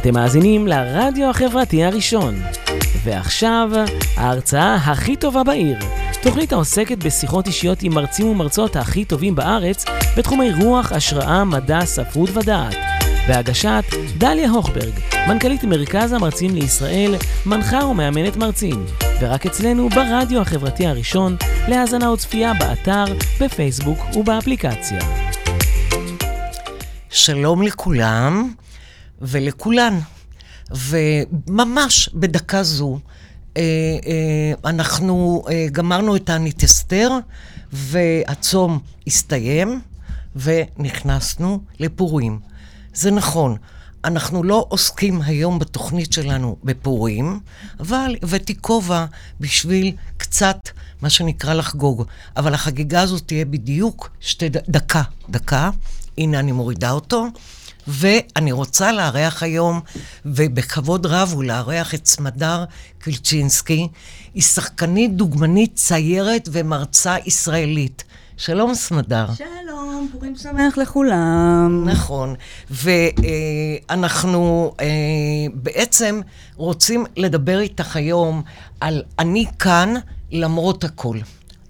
אתם 0.00 0.14
מאזינים 0.14 0.66
לרדיו 0.66 1.30
החברתי 1.30 1.84
הראשון. 1.84 2.34
ועכשיו, 3.04 3.70
ההרצאה 4.16 4.74
הכי 4.74 5.16
טובה 5.16 5.44
בעיר. 5.44 5.78
תוכנית 6.22 6.52
העוסקת 6.52 6.98
בשיחות 6.98 7.46
אישיות 7.46 7.82
עם 7.82 7.94
מרצים 7.94 8.26
ומרצות 8.26 8.76
הכי 8.76 9.04
טובים 9.04 9.34
בארץ 9.34 9.84
בתחומי 10.16 10.52
רוח, 10.52 10.92
השראה, 10.92 11.44
מדע, 11.44 11.84
ספרות 11.84 12.30
ודעת. 12.36 12.74
בהגשת 13.28 13.84
דליה 14.18 14.50
הוכברג, 14.50 14.92
מנכ"לית 15.28 15.64
מרכז 15.64 16.12
המרצים 16.12 16.54
לישראל, 16.54 17.14
מנחה 17.46 17.84
ומאמנת 17.84 18.36
מרצים. 18.36 18.84
ורק 19.20 19.46
אצלנו 19.46 19.88
ברדיו 19.88 20.40
החברתי 20.40 20.86
הראשון, 20.86 21.36
להאזנה 21.68 22.10
וצפייה 22.12 22.52
באתר, 22.54 23.04
בפייסבוק 23.40 23.98
ובאפליקציה. 24.16 25.00
שלום 27.10 27.62
לכולם 27.62 28.50
ולכולן. 29.20 29.98
וממש 30.70 32.10
בדקה 32.14 32.62
זו, 32.62 32.98
אה, 33.56 33.62
אה, 34.06 34.70
אנחנו 34.70 35.44
אה, 35.50 35.66
גמרנו 35.72 36.16
את 36.16 36.26
תענית 36.26 36.64
אסתר, 36.64 37.10
והצום 37.72 38.78
הסתיים, 39.06 39.80
ונכנסנו 40.36 41.60
לפורים. 41.80 42.38
זה 42.94 43.10
נכון, 43.10 43.56
אנחנו 44.04 44.42
לא 44.42 44.66
עוסקים 44.68 45.22
היום 45.22 45.58
בתוכנית 45.58 46.12
שלנו 46.12 46.56
בפורים, 46.64 47.40
אבל 47.80 48.16
הבאתי 48.22 48.54
כובע 48.60 49.04
בשביל 49.40 49.92
קצת, 50.16 50.58
מה 51.02 51.10
שנקרא 51.10 51.54
לחגוג. 51.54 52.04
אבל 52.36 52.54
החגיגה 52.54 53.00
הזאת 53.00 53.22
תהיה 53.26 53.44
בדיוק 53.44 54.10
שתי. 54.20 54.48
דקה, 54.48 55.02
דקה. 55.28 55.70
הנה 56.18 56.38
אני 56.38 56.52
מורידה 56.52 56.90
אותו. 56.90 57.26
ואני 57.90 58.52
רוצה 58.52 58.92
לארח 58.92 59.42
היום, 59.42 59.80
ובכבוד 60.26 61.06
רב 61.06 61.30
הוא 61.32 61.44
לארח 61.44 61.94
את 61.94 62.06
סמדר 62.06 62.64
קילצ'ינסקי. 63.02 63.88
היא 64.34 64.42
שחקנית, 64.42 65.16
דוגמנית, 65.16 65.74
ציירת 65.74 66.48
ומרצה 66.52 67.16
ישראלית. 67.26 68.04
שלום, 68.36 68.74
סמדר. 68.74 69.26
שלום, 69.34 70.08
פורים 70.12 70.36
שמח 70.36 70.78
לכולם. 70.78 71.88
נכון, 71.88 72.34
ואנחנו 72.70 73.02
אה, 74.80 74.86
בעצם 75.54 76.20
רוצים 76.56 77.04
לדבר 77.16 77.60
איתך 77.60 77.96
היום 77.96 78.42
על 78.80 79.02
אני 79.18 79.46
כאן 79.58 79.94
למרות 80.32 80.84
הכל. 80.84 81.18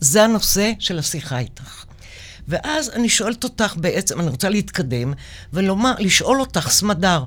זה 0.00 0.24
הנושא 0.24 0.72
של 0.78 0.98
השיחה 0.98 1.38
איתך. 1.38 1.79
ואז 2.50 2.90
אני 2.90 3.08
שואלת 3.08 3.44
אותך 3.44 3.74
בעצם, 3.76 4.20
אני 4.20 4.28
רוצה 4.28 4.48
להתקדם, 4.48 5.12
ולומר, 5.52 5.94
לשאול 5.98 6.40
אותך, 6.40 6.68
סמדר, 6.70 7.24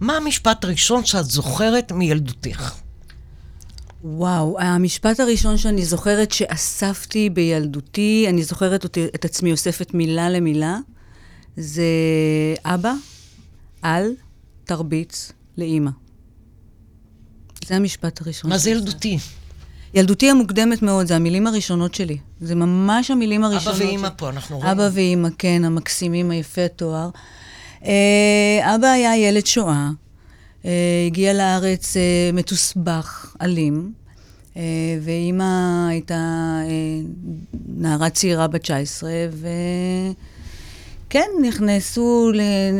מה 0.00 0.16
המשפט 0.16 0.64
הראשון 0.64 1.04
שאת 1.04 1.24
זוכרת 1.24 1.92
מילדותך? 1.92 2.74
וואו, 4.04 4.60
המשפט 4.60 5.20
הראשון 5.20 5.58
שאני 5.58 5.84
זוכרת 5.84 6.32
שאספתי 6.32 7.30
בילדותי, 7.30 8.26
אני 8.28 8.42
זוכרת 8.42 8.84
אותי, 8.84 9.06
את 9.14 9.24
עצמי 9.24 9.52
אוספת 9.52 9.94
מילה 9.94 10.30
למילה, 10.30 10.78
זה 11.56 11.84
אבא, 12.64 12.92
אל, 13.84 14.14
תרביץ 14.64 15.32
לאימא. 15.58 15.90
זה 17.66 17.76
המשפט 17.76 18.20
הראשון. 18.20 18.50
מה 18.50 18.58
זה 18.58 18.70
ילדותי? 18.70 19.18
ילדותי 19.94 20.30
המוקדמת 20.30 20.82
מאוד, 20.82 21.06
זה 21.06 21.16
המילים 21.16 21.46
הראשונות 21.46 21.94
שלי. 21.94 22.18
זה 22.40 22.54
ממש 22.54 23.10
המילים 23.10 23.44
הראשונות. 23.44 23.76
אבא 23.76 23.84
ואימא 23.84 24.08
פה, 24.16 24.28
אנחנו 24.28 24.56
רואים. 24.56 24.70
אבא 24.70 24.88
ואימא, 24.92 25.28
כן, 25.38 25.64
המקסימים, 25.64 26.30
היפה 26.30 26.68
תואר. 26.68 27.08
אה, 27.84 28.74
אבא 28.74 28.86
היה 28.86 29.16
ילד 29.16 29.46
שואה, 29.46 29.88
אה, 30.64 30.70
הגיע 31.06 31.32
לארץ 31.32 31.96
אה, 31.96 32.30
מתוסבך, 32.32 33.36
אלים, 33.42 33.92
ואימא 35.02 35.88
הייתה 35.88 36.58
נערה 37.68 38.10
צעירה 38.10 38.46
בת 38.48 38.60
19, 38.62 39.10
ו... 39.32 39.48
כן, 41.10 41.28
נכנסו, 41.42 42.32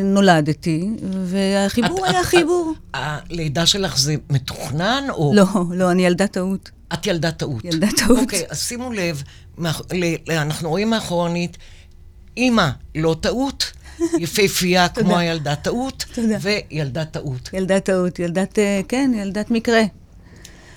נולדתי, 0.04 0.90
והחיבור 1.24 2.06
היה 2.06 2.24
חיבור. 2.24 2.72
הלידה 2.94 3.66
שלך 3.66 3.98
זה 3.98 4.14
מתוכנן 4.30 5.04
או... 5.10 5.32
לא, 5.34 5.44
לא, 5.70 5.90
אני 5.90 6.06
ילדה 6.06 6.26
טעות. 6.26 6.70
את 6.94 7.06
ילדה 7.06 7.30
טעות. 7.30 7.64
ילדה 7.64 7.86
טעות. 7.96 8.18
אוקיי, 8.18 8.42
אז 8.50 8.62
שימו 8.62 8.92
לב, 8.92 9.22
אנחנו 10.30 10.68
רואים 10.68 10.90
מאחורנית, 10.90 11.58
אימא 12.36 12.68
לא 12.94 13.16
טעות, 13.20 13.72
יפהפייה 14.20 14.88
כמו 14.88 15.18
הילדה 15.18 15.54
טעות, 15.56 16.04
וילדה 16.40 17.04
טעות. 17.04 17.50
ילדה 17.52 17.80
טעות, 17.80 18.18
ילדת, 18.18 18.58
אה, 18.58 18.80
כן, 18.88 19.10
ילדת 19.14 19.50
מקרה. 19.50 19.82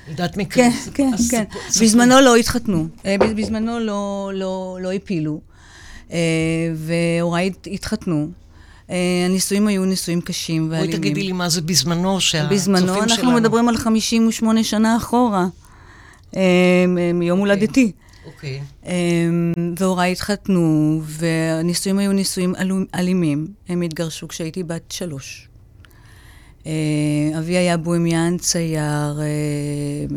ילדת 0.08 0.38
מקרה. 0.38 0.66
כן, 0.72 0.92
כן, 0.94 1.12
כן. 1.32 1.44
בזמנו 1.82 2.22
לא 2.22 2.36
התחתנו, 2.36 2.88
אה, 3.06 3.16
בזמנו 3.18 3.80
לא, 3.80 4.32
לא, 4.34 4.78
לא 4.82 4.94
הפילו, 4.94 5.42
אה, 6.12 6.18
והוריי 6.76 7.52
התחתנו. 7.72 8.28
הנישואים 9.26 9.68
היו 9.68 9.86
נישואים 9.86 10.22
קשים 10.22 10.68
ואלימים. 10.72 10.92
בואי 10.92 11.00
תגידי 11.00 11.24
לי 11.24 11.32
מה 11.32 11.50
זה 11.50 11.62
בזמנו, 11.62 12.22
שהצופים 12.22 12.60
שלנו... 12.60 12.78
בזמנו 12.78 13.04
אנחנו 13.04 13.32
מדברים 13.32 13.70
על 13.70 13.78
58 13.78 14.64
שנה 14.64 14.98
אחורה. 14.98 15.48
מיום 17.14 17.40
הולדתי. 17.40 17.92
אוקיי. 18.26 18.62
והוריי 19.78 20.12
התחתנו, 20.12 21.02
והנישואים 21.06 21.98
היו 21.98 22.12
נישואים 22.12 22.54
אלימים. 22.96 23.48
הם 23.70 23.82
התגרשו 23.82 24.28
כשהייתי 24.28 24.64
בת 24.64 24.92
שלוש. 24.92 25.48
אה, 26.68 27.40
אבי 27.40 27.58
היה 27.58 27.78
בוהמיין, 27.78 28.38
צייר, 28.38 29.20
אה, 29.20 29.26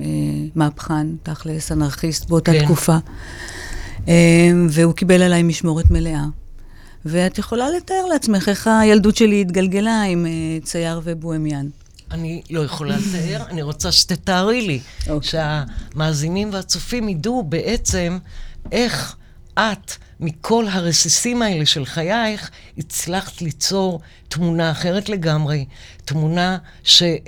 אה, 0.00 0.46
מהפכן, 0.54 1.06
תכלס, 1.22 1.72
אנרכיסט 1.72 2.28
באותה 2.28 2.52
כן. 2.52 2.64
תקופה. 2.64 2.96
והוא 4.68 4.94
קיבל 4.94 5.22
עליי 5.22 5.42
משמורת 5.42 5.90
מלאה. 5.90 6.24
ואת 7.04 7.38
יכולה 7.38 7.70
לתאר 7.70 8.06
לעצמך 8.12 8.48
איך 8.48 8.66
הילדות 8.66 9.16
שלי 9.16 9.40
התגלגלה 9.40 10.02
עם 10.02 10.26
צייר 10.62 11.00
ובוהמיין. 11.04 11.70
אני 12.10 12.42
לא 12.50 12.64
יכולה 12.64 12.96
לתאר, 12.96 13.42
אני 13.50 13.62
רוצה 13.62 13.92
שתתארי 13.92 14.62
לי, 14.62 14.80
okay. 14.80 15.10
אוקיי. 15.10 15.30
שהמאזינים 15.30 16.52
והצופים 16.52 17.08
ידעו 17.08 17.42
בעצם 17.42 18.18
איך 18.72 19.16
את, 19.58 19.92
מכל 20.20 20.64
הרסיסים 20.68 21.42
האלה 21.42 21.66
של 21.66 21.86
חייך, 21.86 22.50
הצלחת 22.78 23.42
ליצור 23.42 24.00
תמונה 24.28 24.70
אחרת 24.70 25.08
לגמרי, 25.08 25.64
תמונה 26.04 26.58
שאנחנו 26.82 27.18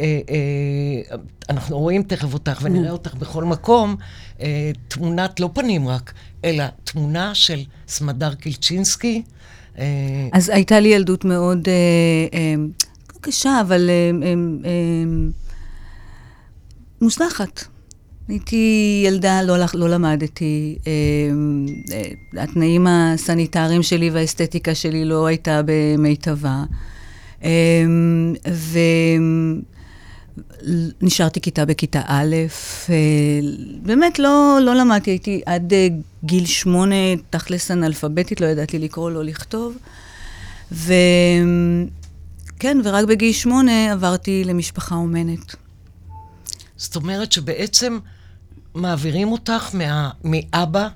אה, 1.50 1.56
אה, 1.60 1.68
רואים 1.70 2.02
תכף 2.02 2.34
אותך 2.34 2.58
ונראה. 2.62 2.90
אותך 2.90 3.14
בכל 3.14 3.44
מקום, 3.44 3.96
אה, 4.40 4.70
תמונת 4.88 5.40
לא 5.40 5.50
פנים 5.52 5.88
רק, 5.88 6.12
אלא 6.44 6.64
תמונה 6.84 7.34
של 7.34 7.64
סמדר 7.88 8.34
קילצ'ינסקי. 8.34 9.22
אה, 9.78 9.84
אז 10.32 10.48
הייתה 10.48 10.80
לי 10.80 10.88
ילדות 10.88 11.24
מאוד... 11.24 11.68
קשה, 13.20 13.60
אבל 13.60 13.90
אה, 13.90 14.10
אה, 14.22 14.34
אה, 14.64 15.04
מוצלחת. 17.00 17.64
הייתי 18.28 19.02
ילדה, 19.06 19.42
לא, 19.42 19.56
לא 19.74 19.88
למדתי. 19.88 20.78
התנאים 22.36 22.86
הסניטריים 22.86 23.82
שלי 23.82 24.10
והאסתטיקה 24.10 24.74
שלי 24.74 25.04
לא 25.04 25.26
הייתה 25.26 25.60
במיטבה. 25.64 26.64
אה, 27.44 27.84
ונשארתי 31.00 31.40
כיתה 31.40 31.64
בכיתה 31.64 32.02
א', 32.06 32.36
באמת 33.82 34.18
לא, 34.18 34.58
לא 34.62 34.74
למדתי, 34.74 35.10
הייתי 35.10 35.40
עד 35.46 35.72
גיל 36.24 36.46
שמונה 36.46 37.16
תכלס 37.30 37.70
אנאלפביתית, 37.70 38.40
לא 38.40 38.46
ידעתי 38.46 38.78
לקרוא, 38.78 39.10
לא 39.10 39.24
לכתוב. 39.24 39.76
ו... 40.72 40.92
כן, 42.60 42.78
ורק 42.84 43.04
בגיל 43.04 43.32
שמונה 43.32 43.92
עברתי 43.92 44.44
למשפחה 44.44 44.94
אומנת. 44.94 45.54
זאת 46.76 46.96
אומרת 46.96 47.32
שבעצם 47.32 47.98
מעבירים 48.74 49.32
אותך 49.32 49.74
מה, 49.74 50.10
מאבא... 50.24 50.88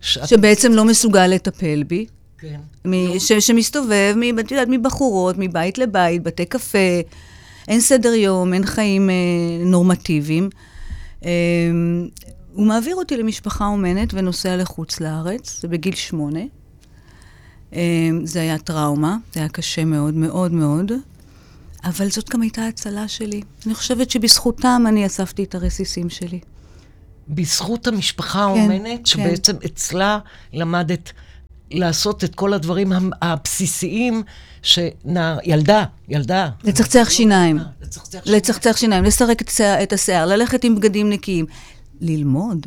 שאת... 0.00 0.28
שבעצם 0.28 0.72
לא 0.72 0.84
מסוגל 0.84 1.26
לטפל 1.26 1.82
בי. 1.82 2.06
כן. 2.38 2.60
מ- 2.84 2.92
לא. 2.92 3.18
ש- 3.18 3.32
שמסתובב, 3.32 4.14
את 4.40 4.50
יודעת, 4.50 4.68
מבחורות, 4.70 5.34
מבית 5.38 5.78
לבית, 5.78 6.22
בתי 6.22 6.46
קפה, 6.46 7.00
אין 7.68 7.80
סדר 7.80 8.12
יום, 8.14 8.54
אין 8.54 8.66
חיים 8.66 9.10
אה, 9.10 9.14
נורמטיביים. 9.64 10.50
אה, 11.24 11.30
הוא 12.52 12.66
מעביר 12.66 12.96
אותי 12.96 13.16
למשפחה 13.16 13.66
אומנת 13.66 14.14
ונוסע 14.14 14.56
לחוץ 14.56 15.00
לארץ, 15.00 15.60
זה 15.60 15.68
בגיל 15.68 15.94
שמונה. 15.94 16.40
אמ, 17.72 17.78
זה 18.24 18.40
היה 18.40 18.58
טראומה, 18.58 19.16
זה 19.34 19.40
היה 19.40 19.48
קשה 19.48 19.84
מאוד 19.84 20.14
מאוד 20.14 20.52
מאוד, 20.52 20.92
אבל 21.84 22.10
זאת 22.10 22.30
גם 22.30 22.42
הייתה 22.42 22.66
הצלה 22.66 23.08
שלי. 23.08 23.40
אני 23.66 23.74
חושבת 23.74 24.10
שבזכותם 24.10 24.84
אני 24.88 25.06
אספתי 25.06 25.44
את 25.44 25.54
הרסיסים 25.54 26.10
שלי. 26.10 26.40
בזכות 27.28 27.86
המשפחה 27.86 28.32
כן, 28.54 28.60
האומנת, 28.60 28.98
כן, 28.98 29.04
שבעצם 29.04 29.52
כן. 29.56 29.66
אצלה 29.66 30.18
למדת 30.52 31.12
לעשות 31.70 32.24
את 32.24 32.34
כל 32.34 32.52
הדברים 32.54 32.92
הבסיסיים 33.22 34.22
שנער, 34.62 35.38
ילדה, 35.44 35.84
ילדה. 36.08 36.48
לצחצח 36.64 37.06
שיניים. 37.10 37.58
לצחצח 37.82 38.20
שיניים. 38.24 38.36
לצחצח 38.38 38.76
שיניים, 38.76 39.04
לסרק 39.04 39.42
את 39.82 39.92
השיער- 39.92 40.26
ללכת 40.26 40.64
עם 40.64 40.74
בגדים 40.76 41.10
נקיים. 41.10 41.46
ללמוד. 42.00 42.66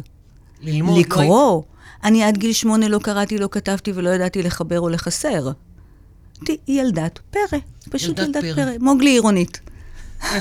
ללמוד. 0.62 0.96
לא- 0.96 1.00
לקרוא. 1.02 1.62
אני 2.04 2.24
עד 2.24 2.38
גיל 2.38 2.54
שמונה 2.54 2.88
לא 2.88 3.00
קראתי, 3.00 3.38
לא 3.38 3.48
כתבתי 3.52 3.92
ולא 3.96 4.10
ידעתי 4.10 4.44
לחבר 4.44 4.80
או 4.80 4.90
לחסר. 4.90 5.52
היא 6.48 6.58
ילדת 6.82 7.20
פרא. 7.32 7.60
פשוט 7.90 8.20
ילדת 8.20 8.36
ילדת 8.36 8.56
פרא. 8.56 8.66
פרא. 8.66 8.74
מוגלי 8.80 9.10
עירונית. 9.10 9.60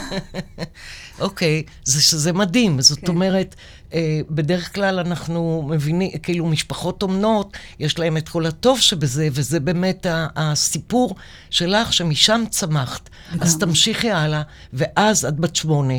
אוקיי, 1.20 1.62
זה 1.84 2.02
שזה 2.02 2.32
מדהים. 2.32 2.80
זאת 2.80 2.98
כן. 2.98 3.06
אומרת, 3.06 3.54
אה, 3.94 4.20
בדרך 4.30 4.74
כלל 4.74 4.98
אנחנו 4.98 5.66
מבינים, 5.70 6.10
כאילו 6.22 6.46
משפחות 6.46 7.02
אומנות, 7.02 7.56
יש 7.78 7.98
להם 7.98 8.16
את 8.16 8.28
כל 8.28 8.46
הטוב 8.46 8.80
שבזה, 8.80 9.28
וזה 9.32 9.60
באמת 9.60 10.06
ה- 10.06 10.26
הסיפור 10.36 11.14
שלך, 11.50 11.92
שמשם 11.92 12.44
צמחת. 12.50 13.10
אז 13.40 13.58
תמשיכי 13.58 14.10
הלאה, 14.10 14.42
ואז 14.72 15.24
את 15.24 15.36
בת 15.40 15.56
שמונה, 15.56 15.94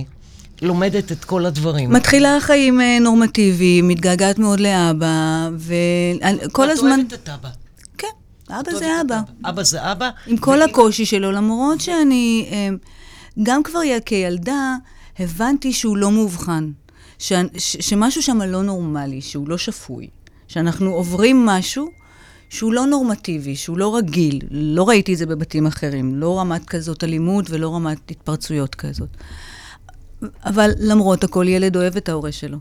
לומדת 0.62 1.12
את 1.12 1.26
כל 1.26 1.46
הדברים. 1.46 1.92
מתחילה 1.92 2.38
חיים 2.42 2.82
אה, 2.82 2.98
נורמטיביים, 3.02 3.88
מתגעגעת 3.88 4.40
מאוד 4.40 4.60
לאבא, 4.60 5.50
וכל 5.58 6.70
הזמן... 6.70 7.00
את 7.08 7.14
אוהבת 7.14 7.14
את 7.14 7.30
אבא. 7.30 7.50
כן, 7.98 8.08
אבא 8.50 8.72
זה 8.80 9.02
אבא. 9.02 9.22
אבא 9.46 9.64
זה 9.64 9.92
אבא. 9.92 10.10
עם 10.28 10.38
כל 10.38 10.62
הקושי 10.62 11.06
שלו, 11.06 11.32
למרות 11.32 11.82
שאני, 11.82 12.50
אה, 12.52 12.70
גם 13.44 13.64
כבר 13.64 13.80
כילדה, 14.06 14.76
הבנתי 15.20 15.74
שהוא 15.74 15.98
לא 15.98 16.12
מאובחן. 16.12 16.72
ש, 17.20 17.34
ש, 17.58 17.78
שמשהו 17.80 18.22
שם 18.22 18.42
לא 18.42 18.64
נורמלי, 18.64 19.22
שהוא 19.22 19.50
לא 19.50 19.58
שפוי. 19.58 20.08
שאנחנו 20.48 20.94
עוברים 20.94 21.46
משהו 21.46 21.90
שהוא 22.50 22.74
לא 22.74 22.86
נורמטיבי, 22.86 23.56
שהוא 23.56 23.78
לא 23.78 23.96
רגיל. 23.96 24.40
לא 24.52 24.90
ראיתי 24.90 25.14
את 25.14 25.18
זה 25.18 25.26
בבתים 25.26 25.68
אחרים. 25.68 26.16
לא 26.16 26.40
רמת 26.40 26.66
כזאת 26.66 27.04
אלימות 27.04 27.50
ולא 27.50 27.76
רמת 27.76 28.12
התפרצויות 28.12 28.76
כזאת. 28.76 29.10
אבל 30.46 30.72
למרות 30.80 31.24
הכל, 31.24 31.48
ילד 31.48 31.76
אוהב 31.76 31.98
את 31.98 32.10
ההורה 32.10 32.32
שלו. 32.32 32.58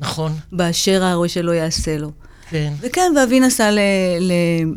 נכון, 0.00 0.32
באשר 0.52 1.04
ההורה 1.04 1.28
שלו 1.28 1.52
יעשה 1.52 1.98
לו. 1.98 2.10
כן. 2.50 2.72
וכן, 2.80 3.12
ואבי 3.16 3.40
נסע 3.40 3.70
ל- 3.70 3.78
ל- 4.20 4.32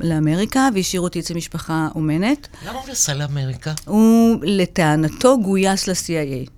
לאמריקה 0.10 0.70
והשאיר 0.76 1.02
אותי 1.02 1.20
אצל 1.20 1.34
משפחה 1.34 1.88
אומנת. 1.96 2.48
למה 2.68 2.80
הוא 2.80 2.90
נסע 2.92 3.14
לאמריקה? 3.14 3.74
הוא, 3.86 4.36
לטענתו, 4.44 5.38
גויס 5.42 5.88
ל-CIA. 5.88 6.50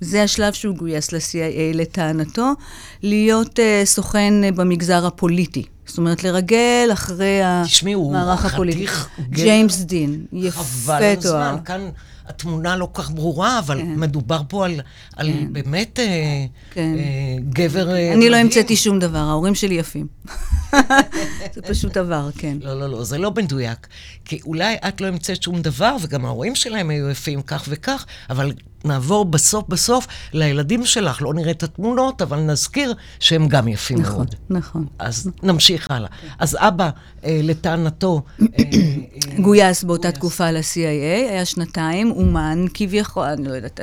זה 0.00 0.22
השלב 0.22 0.52
שהוא 0.52 0.76
גויס 0.76 1.12
ל-CIA, 1.12 1.74
לטענתו, 1.76 2.52
להיות 3.02 3.58
uh, 3.58 3.62
סוכן 3.86 4.34
uh, 4.44 4.56
במגזר 4.56 5.06
הפוליטי. 5.06 5.62
זאת 5.86 5.98
אומרת, 5.98 6.24
לרגל 6.24 6.88
אחרי 6.92 7.40
תשמעי, 7.64 7.92
הוא 7.92 8.10
המערך 8.16 8.40
חתיך 8.40 8.54
הפוליטי. 8.54 8.84
גבר. 8.84 8.94
ג'יימס 9.30 9.78
דין, 9.78 10.26
יפה 10.32 10.62
חבל 10.62 10.94
על 10.94 11.14
תואר. 11.14 11.36
הזמן, 11.42 11.56
כאן 11.64 11.88
התמונה 12.28 12.76
לא 12.76 12.88
כך 12.94 13.10
ברורה, 13.10 13.58
אבל 13.58 13.78
כן. 13.78 13.94
מדובר 13.96 14.42
פה 14.48 14.64
על, 14.64 14.80
על 15.16 15.30
באמת 15.52 16.00
אה, 16.00 16.46
כן. 16.70 16.94
אה, 16.98 17.36
גבר 17.48 17.90
אה, 17.90 18.12
אני 18.12 18.20
לא 18.20 18.30
מדהים. 18.30 18.46
המצאתי 18.46 18.76
שום 18.76 18.98
דבר, 18.98 19.18
ההורים 19.18 19.54
שלי 19.54 19.74
יפים. 19.74 20.06
זה 21.54 21.62
פשוט 21.68 21.96
עבר, 21.96 22.30
כן. 22.38 22.56
לא, 22.60 22.80
לא, 22.80 22.90
לא, 22.90 23.04
זה 23.04 23.18
לא 23.18 23.30
מדויק. 23.30 23.86
כי 24.24 24.40
אולי 24.44 24.76
את 24.88 25.00
לא 25.00 25.06
המצאת 25.06 25.42
שום 25.42 25.62
דבר, 25.62 25.96
וגם 26.02 26.24
ההורים 26.24 26.54
שלהם 26.54 26.90
היו 26.90 27.10
יפים 27.10 27.42
כך 27.42 27.64
וכך, 27.68 28.06
אבל 28.30 28.52
נעבור 28.86 29.24
בסוף 29.24 29.64
בסוף 29.68 30.06
לילדים 30.32 30.86
שלך. 30.86 31.22
לא 31.22 31.34
נראה 31.34 31.50
את 31.50 31.62
התמונות, 31.62 32.22
אבל 32.22 32.40
נזכיר 32.40 32.94
שהם 33.20 33.48
גם 33.48 33.68
יפים 33.68 33.98
נכון, 33.98 34.16
מאוד. 34.16 34.34
נכון. 34.50 34.86
אז 34.98 35.30
נמשיך 35.42 35.90
הלאה. 35.90 36.08
אז 36.38 36.56
אבא, 36.60 36.90
אה, 37.24 37.40
לטענתו, 37.42 38.22
אה, 38.40 38.46
אה, 38.58 39.42
גויס 39.42 39.84
באותה 39.84 40.12
תקופה 40.12 40.50
ל-CIA, 40.50 41.30
היה 41.30 41.44
שנתיים, 41.44 42.10
אומן 42.10 42.64
כביכול, 42.74 43.24
אני 43.24 43.48
לא 43.48 43.54
יודעת 43.54 43.80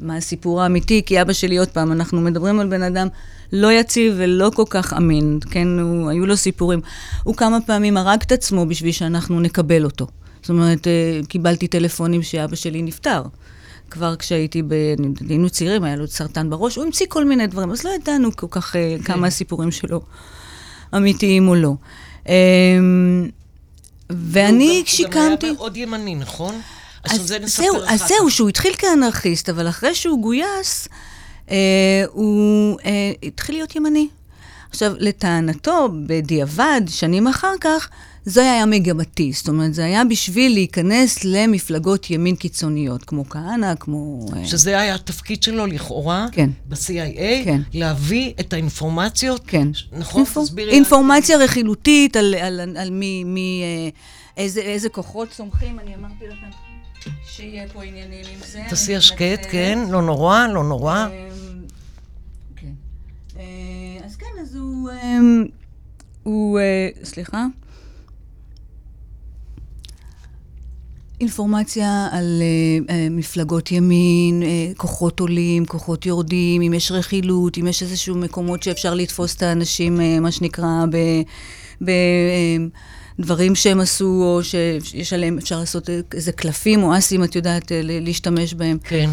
מה 0.00 0.16
הסיפור 0.16 0.62
האמיתי, 0.62 1.02
כי 1.06 1.22
אבא 1.22 1.32
שלי, 1.32 1.56
עוד 1.56 1.68
פעם, 1.68 1.92
אנחנו 1.92 2.20
מדברים 2.20 2.60
על 2.60 2.68
בן 2.68 2.82
אדם 2.82 3.08
לא 3.52 3.72
יציב 3.72 4.14
ולא 4.16 4.50
כל 4.54 4.64
כך 4.70 4.92
אמין, 4.92 5.38
כן, 5.50 5.68
הוא, 5.78 6.10
היו 6.10 6.26
לו 6.26 6.36
סיפורים. 6.36 6.80
הוא 7.22 7.34
כמה 7.34 7.58
פעמים 7.66 7.96
הרג 7.96 8.18
את 8.26 8.32
עצמו 8.32 8.66
בשביל 8.66 8.92
שאנחנו 8.92 9.40
נקבל 9.40 9.84
אותו. 9.84 10.06
זאת 10.42 10.50
אומרת, 10.50 10.86
אה, 10.86 11.20
קיבלתי 11.28 11.68
טלפונים 11.68 12.22
שאבא 12.22 12.56
שלי 12.56 12.82
נפטר. 12.82 13.22
כבר 13.90 14.16
כשהייתי, 14.16 14.62
ב... 14.62 14.72
היינו 15.28 15.50
צעירים, 15.50 15.84
היה 15.84 15.96
לו 15.96 16.06
סרטן 16.08 16.50
בראש, 16.50 16.76
הוא 16.76 16.84
המציא 16.84 17.06
כל 17.08 17.24
מיני 17.24 17.46
דברים, 17.46 17.70
אז 17.70 17.84
לא 17.84 17.90
ידענו 17.90 18.36
כל 18.36 18.46
כך 18.50 18.76
אה, 18.76 18.96
כמה 19.04 19.26
הסיפורים 19.26 19.70
שלו 19.70 20.00
אמיתיים 20.96 21.48
או 21.48 21.54
לא. 21.54 21.74
אמ, 22.28 23.28
ואני 24.10 24.66
גם- 24.68 24.76
הוא 24.76 24.86
שיקמתי... 24.86 25.18
גם 25.46 25.52
היה 25.52 25.52
מאוד 25.52 25.76
ימני, 25.76 26.14
נכון? 26.14 26.60
אז 27.04 27.20
זה 27.20 27.38
זהו, 27.44 27.76
אז. 27.88 28.00
זהו, 28.08 28.30
שהוא 28.30 28.48
התחיל 28.48 28.72
כאנרכיסט, 28.78 29.48
אבל 29.48 29.68
אחרי 29.68 29.94
שהוא 29.94 30.22
גויס, 30.22 30.88
אה, 31.50 31.56
הוא 32.08 32.78
אה, 32.84 33.12
התחיל 33.22 33.54
להיות 33.54 33.76
ימני. 33.76 34.08
עכשיו, 34.70 34.92
לטענתו, 34.98 35.88
בדיעבד, 36.06 36.80
שנים 36.88 37.28
אחר 37.28 37.54
כך, 37.60 37.88
זה 38.28 38.52
היה 38.52 38.66
מגמתי. 38.66 39.32
זאת 39.32 39.48
אומרת, 39.48 39.74
זה 39.74 39.84
היה 39.84 40.04
בשביל 40.04 40.52
להיכנס 40.52 41.24
למפלגות 41.24 42.10
ימין 42.10 42.36
קיצוניות, 42.36 43.04
כמו 43.04 43.28
כהנא, 43.28 43.74
כמו... 43.80 44.26
אה, 44.36 44.46
שזה 44.46 44.80
היה 44.80 44.94
התפקיד 44.94 45.42
שלו 45.42 45.66
לכאורה, 45.66 46.26
כן. 46.32 46.50
ב-CIA, 46.68 47.44
כן. 47.44 47.60
להביא 47.74 48.32
את 48.40 48.52
האינפורמציות, 48.52 49.40
כן. 49.46 49.68
נכון? 49.92 50.20
אינפור- 50.22 50.44
תסבירי. 50.44 50.72
אינפורמציה 50.72 51.36
רכילותית 51.38 52.16
על, 52.16 52.34
על, 52.34 52.60
על, 52.60 52.76
על 52.76 52.90
מי, 52.90 53.24
מי 53.24 53.62
אה, 53.64 53.88
איזה, 54.42 54.60
איזה 54.60 54.88
כוחות 54.88 55.30
צומחים, 55.30 55.78
אני 55.78 55.94
אמרתי 55.94 56.24
לכם 56.26 56.46
שיהיה 57.26 57.68
פה 57.72 57.84
עניינים 57.84 58.24
עם 58.34 58.40
זה. 58.46 58.62
תעשי 58.68 58.96
השקט. 58.96 59.46
כן, 59.50 59.78
לא 59.90 60.02
נורא, 60.02 60.46
לא 60.46 60.64
נורא. 60.64 61.06
אמ, 61.06 61.12
כן. 62.56 62.72
אה, 63.38 63.44
אז 64.06 64.16
כן, 64.16 64.26
אז 64.42 64.54
הוא... 64.56 64.90
הוא... 66.22 66.58
אה, 66.58 66.88
סליחה? 67.04 67.46
אינפורמציה 71.20 72.08
על 72.12 72.42
אה, 72.42 72.94
אה, 72.94 73.08
מפלגות 73.10 73.72
ימין, 73.72 74.42
אה, 74.42 74.72
כוחות 74.76 75.20
עולים, 75.20 75.66
כוחות 75.66 76.06
יורדים, 76.06 76.62
אם 76.62 76.74
יש 76.74 76.92
רכילות, 76.92 77.58
אם 77.58 77.66
יש 77.66 77.82
איזשהו 77.82 78.16
מקומות 78.16 78.62
שאפשר 78.62 78.94
לתפוס 78.94 79.36
את 79.36 79.42
האנשים, 79.42 80.00
אה, 80.00 80.20
מה 80.20 80.32
שנקרא, 80.32 80.84
בדברים 83.18 83.54
שהם 83.54 83.80
עשו, 83.80 84.22
או 84.22 84.40
שיש 84.44 85.12
עליהם, 85.12 85.38
אפשר 85.38 85.60
לעשות 85.60 85.90
איזה 86.14 86.32
קלפים 86.32 86.82
או 86.82 86.98
אסים, 86.98 87.24
את 87.24 87.36
יודעת, 87.36 87.72
אה, 87.72 87.80
להשתמש 87.82 88.54
בהם. 88.54 88.78
כן. 88.84 89.10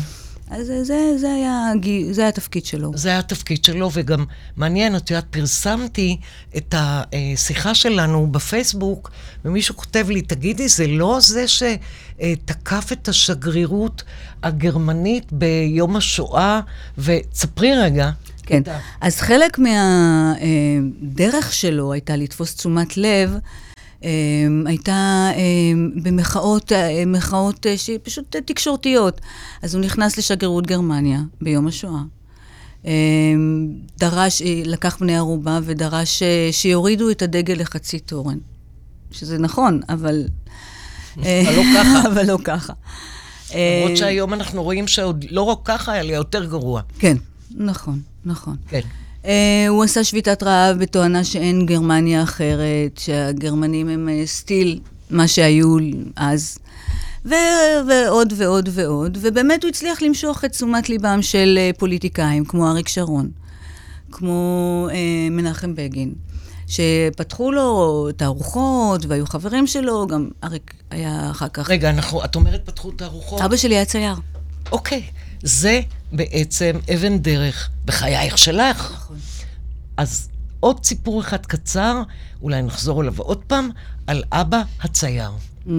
אז 0.49 0.67
זה, 0.67 0.83
זה, 1.17 1.33
היה, 1.33 1.71
זה 2.11 2.21
היה 2.21 2.29
התפקיד 2.29 2.65
שלו. 2.65 2.91
זה 2.95 3.09
היה 3.09 3.19
התפקיד 3.19 3.63
שלו, 3.63 3.89
וגם 3.93 4.25
מעניין, 4.57 4.95
את 4.95 5.09
יודעת, 5.09 5.25
פרסמתי 5.29 6.17
את 6.57 6.75
השיחה 6.77 7.75
שלנו 7.75 8.27
בפייסבוק, 8.31 9.11
ומישהו 9.45 9.75
כותב 9.75 10.05
לי, 10.09 10.21
תגידי, 10.21 10.67
זה 10.67 10.87
לא 10.87 11.17
זה 11.21 11.45
שתקף 11.47 12.91
את 12.91 13.07
השגרירות 13.07 14.03
הגרמנית 14.43 15.31
ביום 15.31 15.95
השואה, 15.95 16.59
ותספרי 16.97 17.73
רגע. 17.77 18.09
כן. 18.45 18.61
אז 19.01 19.21
חלק 19.21 19.59
מהדרך 19.59 21.53
שלו 21.53 21.93
הייתה 21.93 22.15
לתפוס 22.15 22.55
תשומת 22.55 22.97
לב, 22.97 23.33
אה, 23.33 23.39
הייתה 24.65 25.29
אה, 25.35 25.41
במחאות, 26.03 26.71
אה, 26.71 27.03
מחאות 27.07 27.67
אה, 27.67 27.77
שפשוט 27.77 28.35
אה, 28.35 28.41
תקשורתיות. 28.41 29.21
אז 29.61 29.75
הוא 29.75 29.83
נכנס 29.83 30.17
לשגרירות 30.17 30.67
גרמניה 30.67 31.19
ביום 31.41 31.67
השואה. 31.67 32.01
אה, 32.85 32.91
דרש, 33.97 34.41
לקח 34.65 34.97
בני 34.99 35.17
ערובה 35.17 35.59
ודרש 35.63 36.23
שיורידו 36.51 37.09
את 37.09 37.21
הדגל 37.21 37.53
לחצי 37.57 37.99
תורן. 37.99 38.37
שזה 39.11 39.37
נכון, 39.37 39.81
אבל... 39.89 40.23
אבל 41.17 41.55
לא 41.55 41.63
ככה. 41.75 42.01
אבל 42.11 42.25
לא 42.25 42.37
ככה. 42.43 42.73
למרות 43.55 43.97
שהיום 43.97 44.33
אנחנו 44.33 44.63
רואים 44.63 44.87
שעוד 44.87 45.25
לא 45.29 45.41
רק 45.41 45.57
ככה, 45.65 45.99
אלא 45.99 46.13
יותר 46.13 46.45
גרוע. 46.45 46.81
כן, 46.99 47.17
נכון, 47.55 48.01
נכון. 48.25 48.55
כן. 48.69 48.81
Uh, 49.25 49.27
הוא 49.69 49.83
עשה 49.83 50.03
שביתת 50.03 50.43
רעב 50.43 50.77
בתואנה 50.77 51.23
שאין 51.23 51.65
גרמניה 51.65 52.23
אחרת, 52.23 52.97
שהגרמנים 52.97 53.89
הם 53.89 54.09
uh, 54.09 54.27
סטיל 54.27 54.79
מה 55.09 55.27
שהיו 55.27 55.77
אז, 56.15 56.57
ו- 57.25 57.35
ועוד 57.87 58.33
ועוד 58.37 58.69
ועוד, 58.71 59.17
ובאמת 59.21 59.63
הוא 59.63 59.69
הצליח 59.69 60.01
למשוך 60.01 60.45
את 60.45 60.51
תשומת 60.51 60.89
ליבם 60.89 61.21
של 61.21 61.59
uh, 61.73 61.77
פוליטיקאים, 61.79 62.45
כמו 62.45 62.67
אריק 62.67 62.87
שרון, 62.87 63.29
כמו 64.11 64.87
uh, 64.89 64.93
מנחם 65.31 65.75
בגין, 65.75 66.13
שפתחו 66.67 67.51
לו 67.51 68.07
תערוכות, 68.17 69.05
והיו 69.05 69.25
חברים 69.25 69.67
שלו, 69.67 70.07
גם 70.07 70.29
אריק 70.43 70.73
היה 70.91 71.31
אחר 71.31 71.47
כך... 71.47 71.69
רגע, 71.69 71.89
אנחנו, 71.89 72.25
את 72.25 72.35
אומרת 72.35 72.65
פתחו 72.65 72.91
תערוכות? 72.91 73.41
אבא 73.41 73.55
שלי 73.55 73.75
היה 73.75 73.85
צייר. 73.85 74.15
אוקיי, 74.71 75.03
זה 75.43 75.81
בעצם 76.11 76.71
אבן 76.93 77.17
דרך 77.17 77.69
בחייך 77.85 78.37
שלך. 78.37 78.91
נכון. 78.93 79.17
אז 79.97 80.29
ועוד 80.65 80.85
סיפור 80.85 81.21
אחד 81.21 81.45
קצר, 81.45 82.01
אולי 82.41 82.61
נחזור 82.61 83.01
אליו 83.01 83.13
עוד 83.17 83.43
פעם, 83.47 83.69
על 84.07 84.23
אבא 84.31 84.61
הצייר. 84.81 85.31
Mm. 85.67 85.69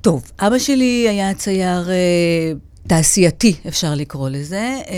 טוב, 0.00 0.30
אבא 0.38 0.58
שלי 0.58 1.08
היה 1.08 1.34
צייר 1.34 1.90
אה, 1.90 2.52
תעשייתי, 2.86 3.54
אפשר 3.68 3.94
לקרוא 3.94 4.28
לזה. 4.28 4.80
אה, 4.88 4.96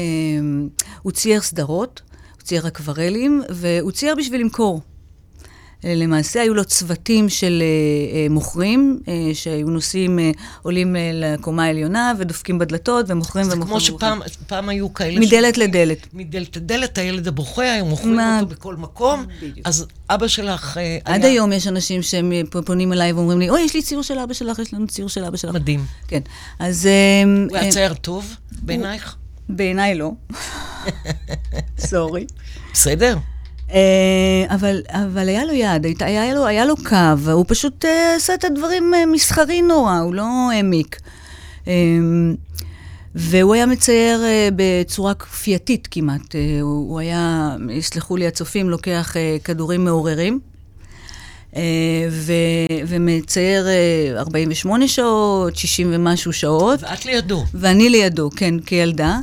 הוא 1.03 1.13
צייר 1.13 1.41
סדרות, 1.41 2.03
הוא 2.37 2.43
צייר 2.43 2.69
אקוורלים, 2.69 3.43
והוא 3.51 3.93
צייר 3.93 4.15
בשביל 4.19 4.41
למכור. 4.41 4.81
למעשה 5.85 6.41
היו 6.43 6.55
לו 6.55 6.65
צוותים 6.65 7.29
של 7.29 7.63
אה, 7.63 7.67
אה, 8.19 8.27
מוכרים, 8.31 9.01
אה, 9.09 9.13
שהיו 9.35 9.67
נוסעים, 9.71 10.19
עולים 10.63 10.97
לקומה 11.15 11.65
העליונה 11.65 12.13
ודופקים 12.19 12.59
בדלתות 12.59 13.07
ומוכרים 13.09 13.45
זה 13.45 13.53
ומוכרים. 13.55 13.69
כמו 13.81 13.91
ומוכרים. 13.91 14.19
שפעם 14.21 14.47
פעם 14.47 14.69
היו 14.69 14.95
כאלה... 14.95 15.21
מדלת 15.21 15.55
ש- 15.55 15.59
לדלת. 15.59 16.07
מדלת 16.15 16.57
לדלת, 16.57 16.99
הילד 16.99 17.29
הבוכה, 17.29 17.73
היו 17.73 17.85
מוכרים 17.87 18.17
מה- 18.17 18.41
אותו 18.41 18.55
בכל 18.55 18.77
מקום. 18.77 19.27
בדיוק. 19.43 19.67
אז 19.67 19.87
אבא 20.11 20.29
שלך 20.29 20.79
אה, 20.79 20.99
עד 21.05 21.25
היה 21.25 21.33
היום 21.33 21.53
יש 21.53 21.67
אנשים 21.67 22.03
שהם 22.03 22.33
פונים 22.67 22.93
אליי 22.93 23.13
ואומרים 23.13 23.39
לי, 23.39 23.51
אוי, 23.51 23.61
יש 23.63 23.75
לי 23.75 23.83
ציור 23.83 24.03
של 24.03 24.19
אבא 24.19 24.35
שלך, 24.35 24.59
יש 24.59 24.75
לנו 24.75 24.87
ציור 24.87 25.09
של 25.09 25.25
אבא 25.25 25.37
שלך. 25.37 25.55
מדהים. 25.55 25.85
כן. 26.09 26.21
אז... 26.59 26.89
הוא 27.49 27.57
היה 27.57 27.67
אה, 27.67 27.71
צייר 27.73 27.95
טוב 27.95 28.35
בעינייך? 28.63 29.17
בעיניי 29.49 29.95
לא. 29.95 30.11
סורי. 31.79 32.27
בסדר? 32.73 33.17
אה, 33.73 33.79
אבל, 34.55 34.81
אבל 34.91 35.29
היה 35.29 35.45
לו 35.45 35.53
יד, 35.53 35.85
היית- 35.87 36.03
היה 36.03 36.35
לו, 36.35 36.47
היה 36.47 36.65
לו 36.65 36.75
קו, 36.77 36.97
הוא 37.33 37.45
פשוט 37.49 37.85
אה, 37.85 38.15
עשה 38.17 38.35
את 38.35 38.45
הדברים 38.45 38.95
אה, 38.95 39.07
מסחרי 39.07 39.63
נורא, 39.63 39.99
הוא 39.99 40.15
לא 40.15 40.25
העמיק. 40.53 41.01
והוא 43.15 43.55
היה 43.55 43.67
מצייר 43.67 44.21
בצורה 44.57 45.15
כפייתית 45.15 45.89
כמעט. 45.91 46.35
הוא, 46.61 47.01
היה, 47.01 47.57
יסלחו 47.71 48.17
לי 48.17 48.27
הצופים, 48.27 48.71
לוקח 48.71 49.15
כדורים 49.45 49.85
מעוררים. 49.85 50.41
ו, 52.11 52.33
ומצייר 52.87 53.67
אה, 53.69 54.13
48 54.21 54.89
שעות, 54.89 55.57
60 55.57 55.91
ומשהו 55.93 56.33
שעות. 56.33 56.83
ואת 56.83 57.07
לידו. 57.07 57.45
ואני 57.55 57.89
לידו, 57.91 58.31
כן, 58.37 58.55
כילדה. 58.67 59.19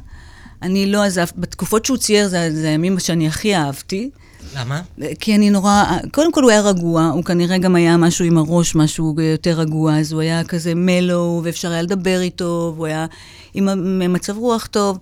אני 0.61 0.91
לא 0.91 1.03
עזב, 1.03 1.25
בתקופות 1.37 1.85
שהוא 1.85 1.97
צייר, 1.97 2.27
זה, 2.27 2.49
זה 2.51 2.67
הימים 2.69 2.99
שאני 2.99 3.27
הכי 3.27 3.55
אהבתי. 3.55 4.09
למה? 4.55 4.81
כי 5.19 5.35
אני 5.35 5.49
נורא, 5.49 5.83
קודם 6.11 6.31
כל 6.31 6.43
הוא 6.43 6.51
היה 6.51 6.61
רגוע, 6.61 7.05
הוא 7.05 7.23
כנראה 7.23 7.57
גם 7.57 7.75
היה 7.75 7.97
משהו 7.97 8.25
עם 8.25 8.37
הראש, 8.37 8.75
משהו 8.75 9.15
יותר 9.19 9.59
רגוע, 9.59 9.99
אז 9.99 10.11
הוא 10.11 10.21
היה 10.21 10.43
כזה 10.43 10.73
מלו, 10.75 11.41
ואפשר 11.43 11.71
היה 11.71 11.81
לדבר 11.81 12.21
איתו, 12.21 12.73
והוא 12.75 12.85
היה 12.85 13.05
עם 13.53 14.13
מצב 14.13 14.37
רוח 14.37 14.65
טוב, 14.65 14.99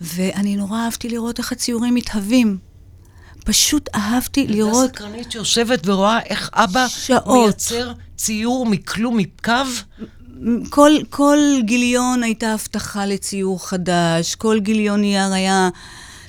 ואני 0.00 0.56
נורא 0.56 0.78
אהבתי 0.78 1.08
לראות 1.08 1.38
איך 1.38 1.52
הציורים 1.52 1.94
מתהווים. 1.94 2.58
פשוט 3.44 3.88
אהבתי 3.94 4.46
לראות... 4.46 4.84
ילדה 4.84 4.94
סקרנית 4.94 5.32
שיושבת 5.32 5.88
ורואה 5.88 6.18
איך 6.20 6.50
אבא 6.52 6.88
שעות. 6.88 7.44
מייצר 7.44 7.92
ציור 8.16 8.66
מכלום, 8.66 9.16
מקו. 9.16 9.52
כל, 10.70 10.92
כל 11.10 11.38
גיליון 11.64 12.22
הייתה 12.22 12.52
הבטחה 12.52 13.06
לציור 13.06 13.68
חדש, 13.68 14.34
כל 14.34 14.60
גיליון 14.60 15.00
נייר 15.00 15.32
היה, 15.32 15.68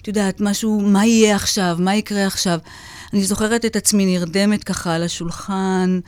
את 0.03 0.07
יודעת, 0.07 0.41
משהו, 0.41 0.81
מה 0.81 1.05
יהיה 1.05 1.35
עכשיו, 1.35 1.77
מה 1.79 1.95
יקרה 1.95 2.27
עכשיו. 2.27 2.59
אני 3.13 3.23
זוכרת 3.23 3.65
את 3.65 3.75
עצמי 3.75 4.05
נרדמת 4.05 4.63
ככה 4.63 4.95
על 4.95 5.03
השולחן, 5.03 5.99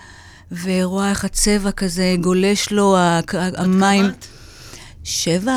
ורואה 0.63 1.09
איך 1.09 1.25
הצבע 1.25 1.71
כזה 1.71 2.15
גולש 2.21 2.71
לו, 2.71 2.97
המים. 3.33 4.05
שבע, 5.03 5.53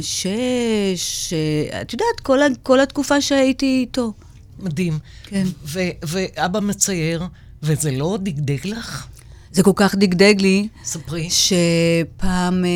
שש, 0.00 1.32
אה, 1.32 1.82
את 1.82 1.92
יודעת, 1.92 2.20
כל, 2.22 2.38
כל 2.62 2.80
התקופה 2.80 3.20
שהייתי 3.20 3.66
איתו. 3.80 4.12
מדהים. 4.58 4.98
כן. 5.26 5.46
ו- 5.64 5.90
ואבא 6.02 6.60
מצייר, 6.60 7.22
וזה 7.62 7.90
לא 7.90 8.18
דגדג 8.22 8.66
לך? 8.66 9.06
זה 9.52 9.62
כל 9.62 9.72
כך 9.76 9.94
דגדג 9.94 10.34
לי, 10.40 10.68
ספרי. 10.84 11.28
שפעם 11.30 12.64
אה, 12.64 12.70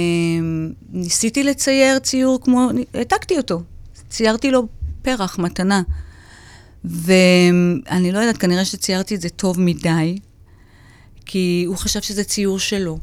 ניסיתי 0.90 1.45
לצייר 1.45 1.99
ציור 1.99 2.40
כמו, 2.45 2.71
העתקתי 2.95 3.37
אותו, 3.37 3.62
ציירתי 4.09 4.50
לו 4.50 4.77
פרח, 5.02 5.38
מתנה. 5.38 5.82
ואני 6.84 8.12
לא 8.12 8.18
יודעת, 8.18 8.36
כנראה 8.36 8.64
שציירתי 8.64 9.14
את 9.14 9.20
זה 9.20 9.28
טוב 9.28 9.60
מדי, 9.60 10.18
כי 11.26 11.64
הוא 11.66 11.76
חשב 11.76 12.02
שזה 12.02 12.24
ציור 12.24 12.58
שלו. 12.58 12.98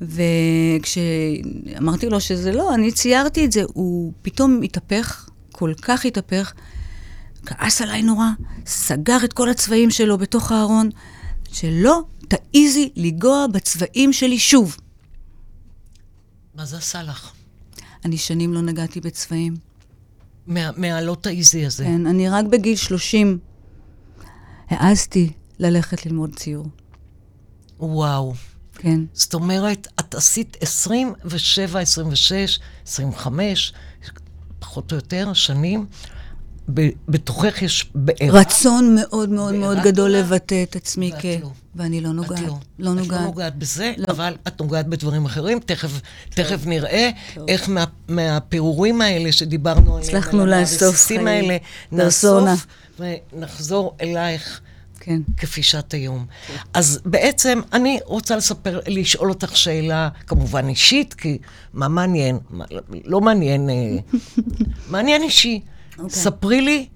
וכשאמרתי 0.00 2.08
לו 2.08 2.20
שזה 2.20 2.52
לא, 2.52 2.74
אני 2.74 2.92
ציירתי 2.92 3.44
את 3.44 3.52
זה, 3.52 3.62
הוא 3.66 4.12
פתאום 4.22 4.62
התהפך, 4.62 5.28
כל 5.52 5.72
כך 5.82 6.04
התהפך, 6.04 6.52
כעס 7.46 7.80
עליי 7.80 8.02
נורא, 8.02 8.26
סגר 8.66 9.24
את 9.24 9.32
כל 9.32 9.50
הצבעים 9.50 9.90
שלו 9.90 10.18
בתוך 10.18 10.52
הארון, 10.52 10.90
שלא 11.52 12.02
תעיזי 12.28 12.90
לנגוע 12.96 13.46
בצבעים 13.52 14.12
שלי 14.12 14.38
שוב. 14.38 14.76
מה 16.54 16.64
זה 16.64 16.76
עשה 16.76 17.02
לך? 17.02 17.32
אני 18.04 18.16
שנים 18.16 18.54
לא 18.54 18.62
נגעתי 18.62 19.00
בצבעים. 19.00 19.54
מה- 20.46 20.70
תעיזי 21.22 21.66
הזה. 21.66 21.84
כן, 21.84 22.06
אני 22.06 22.28
רק 22.28 22.44
בגיל 22.44 22.76
30 22.76 23.38
העזתי 24.68 25.32
ללכת 25.58 26.06
ללמוד 26.06 26.34
ציור. 26.36 26.66
וואו. 27.78 28.34
כן. 28.78 29.00
זאת 29.12 29.34
אומרת, 29.34 29.88
את 30.00 30.14
עשית 30.14 30.56
27, 30.60 31.80
26, 31.80 32.58
25, 32.86 33.72
פחות 34.58 34.92
או 34.92 34.96
יותר, 34.96 35.32
שנים. 35.32 35.86
בתוכך 37.08 37.62
יש 37.62 37.90
בעירה. 37.94 38.40
רצון 38.40 38.96
מאוד 39.00 39.28
מאוד 39.28 39.54
מאוד 39.54 39.78
גדול 39.82 40.10
לבטא 40.10 40.62
את 40.62 40.76
עצמי 40.76 41.12
כ... 41.20 41.24
לא. 41.42 41.50
ואני 41.76 42.00
לא 42.00 42.08
את 42.08 42.14
נוגעת. 42.14 42.40
לא. 42.40 42.58
לא 42.78 42.90
את 42.92 42.96
נוגעת. 42.96 43.20
לא 43.20 43.26
נוגעת 43.26 43.56
בזה, 43.56 43.92
לא. 43.96 44.04
אבל 44.08 44.36
את 44.48 44.60
נוגעת 44.60 44.86
בדברים 44.86 45.24
אחרים. 45.24 45.60
תכף, 45.60 46.00
תכף 46.30 46.66
נראה 46.66 47.10
איך 47.48 47.68
מה, 47.68 47.84
מהפירורים 48.08 49.00
האלה 49.00 49.32
שדיברנו 49.32 49.96
עליהם, 49.96 50.08
הצלחנו 50.08 50.46
לאסוף 50.46 51.06
חיים. 51.06 51.26
האלה. 51.26 51.56
נאסוף 51.92 52.66
ונחזור 52.98 53.96
אלייך. 54.00 54.60
כן. 55.00 55.20
כפי 55.36 55.62
שאת 55.62 55.94
היום. 55.94 56.26
אז 56.74 57.00
בעצם 57.04 57.60
אני 57.72 58.00
רוצה 58.04 58.36
לספר, 58.36 58.80
לשאול 58.86 59.28
אותך 59.28 59.56
שאלה, 59.56 60.08
כמובן 60.26 60.68
אישית, 60.68 61.14
כי 61.14 61.38
מה 61.74 61.88
מעניין? 61.88 62.38
מה, 62.50 62.64
לא 63.04 63.20
מעניין, 63.20 63.70
אה, 63.70 63.96
מעניין 64.90 65.22
אישי. 65.22 65.60
אוקיי. 65.98 66.10
ספרי 66.10 66.60
לי 66.60 66.86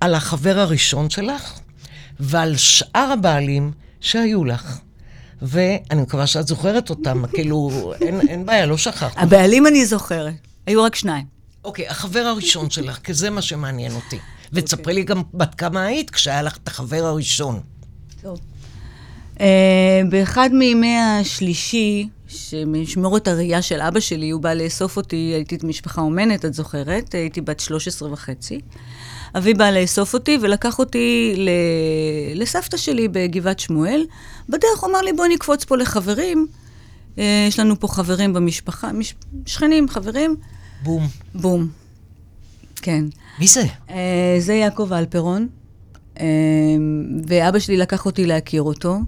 על 0.00 0.14
החבר 0.14 0.58
הראשון 0.58 1.10
שלך 1.10 1.58
ועל 2.20 2.56
שאר 2.56 3.12
הבעלים 3.12 3.72
שהיו 4.00 4.44
לך. 4.44 4.78
ואני 5.42 6.02
מקווה 6.02 6.26
שאת 6.26 6.46
זוכרת 6.46 6.90
אותם, 6.90 7.22
כאילו, 7.34 7.92
אין, 8.00 8.20
אין 8.28 8.46
בעיה, 8.46 8.66
לא 8.66 8.76
שכחת. 8.76 9.12
הבעלים 9.16 9.66
אני 9.66 9.86
זוכרת. 9.86 10.34
היו 10.66 10.82
רק 10.82 10.94
שניים. 10.94 11.24
אוקיי, 11.64 11.88
החבר 11.88 12.20
הראשון 12.20 12.70
שלך, 12.70 12.98
כי 13.04 13.14
זה 13.14 13.30
מה 13.30 13.42
שמעניין 13.42 13.92
אותי. 13.92 14.18
ותספרי 14.52 14.94
לי 14.94 15.02
גם 15.02 15.22
בת 15.34 15.54
כמה 15.54 15.84
היית 15.84 16.10
כשהיה 16.10 16.42
לך 16.42 16.56
את 16.56 16.68
החבר 16.68 17.04
הראשון. 17.04 17.60
טוב. 18.22 18.38
Uh, 19.36 19.40
באחד 20.10 20.50
מימי 20.52 20.96
השלישי, 20.98 22.08
שמשמורת 22.32 23.28
הראייה 23.28 23.62
של 23.62 23.80
אבא 23.80 24.00
שלי, 24.00 24.30
הוא 24.30 24.40
בא 24.40 24.54
לאסוף 24.54 24.96
אותי, 24.96 25.16
הייתי 25.16 25.58
משפחה 25.62 26.00
אומנת, 26.00 26.44
את 26.44 26.54
זוכרת? 26.54 27.14
הייתי 27.14 27.40
בת 27.40 27.60
13 27.60 28.12
וחצי. 28.12 28.60
אבי 29.34 29.54
בא 29.54 29.70
לאסוף 29.70 30.14
אותי 30.14 30.38
ולקח 30.42 30.78
אותי 30.78 31.34
ל... 31.36 31.50
לסבתא 32.40 32.76
שלי 32.76 33.08
בגבעת 33.08 33.60
שמואל. 33.60 34.04
בדרך 34.48 34.80
הוא 34.80 34.90
אמר 34.90 35.00
לי, 35.00 35.12
בואי 35.12 35.28
נקפוץ 35.28 35.64
פה 35.64 35.76
לחברים. 35.76 36.46
Uh, 37.16 37.20
יש 37.48 37.60
לנו 37.60 37.80
פה 37.80 37.88
חברים 37.88 38.32
במשפחה, 38.32 38.92
מש... 38.92 39.14
שכנים, 39.46 39.88
חברים. 39.88 40.36
בום. 40.82 41.08
בום. 41.34 41.68
כן. 42.76 43.04
מי 43.38 43.46
זה? 43.46 43.62
Uh, 43.88 43.92
זה 44.38 44.54
יעקב 44.54 44.92
אלפרון, 44.92 45.48
uh, 46.14 46.20
ואבא 47.26 47.58
שלי 47.58 47.76
לקח 47.76 48.06
אותי 48.06 48.26
להכיר 48.26 48.62
אותו. 48.62 48.98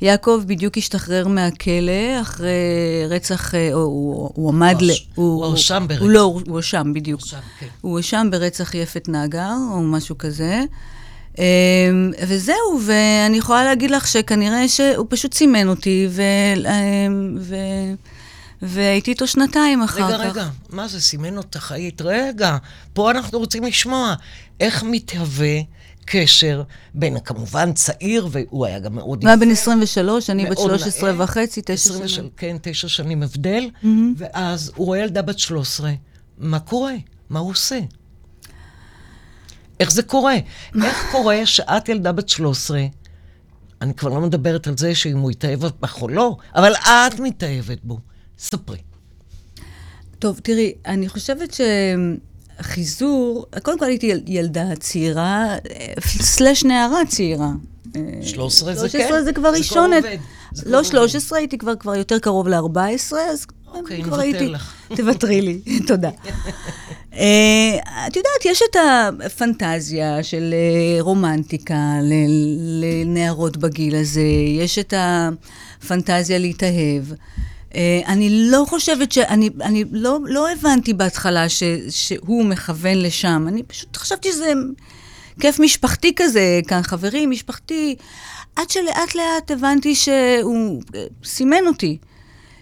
יעקב 0.00 0.42
בדיוק 0.46 0.78
השתחרר 0.78 1.28
מהכלא 1.28 2.20
אחרי 2.20 2.52
רצח, 3.08 3.54
uh, 3.54 3.56
הוא, 3.72 3.82
הוא, 3.82 4.30
הוא 4.34 4.48
עמד 4.48 4.76
ל... 4.80 4.90
הוא 5.14 5.44
הואשם 5.44 5.84
ברצח. 5.88 6.00
הוא 6.00 6.10
לא, 6.10 6.20
הוא 6.20 6.42
הואשם, 6.48 6.92
בדיוק. 6.94 7.20
כן. 7.60 7.66
הוא 7.80 7.92
הואשם 7.92 8.28
ברצח 8.30 8.74
יפת 8.74 9.08
נגר, 9.08 9.54
או 9.72 9.82
משהו 9.82 10.18
כזה. 10.18 10.62
Um, 11.34 11.38
וזהו, 12.26 12.80
ואני 12.86 13.36
יכולה 13.36 13.64
להגיד 13.64 13.90
לך 13.90 14.08
שכנראה 14.08 14.68
שהוא 14.68 15.06
פשוט 15.08 15.34
סימן 15.34 15.68
אותי, 15.68 16.08
ו... 16.10 16.22
um, 16.64 17.38
ו... 17.40 17.56
והייתי 18.62 19.10
איתו 19.10 19.26
שנתיים 19.26 19.82
אחר 19.82 20.06
רגע, 20.06 20.18
כך. 20.18 20.24
רגע, 20.24 20.48
מה 20.70 20.88
זה, 20.88 21.00
סימן 21.00 21.36
אותך 21.36 21.72
היית? 21.72 22.02
רגע, 22.02 22.56
פה 22.92 23.10
אנחנו 23.10 23.38
רוצים 23.38 23.64
לשמוע 23.64 24.14
איך 24.60 24.82
מתהווה 24.82 25.58
קשר 26.04 26.62
בין, 26.94 27.20
כמובן, 27.20 27.72
צעיר, 27.72 28.28
והוא 28.30 28.66
היה 28.66 28.78
גם 28.78 28.94
מאוד 28.94 29.22
הוא 29.22 29.28
היה 29.28 29.36
בן 29.36 29.50
23, 29.50 30.30
אני 30.30 30.46
בת 30.46 30.56
מאוד 30.56 30.68
13 30.68 31.12
נאה. 31.12 31.24
וחצי, 31.24 31.60
תשע 31.64 31.72
23, 31.72 32.14
שנים. 32.14 32.30
כן, 32.36 32.56
תשע 32.62 32.88
שנים 32.88 33.22
הבדל, 33.22 33.70
ואז 34.16 34.72
הוא 34.76 34.86
רואה 34.86 34.98
ילדה 34.98 35.22
בת 35.22 35.38
13, 35.38 35.92
מה 36.38 36.58
קורה? 36.58 36.94
מה 37.30 37.38
הוא 37.38 37.50
עושה? 37.50 37.80
איך 39.80 39.92
זה 39.92 40.02
קורה? 40.02 40.36
איך 40.84 41.06
קורה 41.12 41.46
שאת 41.46 41.88
ילדה 41.88 42.12
בת 42.12 42.28
13, 42.28 42.84
אני 43.80 43.94
כבר 43.94 44.10
לא 44.10 44.20
מדברת 44.20 44.66
על 44.66 44.78
זה 44.78 44.94
שאם 44.94 45.18
הוא 45.18 45.30
התאהב 45.30 45.60
בך 45.80 46.02
או 46.02 46.08
לא, 46.08 46.36
אבל 46.54 46.72
את 46.74 47.20
מתאהבת 47.20 47.78
בו. 47.82 47.98
ספרי. 48.38 48.78
טוב, 50.18 50.40
תראי, 50.42 50.74
אני 50.86 51.08
חושבת 51.08 51.52
שחיזור, 52.62 53.46
קודם 53.62 53.78
כל 53.78 53.84
הייתי 53.84 54.06
יל- 54.06 54.22
ילדה 54.26 54.76
צעירה, 54.80 55.56
סלש 56.00 56.64
נערה 56.64 57.00
צעירה. 57.08 57.50
13 58.22 58.74
זה 58.74 58.88
כן. 58.88 58.98
13 58.98 59.22
זה 59.24 59.32
כבר 59.32 59.52
כבר 59.62 59.86
לא 60.66 60.78
עובד. 60.78 60.88
13, 60.88 61.38
הייתי 61.38 61.58
כבר, 61.58 61.76
כבר 61.76 61.94
יותר 61.94 62.18
קרוב 62.18 62.48
ל-14, 62.48 62.78
אז 63.32 63.46
אוקיי, 63.74 64.02
כבר 64.02 64.10
נוותר 64.10 64.20
הייתי... 64.22 64.48
לך. 64.48 64.74
תוותרי 64.96 65.40
לי, 65.42 65.60
תודה. 65.88 66.10
אה, 67.14 67.76
את 68.06 68.16
יודעת, 68.16 68.44
יש 68.44 68.62
את 68.70 68.76
הפנטזיה 69.26 70.22
של 70.22 70.54
אה, 70.54 71.02
רומנטיקה 71.02 71.94
לנערות 72.80 73.56
בגיל 73.56 73.96
הזה, 73.96 74.22
יש 74.58 74.78
את 74.78 74.94
הפנטזיה 74.96 76.38
להתאהב. 76.38 77.02
אה, 77.74 78.00
אני 78.06 78.50
לא 78.50 78.64
חושבת 78.68 79.12
ש... 79.12 79.18
אני, 79.18 79.50
אני 79.62 79.84
לא, 79.92 80.18
לא 80.24 80.50
הבנתי 80.50 80.92
בהתחלה 80.94 81.48
ש, 81.48 81.62
שהוא 81.90 82.44
מכוון 82.44 82.98
לשם. 82.98 83.44
אני 83.48 83.62
פשוט 83.62 83.96
חשבתי 83.96 84.32
שזה 84.32 84.52
כיף 85.40 85.60
משפחתי 85.60 86.12
כזה, 86.16 86.60
כאן 86.68 86.82
חברים, 86.82 87.30
משפחתי. 87.30 87.96
עד 88.56 88.70
שלאט 88.70 89.14
לאט 89.14 89.50
הבנתי 89.50 89.94
שהוא 89.94 90.82
אה, 90.94 91.04
סימן 91.24 91.66
אותי, 91.66 91.98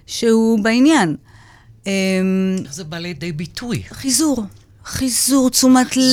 שהוא 0.07 0.59
בעניין. 0.59 1.17
אמ, 1.87 2.57
איך 2.65 2.75
זה 2.75 2.85
בא 2.85 2.99
לידי 2.99 3.33
ביטוי? 3.33 3.83
חיזור, 3.91 4.43
חיזור, 4.85 5.50
תשומת 5.50 5.97
לב. 5.97 6.05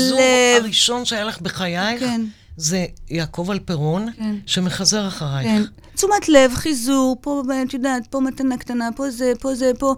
הראשון 0.61 1.05
שהיה 1.05 1.23
לך 1.23 1.41
בחייך, 1.41 1.99
כן. 1.99 2.21
זה 2.57 2.85
יעקב 3.09 3.47
אלפרון, 3.51 4.07
כן. 4.17 4.35
שמחזר 4.45 5.07
אחרייך. 5.07 5.47
כן, 5.47 5.63
תשומת 5.95 6.29
לב, 6.29 6.51
חיזור, 6.55 7.17
פה, 7.21 7.41
את 7.67 7.73
יודעת, 7.73 8.07
פה 8.09 8.19
מתנה 8.19 8.57
קטנה, 8.57 8.89
פה 8.95 9.09
זה, 9.11 9.31
פה 9.39 9.55
זה, 9.55 9.71
פה... 9.79 9.95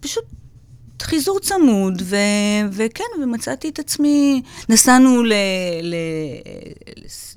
פשוט 0.00 0.24
חיזור 1.02 1.38
צמוד, 1.40 2.02
ו, 2.04 2.16
וכן, 2.72 3.04
ומצאתי 3.22 3.68
את 3.68 3.78
עצמי, 3.78 4.42
נסענו 4.68 5.22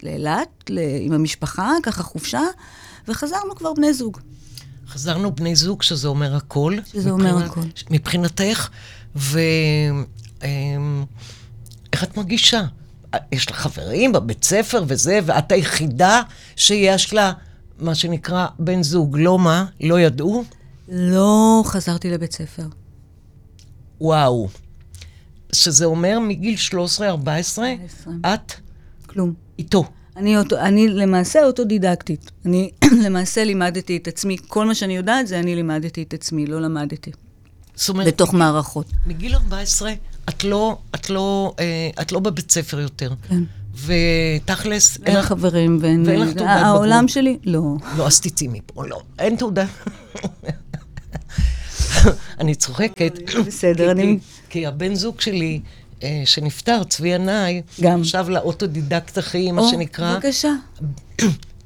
לאילת 0.03 0.47
ל- 0.69 0.79
עם 1.01 1.13
המשפחה, 1.13 1.71
ככה 1.83 2.03
חופשה, 2.03 2.41
וחזרנו 3.07 3.55
כבר 3.55 3.73
בני 3.73 3.93
זוג. 3.93 4.17
חזרנו 4.87 5.35
בני 5.35 5.55
זוג, 5.55 5.81
שזה 5.83 6.07
אומר 6.07 6.35
הכל. 6.35 6.75
שזה 6.93 7.11
אומר 7.11 7.35
מבחינת- 7.35 7.51
הכל. 7.51 7.61
מבחינתך, 7.89 8.69
ואיך 9.15 9.43
את 12.03 12.17
מרגישה? 12.17 12.63
יש 13.31 13.51
לך 13.51 13.55
חברים 13.55 14.11
בבית 14.11 14.43
ספר 14.43 14.83
וזה, 14.87 15.19
ואת 15.25 15.51
היחידה 15.51 16.21
שיש 16.55 17.13
לה, 17.13 17.31
מה 17.79 17.95
שנקרא, 17.95 18.47
בן 18.59 18.83
זוג. 18.83 19.17
לא 19.19 19.39
מה? 19.39 19.65
לא 19.81 19.99
ידעו? 19.99 20.43
לא 20.89 21.63
חזרתי 21.65 22.09
לבית 22.09 22.31
ספר. 22.31 22.63
וואו. 24.01 24.47
שזה 25.53 25.85
אומר 25.85 26.19
מגיל 26.19 26.55
13-14, 26.99 27.03
14. 27.03 27.73
את 28.25 28.53
כלום. 29.07 29.33
איתו. 29.59 29.83
אני, 30.17 30.37
אוטו, 30.37 30.57
אני 30.59 30.87
למעשה 30.87 31.45
אוטודידקטית. 31.45 32.31
אני 32.45 32.71
למעשה 33.05 33.43
לימדתי 33.43 33.97
את 33.97 34.07
עצמי, 34.07 34.37
כל 34.47 34.65
מה 34.65 34.75
שאני 34.75 34.95
יודעת 34.95 35.27
זה 35.27 35.39
אני 35.39 35.55
לימדתי 35.55 36.03
את 36.03 36.13
עצמי, 36.13 36.45
לא 36.45 36.61
למדתי. 36.61 37.11
זאת 37.75 37.89
אומרת, 37.89 38.07
בתוך 38.07 38.33
מערכות. 38.33 38.87
מגיל 39.07 39.35
14 39.35 39.93
את 40.29 40.43
לא, 40.43 40.77
את 40.95 41.09
לא, 41.09 41.53
אה, 41.59 41.89
את 42.01 42.11
לא 42.11 42.19
בבית 42.19 42.51
ספר 42.51 42.79
יותר. 42.79 43.13
כן. 43.29 43.43
ותכלס, 43.85 44.97
אין 45.05 45.15
לך 45.17 45.25
חברים 45.25 45.77
ואין... 45.81 46.03
ואין 46.07 46.19
לך 46.19 46.27
תעודת 46.33 46.49
העולם 46.51 46.89
בגרות. 46.97 47.09
שלי? 47.09 47.37
לא. 47.45 47.61
לא, 47.97 48.07
אז 48.07 48.19
תצאי 48.21 48.47
מפה, 48.47 48.87
לא, 48.87 49.01
אין 49.19 49.35
תעודה. 49.35 49.65
אני 52.39 52.55
צוחקת. 52.55 53.13
בסדר, 53.47 53.91
אני- 53.91 54.19
כי- 54.49 54.65
הבן 54.65 54.95
זוג 54.95 55.21
שלי, 55.21 55.61
אה, 56.03 56.21
שנפטר, 56.25 56.83
צבי 56.83 57.09
ינאי, 57.09 57.61
גם. 57.81 57.99
עכשיו 58.01 58.29
לאוטודידקט 58.29 59.17
הכי, 59.17 59.51
מה 59.51 59.61
או, 59.61 59.69
שנקרא, 59.69 60.13
בבקשה. 60.15 60.49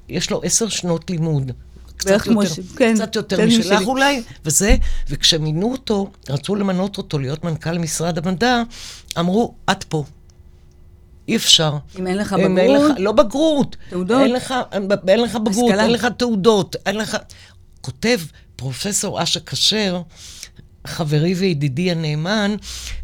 יש 0.10 0.32
לו 0.32 0.42
עשר 0.44 0.70
שנות 0.70 1.10
לימוד. 1.10 1.52
קצת 2.00 2.10
בערך 2.10 2.24
כמו 2.24 2.44
יותר, 2.44 2.54
ש- 2.54 2.60
כן, 2.78 2.94
קצת 2.96 3.16
יותר 3.16 3.38
כן, 3.38 3.48
משלך. 3.48 3.88
אולי, 3.88 4.24
וזה, 4.46 4.76
וכשמינו 5.10 5.72
אותו, 5.72 6.12
רצו 6.30 6.56
למנות 6.56 6.98
אותו 6.98 7.20
להיות 7.20 7.44
מנכ"ל 7.44 7.78
משרד 7.78 8.18
המדע, 8.18 8.62
אמרו, 9.20 9.54
את 9.72 9.84
פה. 9.84 10.04
אי 11.28 11.36
אפשר. 11.36 11.78
אם 12.00 12.08
אין 12.08 12.18
לך 12.18 12.34
אם 12.34 12.58
אין 12.58 12.72
בגרות, 12.72 12.92
לך, 12.92 12.98
לא 13.00 13.12
בגרות. 13.12 13.76
תעודות. 13.90 14.22
אין 14.22 14.34
לך, 14.34 14.54
אין 15.08 15.20
לך 15.20 15.36
בגרות, 15.36 15.70
השכלה. 15.70 15.84
אין 15.84 15.92
לך 15.92 16.08
תעודות, 16.18 16.76
אין 16.86 16.96
לך... 16.96 17.18
כותב 17.82 18.20
פרופסור 18.56 19.24
אשה 19.24 19.40
כשר, 19.40 20.02
חברי 20.88 21.34
וידידי 21.34 21.92
הנאמן, 21.92 22.56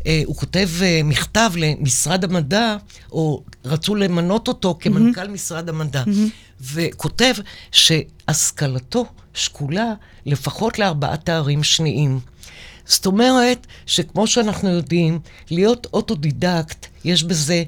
אה, 0.08 0.22
הוא 0.26 0.36
כותב 0.36 0.70
אה, 0.82 1.02
מכתב 1.04 1.52
למשרד 1.58 2.24
המדע, 2.24 2.78
או 3.12 3.44
רצו 3.66 3.96
למנות 3.96 4.48
אותו 4.48 4.78
כמנכ"ל 4.80 5.28
משרד 5.28 5.70
המדע, 5.70 6.04
וכותב 6.74 7.34
שהשכלתו 7.72 9.06
שקולה 9.34 9.94
לפחות 10.26 10.80
לארבעה 10.80 11.18
תארים 11.18 11.64
שניים. 11.64 12.20
זאת 12.86 13.06
אומרת 13.06 13.68
שכמו 13.86 14.28
שאנחנו 14.28 14.70
יודעים, 14.70 15.20
להיות 15.52 15.88
אוטודידקט, 15.94 16.86
יש 17.06 17.24
בזה 17.24 17.64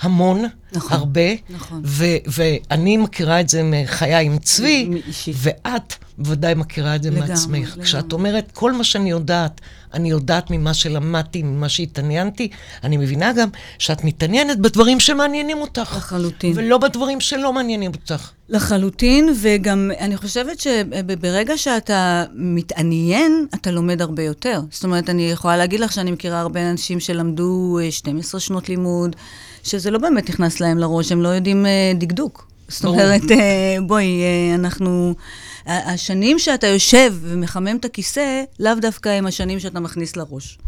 המון, 0.00 0.44
נכון, 0.72 0.92
הרבה, 0.92 1.20
נכון. 1.50 1.82
ו- 1.84 2.16
ואני 2.26 2.96
מכירה 2.96 3.40
את 3.40 3.48
זה 3.48 3.62
מחיי 3.64 4.26
עם 4.26 4.38
צבי, 4.38 4.90
אישית. 5.06 5.36
ואת 5.38 5.94
בוודאי 6.18 6.54
מכירה 6.54 6.96
את 6.96 7.02
זה 7.02 7.10
לגמרי, 7.10 7.28
מעצמך. 7.28 7.68
לגמרי. 7.68 7.84
כשאת 7.84 8.12
אומרת, 8.12 8.50
כל 8.52 8.72
מה 8.72 8.84
שאני 8.84 9.10
יודעת, 9.10 9.60
אני 9.94 10.10
יודעת 10.10 10.50
ממה 10.50 10.74
שלמדתי, 10.74 11.42
ממה 11.42 11.68
שהתעניינתי, 11.68 12.48
אני 12.84 12.96
מבינה 12.96 13.32
גם 13.32 13.48
שאת 13.78 14.04
מתעניינת 14.04 14.58
בדברים 14.58 15.00
שמעניינים 15.00 15.58
אותך. 15.58 15.94
לחלוטין. 15.96 16.52
ולא 16.56 16.78
בדברים 16.78 17.20
שלא 17.20 17.52
מעניינים 17.52 17.90
אותך. 17.90 18.30
לחלוטין, 18.48 19.34
וגם 19.42 19.90
אני 19.98 20.16
חושבת 20.16 20.60
שברגע 20.60 21.56
שאתה 21.56 22.24
מתעניין, 22.34 23.46
אתה 23.54 23.70
לומד 23.70 24.02
הרבה 24.02 24.22
יותר. 24.22 24.60
זאת 24.70 24.84
אומרת, 24.84 25.10
אני 25.10 25.30
יכולה 25.30 25.56
להגיד 25.56 25.80
לך 25.80 25.92
שאני 25.92 26.10
מכירה 26.10 26.40
הרבה 26.40 26.70
אנשים 26.70 27.00
שלמדו 27.00 27.78
אה, 27.82 27.90
12 27.90 28.40
שנות 28.40 28.68
לימוד, 28.68 29.16
שזה 29.68 29.90
לא 29.90 29.98
באמת 29.98 30.30
נכנס 30.30 30.60
להם 30.60 30.78
לראש, 30.78 31.12
הם 31.12 31.22
לא 31.22 31.28
יודעים 31.28 31.66
אה, 31.66 31.92
דקדוק. 31.94 32.48
זאת. 32.68 32.84
אומרת, 32.84 33.30
אה, 33.30 33.76
בואי, 33.86 34.22
אה, 34.22 34.54
אנחנו... 34.54 35.14
השנים 35.66 36.38
שאתה 36.38 36.66
יושב 36.66 37.14
ומחמם 37.20 37.76
את 37.76 37.84
הכיסא, 37.84 38.42
לאו 38.60 38.74
דווקא 38.80 39.08
הם 39.08 39.26
השנים 39.26 39.60
שאתה 39.60 39.80
מכניס 39.80 40.16
לראש 40.16 40.58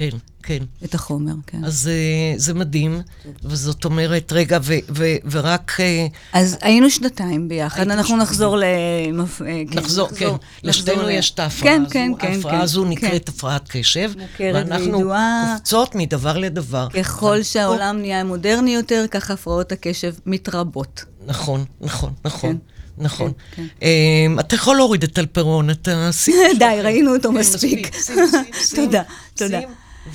כן, 0.00 0.08
כן. 0.42 0.58
את 0.84 0.94
החומר, 0.94 1.32
כן. 1.46 1.64
אז 1.64 1.88
אה, 1.92 2.38
זה 2.38 2.54
מדהים, 2.54 3.00
וזאת 3.44 3.84
אומרת, 3.84 4.32
רגע, 4.32 4.58
ו- 4.62 4.74
ו- 4.96 5.16
ורק... 5.30 5.76
אה, 5.80 6.06
אז 6.32 6.56
היינו 6.60 6.90
שנתיים 6.90 7.48
ביחד, 7.48 7.80
אנחנו 7.82 8.02
שנתיים. 8.04 8.20
נחזור 8.22 8.56
ל... 8.56 8.64
מפ- 9.12 9.42
אה, 9.42 9.62
כן, 9.70 9.78
נחזור, 9.78 10.08
כן, 10.08 10.28
לשתינו 10.62 11.02
ל- 11.02 11.10
יש 11.10 11.30
את 11.30 11.38
ההפרעה 11.38 11.72
כן, 11.74 11.82
הזו. 11.82 11.90
כן, 11.92 12.12
כן, 12.18 12.32
ההפרעה 12.32 12.54
כן, 12.56 12.60
הזו 12.60 12.82
כן. 12.82 12.88
נקראת 12.88 13.28
הפרעת 13.28 13.68
קשב. 13.68 14.12
מוכרת 14.18 14.54
ואנחנו 14.54 14.92
וידועה. 14.96 15.54
קופצות 15.58 15.94
מדבר 15.94 16.38
לדבר. 16.38 16.88
ככל 16.90 17.42
שהעולם 17.42 17.98
נהיה 18.00 18.24
מודרני 18.24 18.74
יותר, 18.74 19.04
ככה 19.10 19.32
הפרעות 19.32 19.72
הקשב 19.72 20.12
מתרבות. 20.26 21.04
נכון, 21.26 21.64
נכון, 21.80 22.12
נכון. 22.24 22.50
כן, 22.52 23.02
נכון. 23.04 23.32
כן, 23.56 23.64
אמ, 23.82 24.40
אתה 24.40 24.54
יכול 24.54 24.76
להוריד 24.76 25.02
את 25.02 25.18
אלפרון, 25.18 25.70
אתה 25.70 26.10
שים... 26.12 26.34
די. 26.58 26.78
ראינו 26.82 27.14
אותו 27.16 27.28
כן, 27.28 27.34
מספיק. 27.38 27.90
תודה, 28.76 29.02
תודה. 29.34 29.60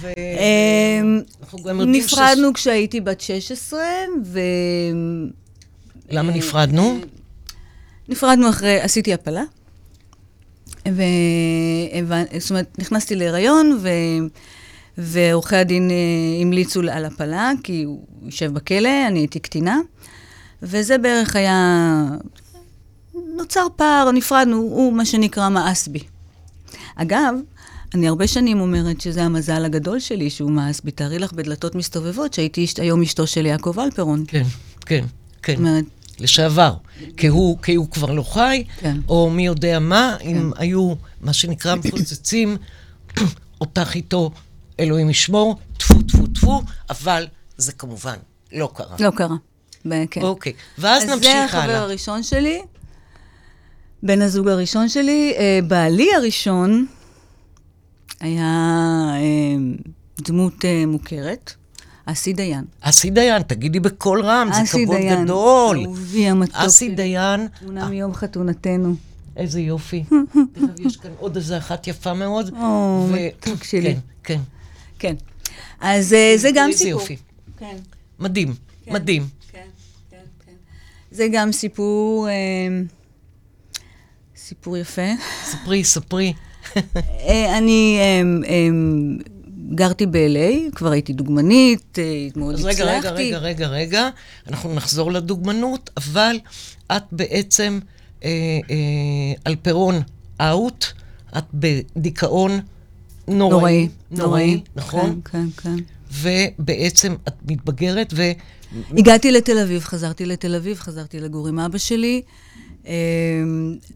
אמ, 0.04 1.21
נפרדנו 1.86 2.54
כשהייתי 2.54 3.02
בת 3.02 3.21
16, 3.21 3.80
ו... 4.26 4.39
למה 6.10 6.32
נפרדנו? 6.32 7.00
נפרדנו 8.10 8.50
אחרי, 8.50 8.82
עשיתי 8.82 9.13
הפלה. 9.13 9.43
ו... 10.88 11.02
זאת 12.39 12.50
אומרת, 12.50 12.80
נכנסתי 12.80 13.15
להיריון, 13.15 13.80
ו... 13.82 13.89
ועורכי 14.98 15.56
הדין 15.56 15.91
אה, 15.91 15.95
המליצו 16.41 16.82
על 16.91 17.06
הפלה, 17.06 17.52
כי 17.63 17.84
הוא 17.84 18.06
יושב 18.21 18.54
בכלא, 18.54 19.08
אני 19.08 19.19
הייתי 19.19 19.39
קטינה. 19.39 19.80
וזה 20.62 20.98
בערך 20.98 21.36
היה... 21.36 22.06
נוצר 23.13 23.67
פער, 23.76 24.12
נפרדנו, 24.12 24.58
הוא 24.58 24.93
מה 24.93 25.06
שנקרא 25.06 25.50
מאס 25.50 25.88
בי. 25.88 26.00
אגב, 26.95 27.34
אני 27.95 28.08
הרבה 28.08 28.27
שנים 28.27 28.60
אומרת 28.62 29.01
שזה 29.01 29.23
המזל 29.23 29.65
הגדול 29.65 29.99
שלי 29.99 30.29
שהוא 30.29 30.51
מאס 30.51 30.81
בי. 30.81 30.91
תארי 30.91 31.19
לך 31.19 31.34
בדלתות 31.34 31.75
מסתובבות 31.75 32.34
שהייתי 32.34 32.65
אשת- 32.65 32.79
היום 32.79 33.01
אשתו 33.01 33.27
של 33.27 33.45
יעקב 33.45 33.79
אלפרון. 33.79 34.23
כן, 34.27 34.43
כן, 34.86 35.05
כן. 35.43 35.53
זאת 35.53 35.60
אומרת, 35.60 35.84
לשעבר. 36.19 36.73
כי 37.17 37.27
הוא, 37.27 37.58
כי 37.62 37.75
הוא 37.75 37.89
כבר 37.91 38.12
לא 38.12 38.23
חי, 38.23 38.63
כן. 38.79 38.97
או 39.10 39.29
מי 39.29 39.45
יודע 39.45 39.79
מה, 39.79 40.17
אם 40.21 40.51
היו, 40.58 40.93
מה 41.21 41.34
שנקרא, 41.34 41.75
מפוצצים 41.75 42.58
אותך 43.62 43.91
איתו, 43.95 44.31
אלוהים 44.79 45.10
ישמור, 45.10 45.55
טפו, 45.77 46.01
טפו, 46.03 46.27
טפו, 46.27 46.62
אבל 46.89 47.27
זה 47.58 47.71
כמובן 47.71 48.15
לא 48.53 48.69
קרה. 48.75 48.95
לא 48.99 49.10
קרה. 49.10 49.36
כן. 50.12 50.21
אוקיי, 50.21 50.53
ואז 50.77 51.03
אז 51.03 51.10
נמשיך 51.10 51.31
זה 51.31 51.43
החבר 51.45 51.60
הלאה. 51.62 51.79
הראשון 51.81 52.23
שלי, 52.23 52.62
בן 54.03 54.21
הזוג 54.21 54.47
הראשון 54.47 54.89
שלי. 54.89 55.34
אה, 55.38 55.60
בעלי 55.67 56.08
הראשון 56.15 56.86
היה 58.19 58.43
אה, 59.15 59.56
דמות 60.21 60.65
אה, 60.65 60.86
מוכרת, 60.86 61.54
אסי 62.06 62.34
דיין. 62.34 62.63
אסי 62.82 63.10
דיין, 63.10 63.41
תגידי 63.41 63.80
בקול 63.80 64.21
רם, 64.21 64.49
זה 64.54 64.63
אסי 64.63 64.86
כבוד 64.86 64.97
דיין, 64.97 65.23
גדול. 65.23 65.80
אהובי 65.86 66.28
המתוק 66.28 66.56
אסי. 66.56 66.89
דיין, 66.89 67.47
תמונה 67.60 67.89
מיום 67.89 68.13
חתונתנו. 68.13 68.95
איזה 69.38 69.62
יופי. 69.62 70.04
יש 70.86 70.97
כאן 70.97 71.12
עוד 71.19 71.36
איזה 71.36 71.58
אחת 71.58 71.88
יפה 71.88 72.13
מאוד. 72.13 72.54
או, 72.62 73.08
מתוק 73.12 73.63
שלי. 73.63 73.95
כן, 74.23 74.39
כן. 74.99 75.13
כן. 75.13 75.15
אז 75.82 76.15
זה 76.36 76.49
גם 76.56 76.69
איזה 76.69 76.78
סיפור. 76.80 77.01
יופי. 77.01 77.17
כן. 77.58 77.75
מדהים, 78.19 78.56
מדהים. 78.88 79.28
כן, 79.51 79.60
כן, 80.10 80.17
כן. 80.45 80.51
זה 81.12 81.28
גם 81.32 81.51
סיפור, 81.51 82.28
סיפור 84.36 84.78
יפה. 84.78 85.12
ספרי, 85.45 85.84
ספרי. 85.84 86.34
אה, 87.28 87.58
אני 87.58 87.97
אה, 87.99 88.21
אה, 88.47 88.69
גרתי 89.75 90.06
ב-LA, 90.06 90.75
כבר 90.75 90.91
הייתי 90.91 91.13
דוגמנית, 91.13 91.99
אה, 91.99 92.28
מאוד 92.36 92.54
אז 92.54 92.65
רגע, 92.65 92.86
רגע, 92.86 92.97
הצלחתי. 92.97 93.36
רגע, 93.36 93.67
רגע, 93.67 94.10
אנחנו 94.47 94.73
נחזור 94.73 95.12
לדוגמנות, 95.12 95.89
אבל 95.97 96.39
את 96.91 97.04
בעצם 97.12 97.80
אה, 98.23 98.30
על 99.45 99.56
פירון 99.62 100.01
אאוט, 100.41 100.86
את 101.38 101.43
בדיכאון 101.54 102.60
נוראי, 103.28 103.89
נוראי, 104.12 104.62
נכון? 104.75 105.21
כן, 105.32 105.47
כן, 105.63 105.75
כן. 105.78 105.84
ובעצם 106.12 107.15
את 107.28 107.34
מתבגרת, 107.47 108.13
ו... 108.15 108.23
הגעתי 108.97 109.32
לתל 109.32 109.58
אביב, 109.58 109.84
חזרתי 109.84 110.25
לתל 110.25 110.56
אביב, 110.56 110.78
חזרתי 110.80 111.19
לגור 111.19 111.47
עם 111.47 111.60
אבא 111.60 111.78
שלי, 111.78 112.21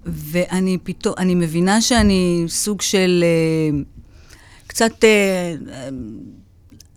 ואני 0.06 0.78
פתאום, 0.84 1.16
אני 1.18 1.36
מבינה 1.36 1.82
שאני 1.82 2.44
סוג 2.48 2.82
של 2.82 3.24
אה, 3.24 3.80
קצת 4.68 5.04
אה, 5.04 5.56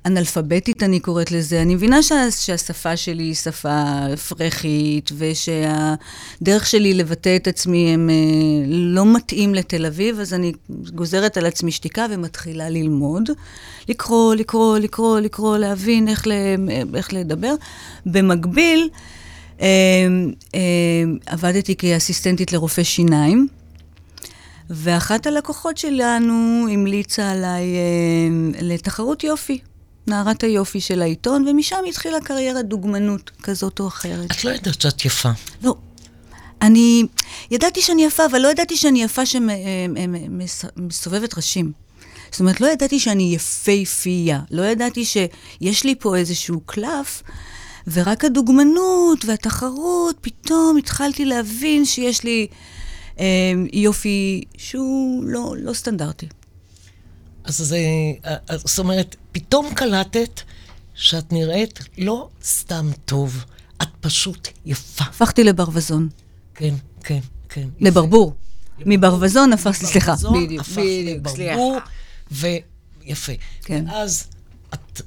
אנאלפביתית, 0.06 0.82
אני 0.82 1.00
קוראת 1.00 1.32
לזה. 1.32 1.62
אני 1.62 1.74
מבינה 1.74 2.02
שה, 2.02 2.30
שהשפה 2.30 2.96
שלי 2.96 3.22
היא 3.22 3.34
שפה 3.34 3.84
פרחית, 4.28 5.10
ושהדרך 5.18 6.66
שלי 6.66 6.94
לבטא 6.94 7.36
את 7.36 7.48
עצמי 7.48 7.94
הם 7.94 8.10
אה, 8.10 8.14
לא 8.68 9.14
מתאים 9.14 9.54
לתל 9.54 9.86
אביב, 9.86 10.20
אז 10.20 10.34
אני 10.34 10.52
גוזרת 10.94 11.36
על 11.36 11.46
עצמי 11.46 11.72
שתיקה 11.72 12.06
ומתחילה 12.10 12.68
ללמוד. 12.68 13.30
לקרוא, 13.88 14.34
לקרוא, 14.34 14.78
לקרוא, 14.78 15.20
לקרוא, 15.20 15.58
להבין 15.58 16.08
איך, 16.08 16.26
איך 16.94 17.12
לדבר. 17.12 17.54
במקביל, 18.06 18.88
עבדתי 21.26 21.76
כאסיסטנטית 21.76 22.52
לרופא 22.52 22.82
שיניים. 22.82 23.48
ואחת 24.70 25.26
הלקוחות 25.26 25.76
שלנו 25.78 26.66
המליצה 26.72 27.30
עליי 27.30 27.62
אה, 27.62 28.60
לתחרות 28.62 29.24
יופי, 29.24 29.58
נערת 30.06 30.44
היופי 30.44 30.80
של 30.80 31.02
העיתון, 31.02 31.48
ומשם 31.48 31.76
התחילה 31.88 32.20
קריירת 32.20 32.66
דוגמנות 32.68 33.30
כזאת 33.42 33.80
או 33.80 33.88
אחרת. 33.88 34.30
את 34.30 34.44
לא 34.44 34.50
יודעת 34.50 34.80
שאת 34.80 35.04
יפה. 35.04 35.30
לא. 35.62 35.74
אני 36.62 37.02
ידעתי 37.50 37.82
שאני 37.82 38.04
יפה, 38.04 38.26
אבל 38.26 38.38
לא 38.38 38.48
ידעתי 38.48 38.76
שאני 38.76 39.02
יפה 39.02 39.22
שמסובבת 40.86 41.36
ראשים. 41.36 41.72
זאת 42.30 42.40
אומרת, 42.40 42.60
לא 42.60 42.66
ידעתי 42.66 43.00
שאני 43.00 43.34
יפייפייה. 43.34 44.40
לא 44.50 44.62
ידעתי 44.62 45.04
שיש 45.04 45.84
לי 45.84 45.94
פה 45.98 46.16
איזשהו 46.16 46.60
קלף, 46.60 47.22
ורק 47.86 48.24
הדוגמנות 48.24 49.24
והתחרות, 49.24 50.16
פתאום 50.20 50.76
התחלתי 50.76 51.24
להבין 51.24 51.84
שיש 51.84 52.24
לי 52.24 52.46
אה, 53.20 53.52
יופי 53.72 54.44
שהוא 54.56 55.24
לא, 55.24 55.54
לא 55.58 55.72
סטנדרטי. 55.72 56.26
אז 57.44 57.56
זה, 57.56 57.78
אז 58.48 58.62
זאת 58.66 58.78
אומרת, 58.78 59.16
פתאום 59.32 59.74
קלטת 59.74 60.40
שאת 60.94 61.32
נראית 61.32 61.80
לא 61.98 62.28
סתם 62.44 62.90
טוב, 63.04 63.44
את 63.82 63.88
פשוט 64.00 64.48
יפה. 64.66 65.04
הפכתי 65.04 65.44
לברווזון. 65.44 66.08
כן, 66.54 66.74
כן, 67.04 67.18
כן. 67.48 67.68
לברבור. 67.80 68.34
מברווזון 68.86 69.52
הפכתי, 69.52 69.86
סליחה. 69.86 70.14
בדיוק, 70.14 70.60
הפך 70.60 70.78
בדיוק, 70.78 71.28
סליחה. 71.28 71.60
ויפה. 72.30 73.32
כן. 73.62 73.84
ואז 73.88 74.26
את, 74.74 75.02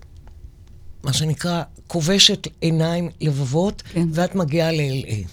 מה 1.06 1.13
שנקרא, 1.13 1.63
כובשת 1.88 2.48
עיניים 2.62 3.10
לבבות, 3.22 3.82
כן. 3.94 4.08
ואת 4.13 4.36
מגיעה 4.36 4.72
ל-LA. 4.72 5.28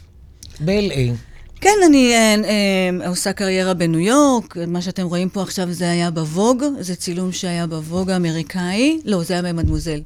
ב-LA. 0.61 1.15
כן, 1.61 1.75
אני 1.87 2.15
אה, 2.15 2.35
אה, 2.45 3.09
עושה 3.09 3.33
קריירה 3.33 3.75
בניו 3.75 4.01
יורק, 4.01 4.57
מה 4.67 4.83
שאתם 4.83 5.03
רואים 5.03 5.29
פה 5.29 5.43
עכשיו 5.43 5.73
זה 5.73 5.91
היה 5.91 6.11
בווג, 6.11 6.65
זה 6.81 6.97
צילום 6.97 7.33
שהיה 7.33 7.67
בווג 7.67 8.11
האמריקאי, 8.11 9.01
לא, 9.05 9.23
זה 9.23 9.35
היה 9.35 9.43
במדמוזל. 9.43 10.01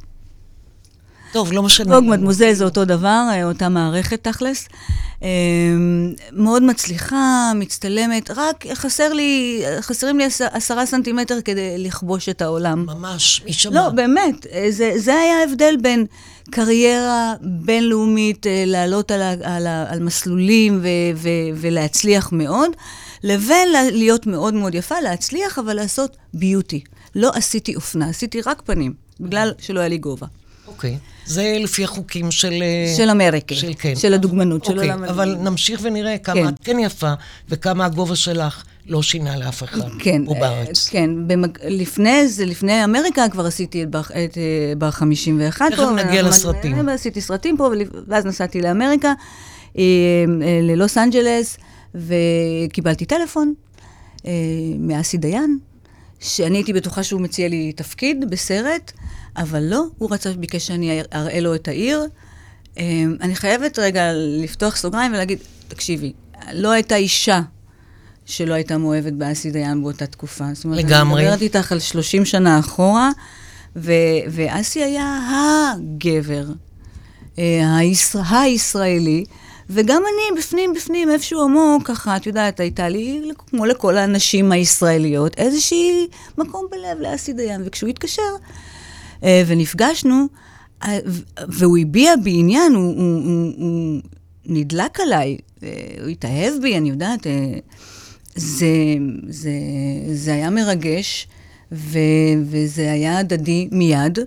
טוב, 1.36 1.52
לא 1.52 1.62
משנה. 1.62 1.94
ווג 1.94 2.04
מדמוזל 2.08 2.52
זה 2.52 2.64
אותו 2.64 2.84
דבר, 2.84 3.26
אה, 3.30 3.44
אותה 3.44 3.68
מערכת 3.68 4.24
תכלס. 4.24 4.68
אה, 5.22 5.28
מאוד 6.32 6.62
מצליחה, 6.62 7.16
מצטלמת, 7.54 8.30
רק 8.36 8.64
חסר 8.74 9.12
לי, 9.12 9.62
חסרים 9.80 10.18
לי 10.18 10.24
עשר- 10.24 10.46
עשרה 10.52 10.86
סנטימטר 10.86 11.40
כדי 11.44 11.78
לכבוש 11.78 12.28
את 12.28 12.42
העולם. 12.42 12.86
ממש, 12.86 13.42
מי 13.44 13.52
שמע? 13.52 13.74
לא, 13.74 13.88
באמת, 13.88 14.46
אה, 14.52 14.66
זה, 14.70 14.92
זה 14.96 15.14
היה 15.14 15.38
ההבדל 15.40 15.74
בין 15.82 16.06
קריירה 16.50 17.34
בינלאומית, 17.40 18.46
לעלות 18.66 19.10
על, 19.10 19.22
ה, 19.22 19.30
על, 19.56 19.66
ה, 19.66 19.84
על 19.88 20.00
מסלולים 20.02 20.78
ו, 20.82 20.86
ו, 21.16 21.28
ולהצליח 21.56 22.32
מאוד, 22.32 22.70
לבין 23.22 23.68
לה- 23.72 23.90
להיות 23.90 24.26
מאוד 24.26 24.54
מאוד 24.54 24.74
יפה, 24.74 25.00
להצליח, 25.00 25.58
אבל 25.58 25.74
לעשות 25.76 26.16
ביוטי. 26.34 26.80
לא 27.14 27.30
עשיתי 27.34 27.74
אופנה, 27.76 28.08
עשיתי 28.08 28.40
רק 28.46 28.62
פנים, 28.64 28.92
בגלל 29.20 29.52
שלא 29.58 29.80
היה 29.80 29.88
לי 29.88 29.98
גובה. 29.98 30.26
אוקיי. 30.66 30.98
זה 31.26 31.56
לפי 31.60 31.84
החוקים 31.84 32.30
של... 32.30 32.52
אה, 32.62 32.94
של 32.96 33.10
אמריקה, 33.10 33.54
של, 33.54 33.72
כן. 33.78 33.96
של 33.96 34.14
הדוגמנות, 34.14 34.64
של 34.64 34.72
אוקיי, 34.72 34.90
עולם 34.90 35.04
אבל 35.04 35.22
הדוגמנות. 35.28 35.50
נמשיך 35.52 35.80
ונראה 35.82 36.18
כמה 36.18 36.34
כן. 36.34 36.48
את 36.48 36.54
כן 36.64 36.78
יפה, 36.78 37.12
וכמה 37.48 37.84
הגובה 37.84 38.16
שלך 38.16 38.64
לא 38.86 39.02
שינה 39.02 39.36
לאף 39.36 39.62
אחד. 39.62 39.80
כן, 39.98 40.26
פה 40.26 40.34
אה, 40.34 40.40
בארץ. 40.40 40.88
כן, 40.88 41.10
במג... 41.26 41.48
לפני 41.68 42.28
זה, 42.28 42.44
לפני 42.44 42.84
אמריקה 42.84 43.28
כבר 43.28 43.46
עשיתי 43.46 43.82
את 43.82 43.90
בר, 43.90 44.00
את, 44.00 44.38
אה, 44.38 44.72
בר 44.78 44.90
51 44.90 45.66
תכף 45.72 45.76
פה. 45.82 45.90
נגיע 45.90 46.04
ואנחנו- 46.10 46.28
לסרטים. 46.28 46.88
עשיתי 46.88 47.20
סרטים 47.20 47.56
פה, 47.56 47.64
ול- 47.64 47.80
ואז 48.08 48.26
נסעתי 48.26 48.60
לאמריקה, 48.62 49.08
אה, 49.78 49.82
אה, 50.42 50.60
ללוס 50.62 50.98
אנג'לס, 50.98 51.56
וקיבלתי 51.94 53.04
טלפון 53.04 53.54
אה, 54.26 54.32
מאסי 54.78 55.16
דיין, 55.16 55.58
שאני 56.20 56.58
הייתי 56.58 56.72
בטוחה 56.72 57.02
שהוא 57.02 57.20
מציע 57.20 57.48
לי 57.48 57.72
תפקיד 57.72 58.24
בסרט, 58.30 58.92
אבל 59.36 59.62
לא, 59.62 59.84
הוא 59.98 60.14
רצה, 60.14 60.32
ביקש 60.32 60.66
שאני 60.66 61.00
אראה 61.14 61.40
לו 61.40 61.54
את 61.54 61.68
העיר. 61.68 62.06
אה, 62.78 62.84
אני 63.20 63.34
חייבת 63.34 63.78
רגע 63.78 64.12
לפתוח 64.14 64.76
סוגריים 64.76 65.12
ולהגיד, 65.12 65.38
תקשיבי, 65.68 66.12
לא 66.52 66.70
הייתה 66.70 66.96
אישה 66.96 67.40
שלא 68.26 68.54
הייתה 68.54 68.78
מאוהבת 68.78 69.12
באסי 69.12 69.50
דיין 69.50 69.82
באותה 69.82 70.06
תקופה. 70.06 70.44
זאת 70.52 70.64
אומרת, 70.64 70.84
לגמרי. 70.84 71.20
אני 71.22 71.30
מדברת 71.30 71.42
איתך 71.42 71.72
על 71.72 71.78
30 71.78 72.24
שנה 72.24 72.58
אחורה, 72.58 73.10
ו- 73.76 73.92
ואסי 74.28 74.82
היה 74.82 75.20
הגבר, 75.74 76.44
אה, 77.38 77.76
הישראל, 77.76 78.24
הישראלי, 78.30 79.24
וגם 79.70 80.02
אני 80.02 80.40
בפנים, 80.40 80.72
בפנים, 80.74 81.10
איפשהו 81.10 81.42
עמוק, 81.42 81.86
ככה, 81.86 82.16
את 82.16 82.26
יודעת, 82.26 82.60
הייתה 82.60 82.88
לי, 82.88 83.30
כמו 83.36 83.66
לכל 83.66 83.96
הנשים 83.96 84.52
הישראליות, 84.52 85.38
איזושהי 85.38 86.06
מקום 86.38 86.66
בלב 86.70 87.00
לאסי 87.00 87.32
דיין. 87.32 87.62
וכשהוא 87.64 87.90
התקשר 87.90 88.22
ונפגשנו, 89.22 90.26
אה, 90.84 90.98
והוא 91.48 91.78
הביע 91.78 92.16
בי 92.22 92.38
עניין, 92.38 92.74
הוא, 92.74 92.96
הוא, 92.96 93.24
הוא, 93.24 93.52
הוא 93.56 94.00
נדלק 94.46 95.00
עליי, 95.00 95.36
אה, 95.62 95.68
הוא 96.00 96.08
התאהב 96.08 96.54
בי, 96.62 96.76
אני 96.76 96.88
יודעת. 96.88 97.26
אה, 97.26 97.58
זה, 98.34 98.66
זה, 99.28 99.50
זה 100.12 100.32
היה 100.32 100.50
מרגש, 100.50 101.28
ו, 101.72 101.98
וזה 102.50 102.92
היה 102.92 103.18
הדדי 103.18 103.68
מיד. 103.72 104.18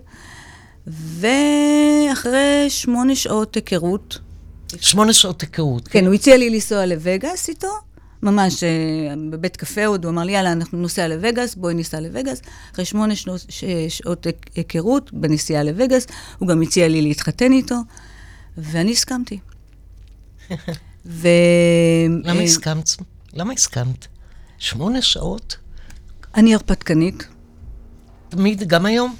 ואחרי 0.86 2.66
שמונה 2.68 3.14
שעות 3.14 3.54
היכרות, 3.54 4.18
שמונה 4.80 5.12
שעות 5.12 5.40
היכרות. 5.40 5.88
כן, 5.88 6.06
הוא 6.06 6.14
הציע 6.14 6.36
לי 6.36 6.50
לנסוע 6.50 6.86
לווגאס 6.86 7.48
איתו, 7.48 7.68
ממש 8.22 8.62
אה, 8.62 8.68
בבית 9.30 9.56
קפה 9.56 9.86
עוד, 9.86 10.04
הוא 10.04 10.12
אמר 10.12 10.22
לי, 10.22 10.32
יאללה, 10.32 10.52
אנחנו 10.52 10.78
נוסע 10.78 11.08
לווגאס, 11.08 11.54
בואי 11.54 11.74
ניסע 11.74 12.00
לווגאס. 12.00 12.42
אחרי 12.72 12.84
שמונה 12.84 13.16
שנות, 13.16 13.44
ש, 13.48 13.64
שעות 13.88 14.26
היכרות 14.54 15.12
בנסיעה 15.12 15.62
לווגאס, 15.62 16.06
הוא 16.38 16.48
גם 16.48 16.62
הציע 16.62 16.88
לי 16.88 17.02
להתחתן 17.02 17.52
איתו, 17.52 17.76
ואני 18.58 18.92
הסכמתי. 18.92 19.38
ו... 21.06 21.28
למה 22.24 22.38
אה, 22.38 22.44
הסכמת? 22.44 22.88
למה 23.32 23.52
הסכמת? 23.52 24.06
שמונה 24.58 25.02
שעות? 25.02 25.56
אני 26.34 26.54
הרפתקנית. 26.54 27.26
תמיד, 28.28 28.68
גם 28.68 28.86
היום? 28.86 29.14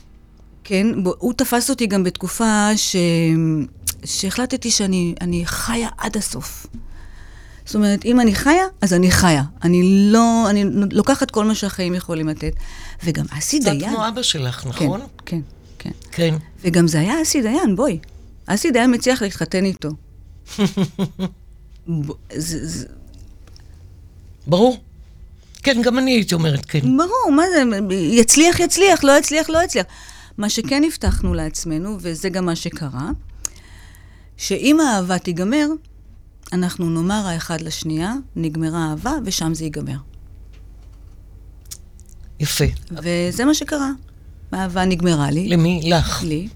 כן, 0.64 0.86
הוא 1.18 1.32
תפס 1.32 1.70
אותי 1.70 1.86
גם 1.86 2.04
בתקופה 2.04 2.76
ש... 2.76 2.96
שהחלטתי 4.04 4.70
שאני 4.70 5.14
אני 5.20 5.46
חיה 5.46 5.88
עד 5.98 6.16
הסוף. 6.16 6.66
זאת 7.70 7.74
אומרת, 7.74 8.04
אם 8.04 8.20
אני 8.20 8.34
חיה, 8.34 8.64
אז 8.80 8.92
אני 8.94 9.10
חיה. 9.10 9.42
אני 9.62 9.82
לא, 10.12 10.46
אני 10.50 10.64
לוקחת 10.92 11.30
כל 11.30 11.44
מה 11.44 11.54
שהחיים 11.54 11.94
יכולים 11.94 12.28
לתת. 12.28 12.52
וגם 13.04 13.24
אסי 13.38 13.58
דיין... 13.58 13.80
קצת 13.80 13.88
כמו 13.88 14.08
אבא 14.08 14.22
שלך, 14.22 14.66
נכון? 14.66 15.00
כן, 15.00 15.40
כן, 15.78 15.90
כן. 16.10 16.30
כן. 16.30 16.34
וגם 16.60 16.88
זה 16.88 17.00
היה 17.00 17.22
אסי 17.22 17.42
דיין, 17.42 17.76
בואי. 17.76 17.98
אסי 18.46 18.70
דיין 18.70 18.94
מצליח 18.94 19.22
להתחתן 19.22 19.64
איתו. 19.64 19.88
ב- 21.88 22.12
זה, 22.32 22.66
זה, 22.66 22.86
ברור. 24.46 24.78
כן, 25.62 25.82
גם 25.82 25.98
אני 25.98 26.10
הייתי 26.10 26.34
אומרת 26.34 26.64
כן. 26.64 26.96
ברור, 26.96 27.32
מה 27.32 27.42
זה, 27.54 27.78
יצליח, 27.94 28.60
יצליח, 28.60 29.04
לא 29.04 29.18
יצליח, 29.18 29.50
לא 29.50 29.58
יצליח. 29.64 29.86
מה 30.38 30.48
שכן 30.48 30.82
הבטחנו 30.86 31.34
לעצמנו, 31.34 31.96
וזה 32.00 32.28
גם 32.28 32.46
מה 32.46 32.56
שקרה, 32.56 33.10
שאם 34.36 34.80
האהבה 34.80 35.18
תיגמר, 35.18 35.66
אנחנו 36.52 36.90
נאמר 36.90 37.26
האחד 37.26 37.60
לשנייה, 37.60 38.14
נגמרה 38.36 38.84
האהבה, 38.84 39.12
ושם 39.24 39.54
זה 39.54 39.64
ייגמר. 39.64 39.96
יפה. 42.40 42.64
וזה 42.90 43.44
מה 43.44 43.54
שקרה. 43.54 43.90
האהבה 44.52 44.84
נגמרה 44.84 45.30
לי. 45.30 45.48
למי? 45.48 45.80
לך. 45.84 46.22
לי. 46.22 46.48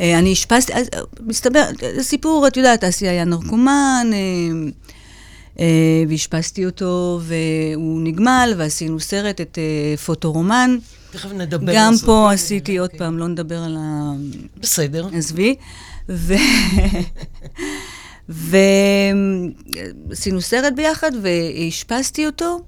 אה, 0.00 0.18
אני 0.18 0.32
אשפזתי, 0.32 0.72
אה, 0.72 0.80
מסתבר, 1.20 1.64
זה 1.96 2.02
סיפור, 2.02 2.46
את 2.46 2.56
יודעת, 2.56 2.84
אסי 2.84 3.08
היה 3.08 3.24
נרקומן, 3.24 4.10
אה, 5.58 5.64
ואשפזתי 6.08 6.66
אותו, 6.66 7.20
והוא 7.22 8.00
נגמל, 8.00 8.54
ועשינו 8.56 9.00
סרט, 9.00 9.40
את 9.40 9.58
פוטורומן. 10.04 10.76
תכף 11.10 11.32
נדבר 11.32 11.72
על 11.72 11.76
גם 11.78 11.94
זה. 11.94 12.06
פה 12.06 12.32
עשיתי 12.32 12.78
עוד 12.78 12.90
פעם, 12.98 13.18
לא 13.18 13.28
נדבר 13.28 13.58
על 13.58 13.76
ה... 13.80 14.12
בסדר. 14.60 15.08
עזבי. 15.12 15.54
ו... 16.08 16.34
ועשינו 18.28 18.80
סרט 20.40 20.72
ביחד, 20.76 21.10
ואשפזתי 21.22 22.26
אותו, 22.26 22.60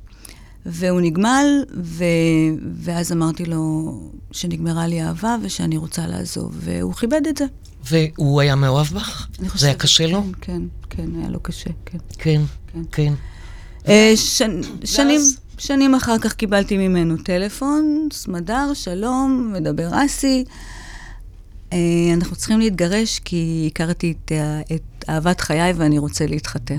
והוא 0.67 1.01
נגמל, 1.01 1.65
ו... 1.75 2.05
ואז 2.75 3.13
אמרתי 3.13 3.45
לו 3.45 3.93
שנגמרה 4.33 4.87
לי 4.87 5.01
האהבה 5.01 5.37
ושאני 5.43 5.77
רוצה 5.77 6.07
לעזוב, 6.07 6.57
והוא 6.61 6.95
כיבד 6.95 7.27
את 7.29 7.37
זה. 7.37 7.45
והוא 7.85 8.41
היה 8.41 8.55
מאוהב 8.55 8.87
בך? 8.87 9.27
אני 9.39 9.49
זה 9.55 9.67
היה 9.67 9.75
חושבת, 9.75 9.77
קשה 9.77 10.07
לו? 10.07 10.23
כן, 10.41 10.63
כן, 10.91 11.07
כן, 11.13 11.21
היה 11.21 11.29
לו 11.29 11.41
קשה, 11.41 11.71
כן. 11.87 11.99
כן, 12.19 12.41
כן. 12.73 12.83
כן. 12.93 13.13
אה, 13.89 14.13
ש... 14.17 14.43
שנים, 14.85 15.21
שנים 15.59 15.95
אחר 15.95 16.19
כך 16.19 16.33
קיבלתי 16.33 16.77
ממנו 16.89 17.17
טלפון, 17.17 18.09
סמדר, 18.13 18.75
שלום, 18.75 19.53
מדבר 19.57 20.05
אסי. 20.05 20.45
אה, 21.73 21.79
אנחנו 22.15 22.37
צריכים 22.37 22.61
להתגרש 22.61 23.19
כי 23.19 23.71
הכרתי 23.73 24.15
את, 24.25 24.33
את 24.75 25.00
אהבת 25.11 25.41
חיי 25.41 25.73
ואני 25.73 25.99
רוצה 25.99 26.27
להתחתן. 26.27 26.77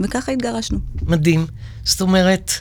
וככה 0.00 0.32
התגרשנו. 0.32 0.78
מדהים. 1.02 1.46
זאת 1.84 2.00
אומרת, 2.00 2.52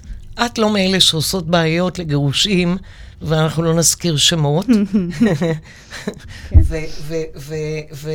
את 0.46 0.58
לא 0.58 0.74
מאלה 0.74 1.00
שעושות 1.00 1.48
בעיות 1.48 2.00
לגירושים, 2.00 2.78
ואנחנו 3.22 3.64
לא 3.64 3.74
נזכיר 3.74 4.18
שמות. 4.18 4.66
ו- 7.94 8.10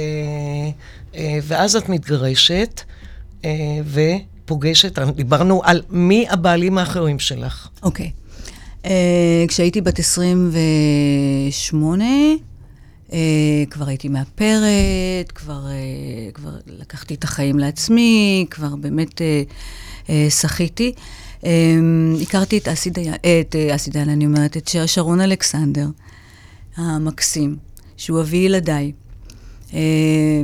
אה, 1.15 1.39
ואז 1.43 1.77
את 1.77 1.89
מתגרשת, 1.89 2.81
אה, 3.45 3.51
ופוגשת, 4.45 4.99
דיברנו 4.99 5.63
על 5.65 5.83
מי 5.91 6.27
הבעלים 6.31 6.79
האחרים 6.79 7.19
שלך. 7.19 7.69
אוקיי. 7.83 8.11
אה, 8.85 9.45
כשהייתי 9.49 9.81
בת 9.81 9.99
28, 9.99 12.05
אה, 12.05 12.35
כבר 13.71 13.89
הייתי 13.89 14.09
מאפרת, 14.09 15.33
כבר, 15.35 15.67
אה, 15.67 15.73
כבר 16.35 16.51
לקחתי 16.67 17.15
את 17.15 17.25
החיים 17.25 17.59
לעצמי, 17.59 18.47
כבר 18.51 18.77
באמת 18.77 19.21
אה, 20.09 20.27
שחיתי. 20.31 20.93
אה, 21.45 21.51
הכרתי 22.23 22.59
את 22.59 22.69
אסי 22.69 22.91
דיין, 22.91 23.15
את 23.15 23.57
אסי 23.75 23.91
דיין, 23.91 24.09
אני 24.09 24.27
אומרת, 24.27 24.57
את 24.57 24.69
שר- 24.69 24.87
שרון 24.87 25.21
אלכסנדר, 25.21 25.87
המקסים, 26.77 27.57
שהוא 27.97 28.21
אבי 28.21 28.37
ילדיי. 28.37 28.93
אה, 29.75 29.81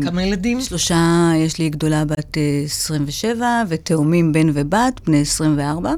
כמה 0.02 0.22
ילדים? 0.24 0.60
שלושה, 0.60 1.32
יש 1.36 1.58
לי 1.58 1.68
גדולה 1.70 2.04
בת 2.04 2.36
אה, 2.38 2.62
27, 2.64 3.62
ותאומים 3.68 4.32
בן 4.32 4.46
ובת, 4.54 5.00
בני 5.06 5.20
24. 5.20 5.90
גם 5.90 5.96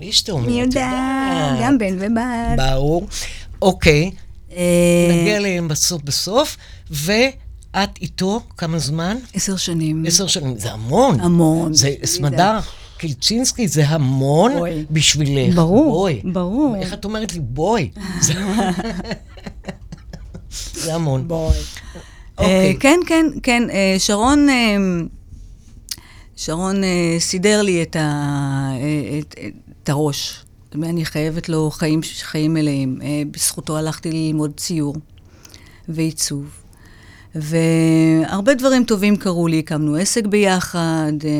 לי 0.00 0.06
יש 0.06 0.22
תאומים. 0.22 0.62
את 0.62 0.74
יודעת, 0.74 1.58
גם 1.62 1.78
בן 1.78 1.96
ובת. 1.98 2.56
ברור. 2.56 3.06
אוקיי, 3.62 4.10
נגיע 5.10 5.36
אליהם 5.36 5.68
בסוף 5.68 6.02
בסוף, 6.02 6.56
ואת 6.90 7.90
איתו 8.00 8.40
כמה 8.56 8.78
זמן? 8.78 9.16
עשר 9.34 9.56
שנים. 9.56 10.04
עשר 10.06 10.26
שנים. 10.26 10.58
זה 10.58 10.72
המון. 10.72 11.20
המון. 11.20 11.74
זה 11.74 11.94
סמדר. 12.04 12.58
קילצ'ינסקי 12.98 13.68
זה 13.68 13.88
המון 13.88 14.52
בואי. 14.58 14.84
בשבילך. 14.90 15.54
ברור, 15.56 15.84
בואי. 15.92 16.20
ברור. 16.24 16.76
איך 16.80 16.92
את 16.92 17.04
אומרת 17.04 17.32
לי 17.32 17.40
בואי? 17.40 17.90
זה- 18.20 18.34
המון. 20.94 21.28
בואי. 21.28 21.58
אוקיי. 22.38 22.76
כן, 22.80 22.98
כן, 23.06 23.26
כן. 23.42 23.62
אה, 23.70 23.94
שרון, 23.98 24.48
אה, 24.48 24.76
שרון 26.36 26.84
אה, 26.84 27.16
סידר 27.18 27.62
לי 27.62 27.82
את, 27.82 27.96
ה, 27.96 28.00
אה, 28.80 29.18
את, 29.18 29.34
את 29.82 29.88
הראש. 29.88 30.43
אני 30.82 31.04
חייבת 31.04 31.48
לו 31.48 31.70
חיים, 31.70 32.00
חיים 32.22 32.54
מלאים. 32.54 32.98
אה, 33.02 33.22
בזכותו 33.30 33.78
הלכתי 33.78 34.12
ללמוד 34.12 34.52
ציור 34.56 34.96
ועיצוב. 35.88 36.46
והרבה 37.34 38.54
דברים 38.54 38.84
טובים 38.84 39.16
קרו 39.16 39.48
לי, 39.48 39.58
הקמנו 39.58 39.96
עסק 39.96 40.26
ביחד. 40.26 41.12
אה, 41.24 41.30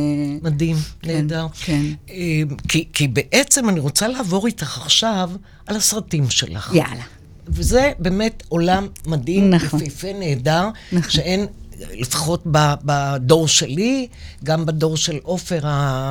מדהים, 0.42 0.77
כן, 1.03 1.12
נהדר. 1.12 1.47
כן. 1.61 1.83
אה, 2.11 2.42
כי, 2.68 2.88
כי 2.92 3.09
בעצם 3.09 3.68
אני 3.68 3.81
רוצה 3.81 4.09
לעבור 4.09 4.47
איתך 4.47 4.79
עכשיו 4.79 5.31
על 5.66 5.77
הסרטים 5.77 6.31
שלך. 6.31 6.73
יאללה. 6.75 7.05
וזה 7.49 7.92
באמת 7.99 8.42
עולם 8.49 8.87
מדהים, 9.07 9.51
נכון. 9.51 9.83
יפהפה, 9.83 10.09
נהדר, 10.18 10.68
נכון. 10.92 11.11
שאין, 11.11 11.47
לפחות 11.93 12.43
בדור 12.85 13.49
שלי, 13.49 14.09
גם 14.45 14.67
בדור 14.67 14.97
של 14.97 15.19
עופר, 15.23 15.61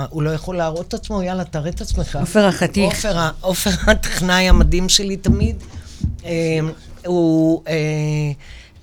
הוא 0.09 0.23
לא 0.23 0.29
יכול 0.29 0.57
להראות 0.57 0.87
את 0.87 0.93
עצמו, 0.93 1.23
יאללה, 1.23 1.43
תראה 1.43 1.69
את 1.69 1.81
עצמך. 1.81 2.17
עופר 2.21 2.45
החתיך. 2.45 3.07
עופר, 3.41 3.69
הטכנאי 3.87 4.49
המדהים 4.49 4.89
שלי 4.89 5.17
תמיד, 5.17 5.55
אה, 6.25 6.59
הוא... 7.05 7.63
אה, 7.67 7.73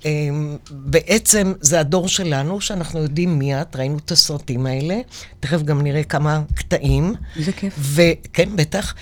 אה, 0.05 0.29
בעצם 0.71 1.53
זה 1.61 1.79
הדור 1.79 2.07
שלנו, 2.07 2.61
שאנחנו 2.61 2.99
יודעים 2.99 3.39
מי 3.39 3.61
את, 3.61 3.75
ראינו 3.75 3.97
את 3.97 4.11
הסרטים 4.11 4.65
האלה, 4.65 4.99
תכף 5.39 5.61
גם 5.61 5.81
נראה 5.81 6.03
כמה 6.03 6.41
קטעים. 6.55 7.15
איזה 7.37 7.51
כיף. 7.51 7.73
וכן, 7.79 8.49
בטח. 8.55 8.93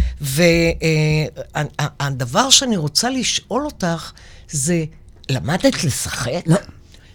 והדבר 2.01 2.49
שאני 2.49 2.77
רוצה 2.77 3.09
לשאול 3.09 3.65
אותך 3.65 4.11
זה, 4.49 4.83
למדת 5.29 5.83
לשחק? 5.83 6.41
לא. 6.45 6.55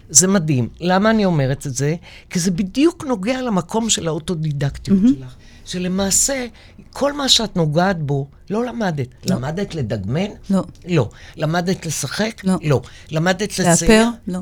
זה 0.09 0.27
מדהים. 0.27 0.69
למה 0.79 1.09
אני 1.09 1.25
אומרת 1.25 1.67
את 1.67 1.75
זה? 1.75 1.95
כי 2.29 2.39
זה 2.39 2.51
בדיוק 2.51 3.05
נוגע 3.05 3.41
למקום 3.41 3.89
של 3.89 4.07
האוטודידקטיות 4.07 4.99
mm-hmm. 5.03 5.19
שלך. 5.19 5.35
שלמעשה, 5.65 6.45
כל 6.91 7.13
מה 7.13 7.29
שאת 7.29 7.55
נוגעת 7.55 7.99
בו, 7.99 8.27
לא 8.49 8.65
למדת. 8.65 9.07
לא. 9.29 9.35
למדת 9.35 9.75
לדגמן? 9.75 10.27
לא. 10.49 10.63
לא. 10.87 11.09
למדת 11.35 11.85
לשחק? 11.85 12.41
לא. 12.43 12.53
לא. 12.63 12.81
למדת 13.11 13.59
לצייר? 13.59 13.69
לאפר? 13.71 14.07
לא. 14.27 14.39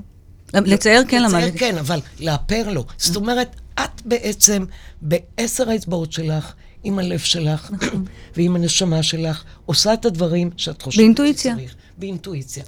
לצייר 0.54 1.04
כן 1.08 1.24
לצייר 1.24 1.46
למדתי. 1.46 1.60
כן, 1.60 1.78
אבל 1.78 2.00
לאפר 2.20 2.70
לא. 2.70 2.86
זאת 2.98 3.16
אומרת, 3.16 3.56
את 3.74 4.02
בעצם 4.06 4.66
בעשר 5.02 5.70
האצבעות 5.70 6.12
שלך, 6.12 6.54
עם 6.84 7.00
הלב 7.00 7.20
שלך 7.20 7.72
ועם 8.36 8.56
הנשמה 8.56 9.04
שלך, 9.04 9.44
עושה 9.66 9.94
את 9.94 10.06
הדברים 10.06 10.50
שאת 10.58 10.82
חושבת. 10.82 10.94
שצריך. 10.94 10.98
באינטואיציה. 10.98 11.56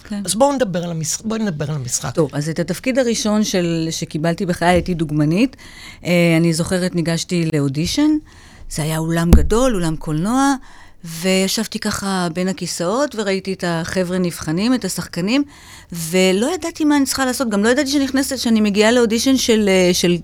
כן. 0.03 0.21
אז 0.25 0.35
בואו 0.35 0.53
נדבר 0.53 0.83
על 0.83 0.91
המשחק. 0.91 1.25
בואי 1.25 1.39
נדבר 1.39 1.69
על 1.69 1.75
המשחק. 1.75 2.15
טוב, 2.15 2.29
אז 2.33 2.49
את 2.49 2.59
התפקיד 2.59 2.99
הראשון 2.99 3.43
של, 3.43 3.88
שקיבלתי 3.91 4.45
בחיי 4.45 4.67
הייתי 4.67 4.93
דוגמנית. 4.93 5.55
אה, 6.05 6.11
אני 6.38 6.53
זוכרת, 6.53 6.95
ניגשתי 6.95 7.49
לאודישן. 7.53 8.11
זה 8.69 8.83
היה 8.83 8.97
אולם 8.97 9.31
גדול, 9.31 9.75
אולם 9.75 9.95
קולנוע, 9.95 10.55
וישבתי 11.03 11.79
ככה 11.79 12.27
בין 12.33 12.47
הכיסאות 12.47 13.15
וראיתי 13.15 13.53
את 13.53 13.63
החבר'ה 13.67 14.17
נבחנים, 14.17 14.73
את 14.73 14.85
השחקנים, 14.85 15.43
ולא 15.91 16.53
ידעתי 16.53 16.85
מה 16.85 16.97
אני 16.97 17.05
צריכה 17.05 17.25
לעשות. 17.25 17.49
גם 17.49 17.63
לא 17.63 17.69
ידעתי 17.69 17.89
שאני 17.89 18.03
נכנסת, 18.03 18.38
שאני 18.38 18.61
מגיעה 18.61 18.91
לאודישן 18.91 19.38
של, 19.38 19.69
אה, 19.69 19.93
של 19.93 20.17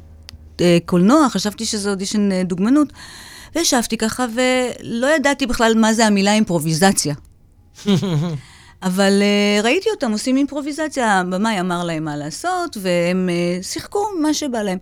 אה, 0.61 0.77
קולנוע, 0.85 1.29
חשבתי 1.29 1.65
שזה 1.65 1.89
אודישן 1.89 2.43
דוגמנות. 2.43 2.93
וישבתי 3.55 3.97
ככה, 3.97 4.25
ולא 4.35 5.15
ידעתי 5.15 5.45
בכלל 5.45 5.73
מה 5.77 5.93
זה 5.93 6.07
המילה 6.07 6.33
אימפרוביזציה. 6.33 7.15
אבל 8.83 9.21
uh, 9.21 9.63
ראיתי 9.63 9.89
אותם 9.89 10.11
עושים 10.11 10.37
אימפרוביזציה, 10.37 11.19
הבמאי 11.19 11.59
אמר 11.59 11.83
להם 11.83 12.05
מה 12.05 12.17
לעשות, 12.17 12.77
והם 12.81 13.29
uh, 13.29 13.63
שיחקו 13.65 14.05
מה 14.21 14.33
שבא 14.33 14.61
להם. 14.61 14.77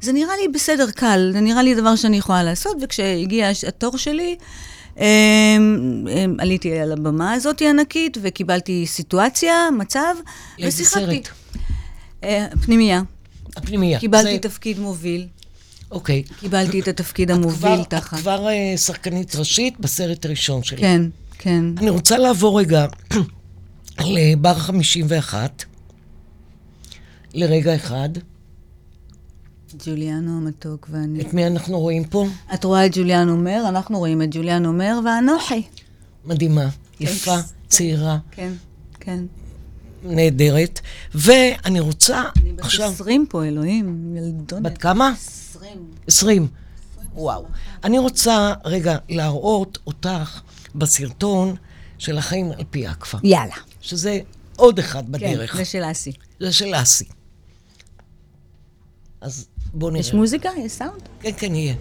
זה 0.00 0.12
נראה 0.12 0.36
לי 0.42 0.48
בסדר 0.48 0.90
קל, 0.90 1.30
זה 1.32 1.40
נראה 1.40 1.62
לי 1.62 1.74
דבר 1.74 1.96
שאני 1.96 2.16
יכולה 2.16 2.42
לעשות, 2.42 2.76
וכשהגיע 2.82 3.50
התור 3.68 3.98
שלי, 3.98 4.36
אמ, 4.98 5.02
אמ, 6.10 6.36
עליתי 6.38 6.78
על 6.78 6.92
הבמה 6.92 7.32
הזאת 7.32 7.62
הענקית, 7.62 8.16
וקיבלתי 8.22 8.86
סיטואציה, 8.86 9.68
מצב, 9.78 10.14
ושיחקתי. 10.60 11.22
אה, 12.24 12.46
פנימייה. 12.64 13.02
הפנימייה. 13.56 14.00
קיבלתי 14.00 14.32
זה- 14.32 14.38
תפקיד 14.38 14.78
מוביל. 14.78 15.26
אוקיי. 15.90 16.22
קיבלתי 16.40 16.80
את 16.80 16.88
התפקיד 16.88 17.30
המוביל 17.30 17.84
תחת. 17.84 18.14
את 18.14 18.20
כבר 18.20 18.46
שחקנית 18.76 19.36
ראשית 19.36 19.80
בסרט 19.80 20.24
הראשון 20.26 20.62
שלי. 20.62 20.80
כן, 20.80 21.02
כן. 21.38 21.64
אני 21.78 21.90
רוצה 21.90 22.18
לעבור 22.18 22.60
רגע 22.60 22.86
לבר 24.00 24.54
51, 24.54 25.64
לרגע 27.34 27.74
אחד. 27.74 28.08
ג'וליאנו 29.86 30.36
המתוק 30.36 30.88
ואני. 30.90 31.20
את 31.20 31.34
מי 31.34 31.46
אנחנו 31.46 31.80
רואים 31.80 32.04
פה? 32.04 32.26
את 32.54 32.64
רואה 32.64 32.86
את 32.86 32.90
ג'וליאן 32.96 33.28
אומר, 33.28 33.64
אנחנו 33.68 33.98
רואים 33.98 34.22
את 34.22 34.28
ג'וליאן 34.30 34.66
אומר 34.66 34.98
ואנוכי. 35.04 35.62
מדהימה, 36.24 36.68
יפה, 37.00 37.36
צעירה, 37.68 38.18
כן, 38.30 38.52
כן. 39.00 39.24
נהדרת. 40.04 40.80
ואני 41.14 41.80
רוצה 41.80 42.22
אני 42.36 42.52
בת 42.52 42.60
עכשיו... 42.60 42.90
20 42.90 43.26
פה, 43.28 43.44
אלוהים, 43.44 44.16
ילדונת. 44.16 44.62
בת 44.62 44.78
כמה? 44.78 45.12
20. 45.56 45.86
20. 46.06 46.48
וואו. 47.14 47.44
אני 47.84 47.98
רוצה 47.98 48.52
רגע 48.64 48.96
להראות 49.08 49.78
אותך 49.86 50.40
בסרטון 50.74 51.56
של 51.98 52.18
החיים 52.18 52.50
על 52.50 52.64
פי 52.70 52.88
אקפה, 52.88 53.18
יאללה. 53.22 53.54
שזה 53.80 54.20
עוד 54.56 54.78
אחד 54.78 55.02
כן, 55.06 55.12
בדרך. 55.12 55.56
זה 55.56 55.64
של 55.64 55.82
אסי. 55.90 56.12
זה 56.40 56.52
של 56.52 56.74
אסי. 56.74 57.04
אז 59.20 59.46
בואו 59.74 59.90
נראה. 59.90 60.00
יש 60.00 60.14
מוזיקה? 60.14 60.48
יש 60.58 60.72
סאונד? 60.72 61.02
כן, 61.20 61.30
כן, 61.36 61.54
יהיה. 61.54 61.74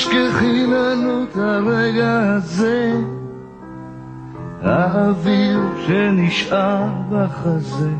תשכחי 0.00 0.66
לנו 0.66 1.22
את 1.22 1.36
הרגע 1.36 2.34
הזה, 2.36 2.92
האוויר 4.62 5.60
שנשאר 5.86 6.84
בחזה, 7.10 7.90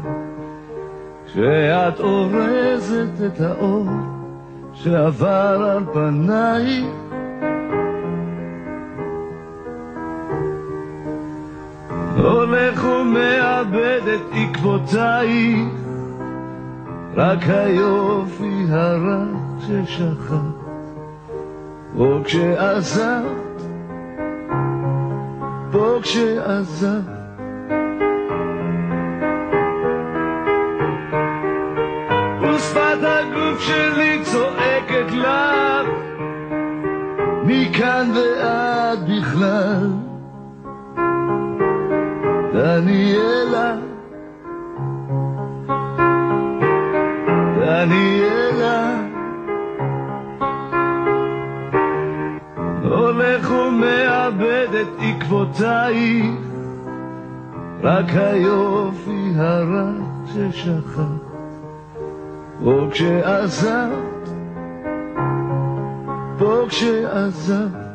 כשאת 1.26 2.00
אורזת 2.00 3.26
את 3.26 3.40
האור 3.40 3.86
שעבר 4.72 5.70
על 5.76 5.84
פנייך. 5.92 6.86
הולך 12.16 12.84
ומאבד 12.84 14.00
את 14.14 14.20
עקבותייך, 14.32 15.68
רק 17.16 17.38
היופי 17.48 18.64
הרך 18.70 19.28
ששכח. 19.60 20.59
פה 21.96 22.20
כשעזבת, 22.24 23.62
פה 25.72 25.98
לך, 35.12 35.86
מכאן 37.44 38.10
ועד 38.14 39.10
בכלל. 39.10 39.90
דניאלה, 42.52 43.39
את 55.30 55.34
עקבותייך, 55.34 56.40
רק 57.82 58.04
היופי 58.14 59.32
הרך 59.36 59.96
ששכח. 60.26 61.00
פה 62.64 62.88
כשעזבת, 62.90 64.28
פה 66.38 66.64
כשעזבת. 66.68 67.90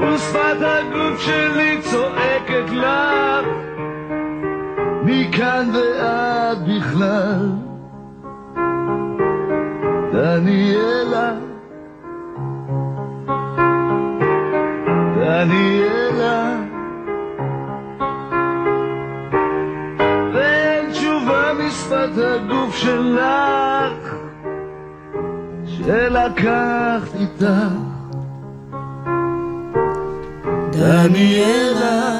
ושפת 0.00 0.58
הגוף 0.60 1.20
שלי 1.20 1.80
צועקת 1.80 2.70
לך, 2.70 3.46
מכאן 5.04 5.70
ועד 5.74 6.58
בכלל. 6.68 7.48
דניאלה, 10.12 11.41
דניאלה, 15.44 16.56
ואין 20.34 20.92
תשובה 20.92 21.52
משפת 21.66 22.10
הגוף 22.16 22.76
שלך, 22.76 24.14
שלקחת 25.66 27.14
איתך. 27.14 27.44
דניאלה, 30.70 32.18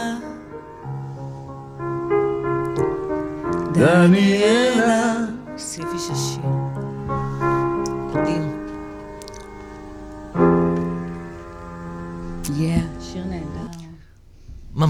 דניאלה. 3.72 5.21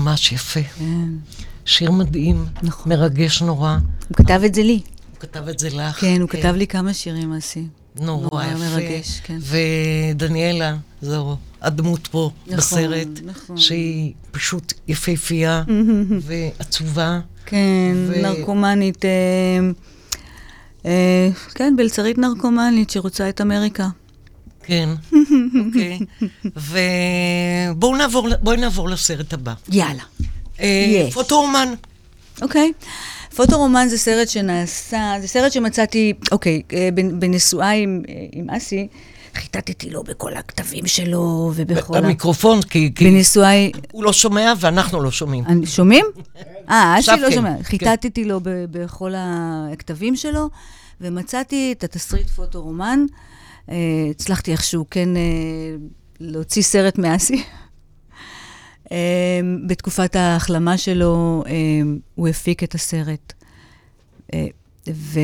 ממש 0.03 0.33
יפה. 0.33 0.61
כן. 0.63 1.09
שיר 1.65 1.91
מדהים, 1.91 2.45
נכון. 2.63 2.93
מרגש 2.93 3.43
נורא. 3.43 3.79
הוא 4.09 4.17
כתב 4.17 4.41
את 4.47 4.55
זה 4.55 4.63
לי. 4.63 4.81
הוא 5.11 5.21
כתב 5.21 5.49
את 5.49 5.59
זה 5.59 5.69
לך. 5.71 6.01
כן, 6.01 6.21
הוא 6.21 6.29
כתב 6.29 6.55
לי 6.57 6.67
כמה 6.67 6.95
שירים, 6.95 7.33
אסי. 7.33 7.65
נורא 8.01 8.29
נורא 8.31 8.45
יפה. 8.45 8.59
מרגש, 8.59 9.21
כן. 9.25 9.39
ודניאלה, 10.13 10.77
זו 11.03 11.37
הדמות 11.63 12.07
פה 12.07 12.31
נכון, 12.47 12.57
בסרט, 12.57 13.09
נכון. 13.25 13.57
שהיא 13.57 14.13
פשוט 14.31 14.73
יפהפייה 14.89 15.63
ועצובה. 16.27 17.21
כן, 17.47 17.95
ו- 18.09 18.23
נרקומנית. 18.23 19.05
אה, 19.05 19.11
אה, 20.87 21.29
כן, 21.55 21.75
בלצרית 21.77 22.19
נרקומנית 22.19 22.91
שרוצה 22.91 23.29
את 23.29 23.41
אמריקה. 23.41 23.89
כן, 24.63 24.89
אוקיי. 25.67 25.99
ובואו 27.75 27.97
נעבור, 28.57 28.89
לסרט 28.89 29.33
הבא. 29.33 29.53
יאללה. 29.69 30.03
אה, 30.61 31.07
Yes. 31.09 31.13
פוטו-אומן. 31.13 31.75
אוקיי. 32.43 32.73
פוטורומן 33.37 33.87
זה 33.89 33.99
סרט 33.99 34.29
שנעשה, 34.29 35.15
זה 35.21 35.29
סרט 35.29 35.53
שמצאתי, 35.53 36.13
אוקיי, 36.33 36.63
אה, 36.73 36.89
בנ- 36.95 37.15
בנשואה 37.19 37.71
עם, 37.71 38.03
אה, 38.09 38.15
עם 38.33 38.51
אסי, 38.51 38.89
חיטטתי 39.35 39.91
לו 39.91 40.03
בכל 40.03 40.35
הכתבים 40.35 40.87
שלו 40.87 41.53
ובכל 41.55 41.95
ה... 41.95 41.99
המיקרופון, 41.99 42.63
כי, 42.63 42.93
כי 42.95 43.05
בנישואי... 43.05 43.73
הוא 43.93 44.05
לא 44.05 44.13
שומע 44.13 44.53
ואנחנו 44.61 45.03
לא 45.03 45.11
שומעים. 45.11 45.45
שומעים? 45.67 46.05
אה, 46.71 46.99
אסי 46.99 47.11
לא 47.21 47.29
כן, 47.29 47.35
שומע. 47.35 47.57
כן. 47.57 47.63
חיטטתי 47.63 48.25
לו 48.25 48.41
ב- 48.43 48.49
בכל 48.71 49.13
הכתבים 49.17 50.17
שלו, 50.17 50.49
ומצאתי 51.01 51.75
את 51.79 51.85
התסריט 51.85 52.29
פוטורומן. 52.29 53.05
אה, 53.69 53.77
הצלחתי 54.11 54.53
איכשהו 54.53 54.87
כן 54.91 55.17
אה, 55.17 55.23
להוציא 56.21 56.63
סרט 56.63 56.99
מאסי. 56.99 57.43
אה, 58.93 59.41
בתקופת 59.67 60.17
ההחלמה 60.17 60.79
שלו, 60.79 61.45
הוא 62.15 62.29
הפיק 62.29 62.63
את 62.65 62.75
הסרט, 62.75 63.33
ו... 64.89 65.21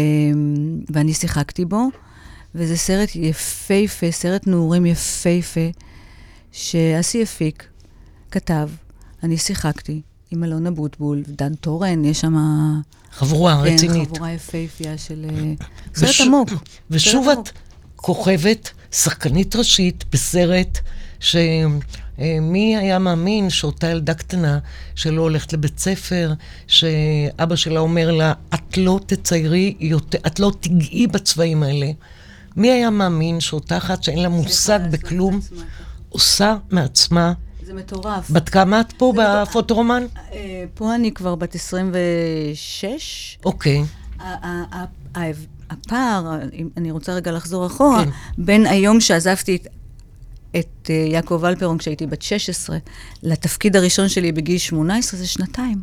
ואני 0.90 1.14
שיחקתי 1.14 1.64
בו, 1.64 1.88
וזה 2.54 2.76
סרט 2.76 3.08
יפהפה, 3.14 4.10
סרט 4.10 4.46
נעורים 4.46 4.86
יפהפה, 4.86 5.70
שאסי 6.52 7.22
הפיק, 7.22 7.68
כתב, 8.30 8.68
אני 9.22 9.36
שיחקתי 9.36 10.00
עם 10.30 10.44
אלון 10.44 10.66
אבוטבול, 10.66 11.22
דן 11.28 11.54
תורן, 11.54 12.04
יש 12.04 12.20
שם... 12.20 12.36
חבורה 13.12 13.62
כן, 13.64 13.74
רצינית. 13.74 14.08
חבורה 14.08 14.32
יפהפייה 14.32 14.98
של... 14.98 15.26
סרט 15.94 16.26
עמוק. 16.26 16.48
ושוב 16.90 17.28
את 17.28 17.48
כוכבת, 18.00 18.70
שחקנית 18.92 19.56
ראשית 19.56 20.04
בסרט 20.12 20.78
שמי 21.20 22.76
היה 22.76 22.98
מאמין 22.98 23.50
שאותה 23.50 23.86
ילדה 23.90 24.14
קטנה 24.14 24.58
שלא 24.94 25.22
הולכת 25.22 25.52
לבית 25.52 25.78
ספר, 25.78 26.32
שאבא 26.66 27.56
שלה 27.56 27.80
אומר 27.80 28.10
לה, 28.10 28.32
את 28.54 28.76
לא 28.76 29.00
תציירי 29.06 29.74
יותר, 29.80 30.18
את 30.26 30.40
לא 30.40 30.52
תיגעי 30.60 31.06
בצבעים 31.06 31.62
האלה. 31.62 31.90
מי 32.56 32.70
היה 32.70 32.90
מאמין 32.90 33.40
שאותה 33.40 33.76
אחת 33.76 34.02
שאין 34.02 34.22
לה 34.22 34.28
מושג 34.28 34.80
בכלום, 34.90 35.40
עושה 36.08 36.56
מעצמה... 36.70 37.32
זה 37.66 37.74
מטורף. 37.74 38.30
בת 38.30 38.48
כמה 38.48 38.80
את 38.80 38.92
פה. 38.96 39.12
בפוטורומן? 39.16 40.02
אה, 40.32 40.64
פה 40.74 40.94
אני 40.94 41.12
כבר 41.12 41.34
בת 41.34 41.54
26. 41.54 43.38
אוקיי. 43.44 43.84
הפער, 45.70 46.38
אם 46.52 46.68
אני 46.76 46.90
רוצה 46.90 47.12
רגע 47.12 47.32
לחזור 47.32 47.66
אחורה, 47.66 48.04
כן. 48.04 48.10
בין 48.38 48.66
היום 48.66 49.00
שעזבתי 49.00 49.56
את, 49.56 49.66
את 50.56 50.90
אה, 50.90 50.94
יעקב 50.94 51.44
אלפרון 51.44 51.78
כשהייתי 51.78 52.06
בת 52.06 52.22
16, 52.22 52.78
לתפקיד 53.22 53.76
הראשון 53.76 54.08
שלי 54.08 54.32
בגיל 54.32 54.58
18, 54.58 55.20
זה 55.20 55.26
שנתיים. 55.26 55.82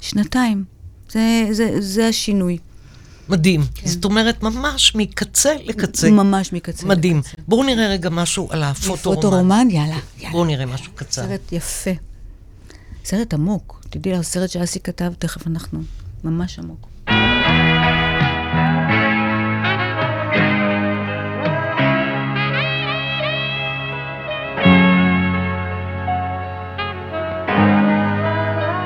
שנתיים. 0.00 0.64
זה, 1.10 1.48
זה, 1.50 1.76
זה 1.80 2.08
השינוי. 2.08 2.58
מדהים. 3.28 3.60
זאת 3.84 4.04
אומרת, 4.04 4.42
ממש 4.42 4.94
מקצה 4.94 5.54
לקצה. 5.64 6.10
ממש 6.10 6.52
מקצה. 6.52 6.86
מדהים. 6.86 7.18
לקצה. 7.18 7.36
בואו 7.48 7.62
נראה 7.62 7.88
רגע 7.88 8.10
משהו 8.10 8.48
על 8.50 8.62
הפוטורומן. 8.62 9.20
פוטורומן, 9.20 9.68
יאללה, 9.70 9.98
יאללה. 10.18 10.32
בואו 10.32 10.44
נראה 10.44 10.66
משהו 10.66 10.92
קצר. 10.94 11.22
סרט 11.22 11.52
יפה. 11.52 11.90
סרט 13.04 13.34
עמוק. 13.34 13.82
תדעי, 13.90 14.14
הסרט 14.14 14.50
שאסי 14.50 14.80
כתב, 14.80 15.12
תכף 15.18 15.46
אנחנו. 15.46 15.82
ממש 16.24 16.58
עמוק. 16.58 16.91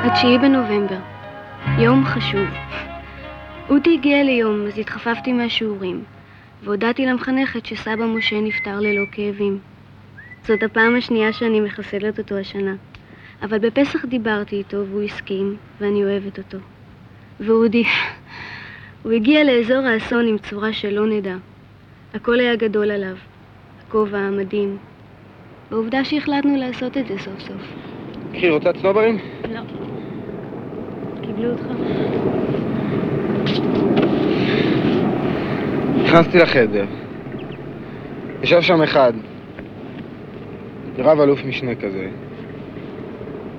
התשיעי 0.07 0.39
בנובמבר, 0.39 0.99
יום 1.79 2.05
חשוב. 2.05 2.47
אודי 3.69 3.95
הגיע 3.95 4.23
ליום, 4.23 4.67
אז 4.67 4.79
התחפפתי 4.79 5.33
מהשיעורים, 5.33 6.05
והודעתי 6.63 7.07
למחנכת 7.07 7.67
שסבא 7.67 8.07
משה 8.07 8.41
נפטר 8.41 8.81
ללא 8.81 9.05
כאבים. 9.13 9.59
זאת 10.43 10.63
הפעם 10.63 10.97
השנייה 10.97 11.33
שאני 11.33 11.61
מחסלת 11.61 12.19
אותו 12.19 12.39
השנה, 12.39 12.75
אבל 13.43 13.59
בפסח 13.59 14.05
דיברתי 14.05 14.57
איתו 14.57 14.87
והוא 14.87 15.03
הסכים, 15.03 15.57
ואני 15.81 16.05
אוהבת 16.05 16.39
אותו. 16.39 16.59
ואודי, 17.41 17.85
הוא 19.03 19.13
הגיע 19.13 19.45
לאזור 19.45 19.87
האסון 19.87 20.27
עם 20.27 20.39
צורה 20.39 20.73
שלא 20.73 21.07
נדע. 21.07 21.37
הכל 22.15 22.41
היה 22.41 22.57
גדול 22.57 22.91
עליו, 22.91 23.17
הכובע 23.81 24.19
המדהים. 24.19 24.77
והעובדה 25.71 26.05
שהחלטנו 26.05 26.57
לעשות 26.57 26.97
את 26.97 27.07
זה 27.07 27.19
סוף 27.19 27.41
סוף. 27.41 27.63
קחי, 28.33 28.51
רוצה 28.51 28.73
צנוברים? 28.73 29.19
לא. 29.49 29.61
קיבלו 31.27 31.51
אותך? 31.51 31.65
נכנסתי 36.05 36.39
לחדר. 36.39 36.87
ישב 38.43 38.61
שם 38.61 38.83
אחד, 38.83 39.13
רב 40.99 41.21
אלוף 41.21 41.45
משנה 41.45 41.75
כזה, 41.75 42.11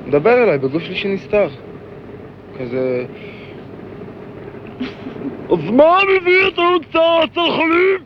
מדבר 0.05 0.43
אליי 0.43 0.57
בגוף 0.57 0.83
שלישי 0.83 1.07
נסתר. 1.13 1.47
כזה... 2.59 3.05
אז 5.49 5.69
מה 5.71 5.99
מביא 6.21 6.45
אותנו 6.45 6.79
קצת 6.81 6.99
צרכנים? 7.33 7.99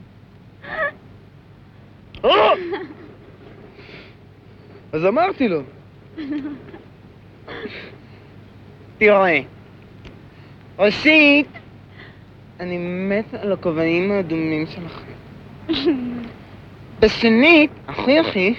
אה? 2.26 2.53
אז 4.91 5.05
אמרתי 5.05 5.47
לו. 5.47 5.62
תראה, 9.02 9.39
ראשית, 10.80 11.47
אני 12.60 12.78
מת 12.78 13.34
על 13.34 13.52
הכובעים 13.52 14.12
האדומים 14.12 14.66
שלכם. 14.68 15.12
בשנית, 16.99 17.72
אחי 17.86 18.22
אחי, 18.22 18.54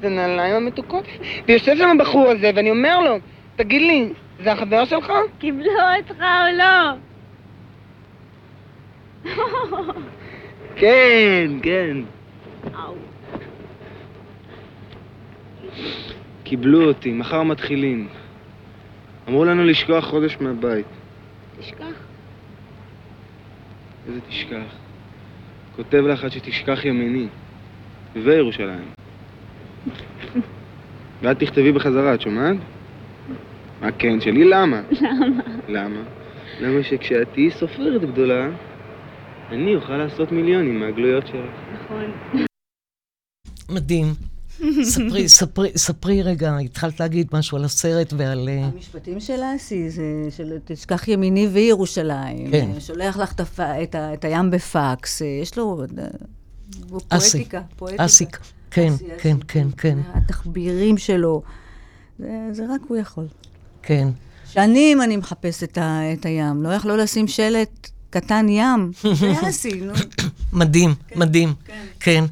זה 0.00 0.08
נעליים 0.08 0.54
המתוקות. 0.54 1.04
ויושב 1.48 1.76
שם 1.76 2.00
הבחור 2.00 2.28
הזה, 2.28 2.50
ואני 2.54 2.70
אומר 2.70 3.00
לו, 3.00 3.16
תגיד 3.56 3.82
לי, 3.82 4.08
זה 4.40 4.52
החבר 4.52 4.84
שלך? 4.84 5.12
קיבלו 5.38 5.70
אותך 5.98 6.20
או 6.20 6.56
לא? 6.58 6.92
כן, 10.76 11.50
כן. 11.62 11.96
קיבלו 16.44 16.84
אותי, 16.84 17.12
מחר 17.12 17.42
מתחילים. 17.42 18.08
אמרו 19.32 19.44
לנו 19.44 19.64
לשכוח 19.64 20.04
חודש 20.04 20.36
מהבית. 20.40 20.86
תשכח. 21.58 21.94
איזה 24.06 24.20
תשכח? 24.28 24.74
כותב 25.76 25.98
לך 25.98 26.24
עד 26.24 26.30
שתשכח 26.32 26.84
ימיני. 26.84 27.26
וירושלים. 28.14 28.88
ואת 31.22 31.38
תכתבי 31.38 31.72
בחזרה, 31.72 32.14
את 32.14 32.20
שומעת? 32.20 32.56
מה 33.80 33.92
כן 33.92 34.20
שלי? 34.20 34.44
למה? 34.44 34.82
למה? 35.00 35.42
למה? 35.68 36.02
למה 36.60 36.82
שכשאת 36.82 37.28
תהיי 37.32 37.50
סופרת 37.50 38.02
גדולה, 38.02 38.48
אני 39.50 39.74
אוכל 39.74 39.96
לעשות 39.96 40.32
מיליונים 40.32 40.80
מהגלויות 40.80 41.26
שלך. 41.26 41.50
נכון. 41.74 42.10
מדהים. 43.68 44.31
ספרי, 44.82 45.28
ספרי, 45.28 45.70
ספרי 45.76 46.22
רגע, 46.22 46.56
התחלת 46.58 47.00
להגיד 47.00 47.26
משהו 47.32 47.58
על 47.58 47.64
הסרט 47.64 48.12
ועל... 48.16 48.48
אה, 48.48 48.64
המשפטים 48.74 49.20
של 49.20 49.40
אסי 49.56 49.90
זה 49.90 50.02
של 50.36 50.58
תשכח 50.64 51.08
ימיני 51.08 51.46
וירושלים. 51.46 52.50
כן. 52.50 52.70
שולח 52.80 53.16
לך 53.16 53.32
את 53.32 53.40
הפ- 53.40 53.60
את 53.60 53.94
ה- 53.94 54.14
את 54.14 54.24
הים 54.24 54.50
בפקס. 54.50 55.22
אה, 55.22 55.26
יש 55.42 55.56
לו... 55.58 55.82
אה, 55.98 56.04
הוא 56.90 57.00
אסי. 57.08 57.30
פואטיקה. 57.38 57.62
פואטיקה. 57.76 57.98
כן, 57.98 58.04
אסי, 58.04 58.24
אסי, 59.04 59.04
כן, 59.20 59.36
כן, 59.48 59.66
כן, 59.76 59.98
התחבירים 60.14 60.98
שלו. 60.98 61.42
זה, 62.18 62.26
זה 62.52 62.64
רק 62.74 62.80
הוא 62.88 62.96
יכול. 62.96 63.26
כן. 63.82 64.08
שנים 64.50 65.02
אני 65.02 65.16
מחפשת 65.16 65.62
את, 65.62 65.78
ה, 65.78 66.00
את 66.12 66.26
הים. 66.26 66.62
לא 66.62 66.68
יכלו 66.68 66.96
לשים 66.96 67.28
שלט 67.28 67.90
קטן 68.10 68.46
ים. 68.48 68.90
זה 69.20 69.32
אסי, 69.48 69.80
נו. 69.80 69.92
מדהים, 70.52 70.94
מדהים. 71.16 71.54
כן. 72.00 72.24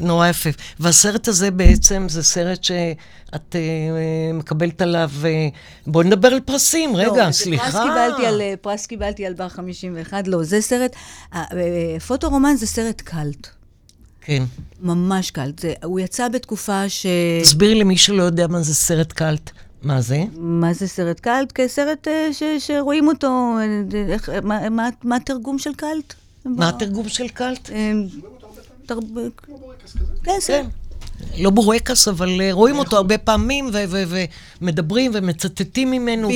נורא 0.00 0.28
יפה. 0.28 0.50
והסרט 0.80 1.28
הזה 1.28 1.50
בעצם 1.50 2.06
זה 2.08 2.22
סרט 2.22 2.64
שאת 2.64 3.56
אה, 3.56 4.32
מקבלת 4.34 4.82
עליו... 4.82 5.10
אה, 5.24 5.48
בואי 5.86 6.06
נדבר 6.06 6.28
על 6.28 6.40
פרסים, 6.40 6.96
רגע, 6.96 7.24
לא, 7.24 7.26
זה 7.26 7.32
סליחה. 7.32 7.70
פרס 7.70 7.82
קיבלתי 7.82 8.26
על, 8.26 8.40
אה, 8.40 8.54
פרס 8.60 8.86
קיבלתי 8.86 9.26
על 9.26 9.34
בר 9.34 9.48
51, 9.48 10.28
לא, 10.28 10.42
זה 10.42 10.60
סרט, 10.60 10.96
פוטו-רומן 12.06 12.54
זה 12.56 12.66
סרט 12.66 13.00
קאלט. 13.00 13.48
כן. 14.20 14.42
ממש 14.80 15.30
קאלט. 15.30 15.58
זה, 15.58 15.72
הוא 15.84 16.00
יצא 16.00 16.28
בתקופה 16.28 16.88
ש... 16.88 17.06
תסבירי 17.42 17.74
למי 17.74 17.96
שלא 17.96 18.22
יודע 18.22 18.46
מה 18.46 18.62
זה 18.62 18.74
סרט 18.74 19.12
קאלט. 19.12 19.50
מה 19.82 20.00
זה? 20.00 20.24
מה 20.36 20.72
זה 20.72 20.88
סרט 20.88 21.20
קאלט? 21.20 21.52
כסרט 21.52 22.08
ש, 22.32 22.42
שרואים 22.58 23.08
אותו, 23.08 23.56
איך, 24.08 24.30
מה, 24.42 24.68
מה, 24.70 24.88
מה 25.04 25.16
התרגום 25.16 25.58
של 25.58 25.74
קאלט? 25.74 26.14
מה 26.44 26.68
התרגום 26.68 27.08
של 27.08 27.28
קאלט? 27.28 27.70
אה, 28.82 28.86
תרב- 28.86 29.28
כן, 30.24 30.32
סרט. 30.40 30.66
לא 31.38 31.50
בורקס, 31.50 32.08
אבל 32.08 32.40
אה, 32.40 32.52
רואים 32.52 32.78
אותו 32.78 32.96
הרבה 32.96 33.18
פעמים, 33.18 33.70
ומדברים 34.60 35.10
ומצטטים 35.14 35.90
ממנו, 35.90 36.28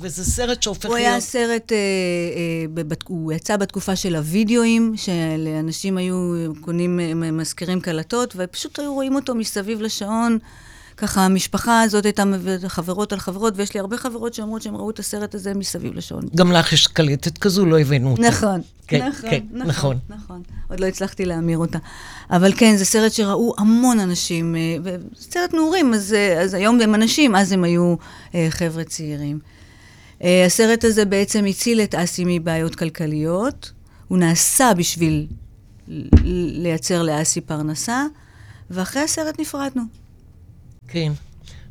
וזה 0.00 0.24
סרט 0.24 0.62
שהופך 0.62 0.86
הוא 0.86 0.96
היה 0.96 1.10
להיות... 1.10 1.22
סרט, 1.22 1.72
אה, 1.72 1.76
אה, 1.76 2.94
הוא 3.08 3.32
יצא 3.32 3.56
בתקופה 3.56 3.96
של 3.96 4.16
הווידאוים, 4.16 4.92
שאנשים 4.96 5.96
היו 5.96 6.16
קונים, 6.60 7.00
מזכירים 7.36 7.80
קלטות, 7.80 8.34
ופשוט 8.36 8.78
היו 8.78 8.94
רואים 8.94 9.14
אותו 9.14 9.34
מסביב 9.34 9.80
לשעון. 9.82 10.38
ככה 10.96 11.24
המשפחה 11.24 11.82
הזאת 11.82 12.04
הייתה 12.04 12.24
מביאה 12.24 12.68
חברות 12.68 13.12
על 13.12 13.18
חברות, 13.18 13.54
ויש 13.56 13.74
לי 13.74 13.80
הרבה 13.80 13.96
חברות 13.96 14.34
שאומרות 14.34 14.62
שהם 14.62 14.76
ראו 14.76 14.90
את 14.90 14.98
הסרט 14.98 15.34
הזה 15.34 15.54
מסביב 15.54 15.94
לשעון. 15.94 16.24
גם 16.34 16.52
לך 16.52 16.72
יש 16.72 16.86
קלטת 16.86 17.38
כזו, 17.38 17.66
לא 17.66 17.80
הבאנו 17.80 18.10
אותה. 18.10 18.22
נכון, 18.22 18.60
כן, 18.86 19.08
נכון, 19.08 19.30
כן, 19.30 19.44
נכון. 19.52 19.66
נכון, 19.68 19.96
נכון. 20.08 20.42
עוד 20.68 20.80
לא 20.80 20.86
הצלחתי 20.86 21.24
להמיר 21.24 21.58
אותה. 21.58 21.78
אבל 22.30 22.52
כן, 22.56 22.76
זה 22.76 22.84
סרט 22.84 23.12
שראו 23.12 23.54
המון 23.58 24.00
אנשים, 24.00 24.56
אה, 24.56 24.76
וסרט 24.82 25.54
נעורים, 25.54 25.94
אז, 25.94 26.12
אה, 26.12 26.40
אז 26.40 26.54
היום 26.54 26.80
הם 26.80 26.94
אנשים, 26.94 27.36
אז 27.36 27.52
הם 27.52 27.64
היו 27.64 27.94
אה, 28.34 28.46
חבר'ה 28.50 28.84
צעירים. 28.84 29.38
הסרט 30.46 30.84
הזה 30.84 31.04
בעצם 31.04 31.44
הציל 31.44 31.80
את 31.80 31.94
אסי 31.94 32.22
מבעיות 32.26 32.74
כלכליות. 32.74 33.72
הוא 34.08 34.18
נעשה 34.18 34.72
בשביל 34.76 35.26
לייצר 36.62 37.02
לאסי 37.02 37.40
פרנסה, 37.40 38.06
ואחרי 38.70 39.02
הסרט 39.02 39.40
נפרדנו. 39.40 39.82
כן. 40.94 41.12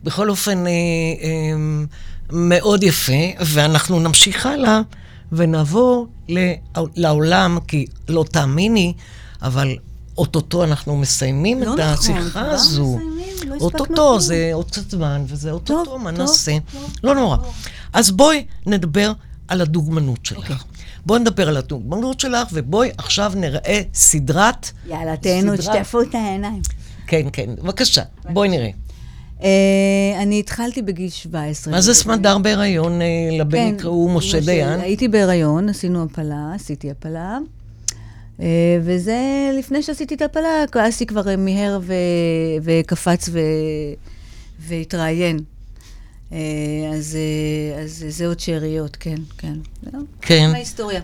בכל 0.04 0.30
אופן, 0.30 0.68
אה, 0.68 0.72
אה, 0.72 1.54
מאוד 2.32 2.84
יפה, 2.84 3.14
ואנחנו 3.46 4.00
נמשיך 4.00 4.46
הלאה 4.46 4.82
ונעבור 5.32 6.08
לעו- 6.30 6.88
לעולם, 6.96 7.58
כי 7.68 7.86
לא 8.10 8.26
תאמיני, 8.32 8.94
אבל 9.42 9.76
אוטוטו 10.18 10.64
אנחנו 10.64 10.98
מסיימים 10.98 11.64
לא 11.64 11.74
את 11.74 11.80
נכון, 11.80 11.94
השיחה 12.16 12.30
כבר 12.30 12.50
הזו. 12.50 13.00
לא 13.48 13.56
אוטוטו, 13.62 13.86
כלום. 13.86 14.20
זה 14.20 14.50
עוד 14.54 14.72
קצת 14.72 14.92
זמן, 14.92 15.24
וזה 15.28 15.52
אוטוטו, 15.52 15.86
טוב, 15.86 16.02
מה 16.04 16.12
טוב, 16.12 16.20
נעשה? 16.22 16.58
טוב, 16.74 16.94
לא 17.04 17.16
נורא. 17.16 17.38
אז 17.94 18.12
בואי 18.12 18.46
נדבר 18.66 19.12
על 19.48 19.62
הדוגמנות 19.62 20.26
שלך. 20.26 20.38
אוקיי. 20.38 20.56
בואי 21.06 21.20
נדבר 21.20 21.48
על 21.50 21.58
הדוגמנות 21.58 22.20
שלך, 22.20 22.48
ובואי 22.54 22.90
עכשיו 22.98 23.34
נראה 23.36 23.82
סדרת... 23.94 24.72
יאללה, 24.88 25.18
תהנו, 25.18 25.58
סדרת- 25.58 25.60
תשטפו 25.82 26.02
את 26.02 26.16
העיניים. 26.16 26.62
כן, 27.08 27.28
כן, 27.34 27.50
בבקשה, 27.64 28.02
בואי 28.30 28.50
נראה. 28.50 28.70
אה, 29.44 30.22
אני 30.22 30.40
התחלתי 30.40 30.82
בגיל 30.82 31.10
17. 31.10 31.74
מה 31.74 31.82
זה 31.82 31.94
סמדר 31.94 32.38
בהיריון? 32.38 33.02
אה, 33.02 33.08
לבן 33.40 33.58
כן, 33.58 33.76
יקראו 33.76 34.10
משה 34.10 34.40
דיין? 34.40 34.80
הייתי 34.80 35.08
בהיריון, 35.08 35.70
עשינו 35.70 36.04
הפלה, 36.04 36.52
עשיתי 36.56 36.92
הפלה. 36.92 37.38
אה, 38.40 38.78
וזה 38.84 39.20
לפני 39.60 39.84
שעשיתי 39.84 40.16
את 40.16 40.22
ההפלה, 40.22 40.50
אסי 40.90 41.06
כבר 41.06 41.38
מיהר 41.38 41.80
ו... 41.82 41.94
וקפץ 42.64 43.30
ו... 43.32 43.40
והתראיין. 44.60 45.40
אז, 46.94 47.18
אז 47.84 48.06
זה 48.10 48.28
עוד 48.28 48.40
שאריות, 48.40 48.96
כן, 48.96 49.16
כן. 49.38 49.54
כן. 50.22 50.50
מההיסטוריה. 50.52 51.02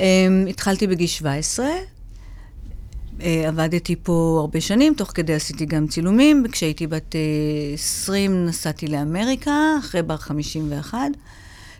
אה, 0.00 0.26
התחלתי 0.48 0.86
בגיל 0.86 1.06
17, 1.06 1.66
אה, 1.66 1.72
עבדתי 3.20 3.96
פה 4.02 4.36
הרבה 4.40 4.60
שנים, 4.60 4.94
תוך 4.94 5.10
כדי 5.14 5.34
עשיתי 5.34 5.66
גם 5.66 5.86
צילומים. 5.86 6.44
כשהייתי 6.52 6.86
בת 6.86 7.14
אה, 7.14 7.20
20 7.74 8.46
נסעתי 8.46 8.86
לאמריקה, 8.86 9.52
אחרי 9.80 10.02
בר 10.02 10.16
51. 10.16 10.98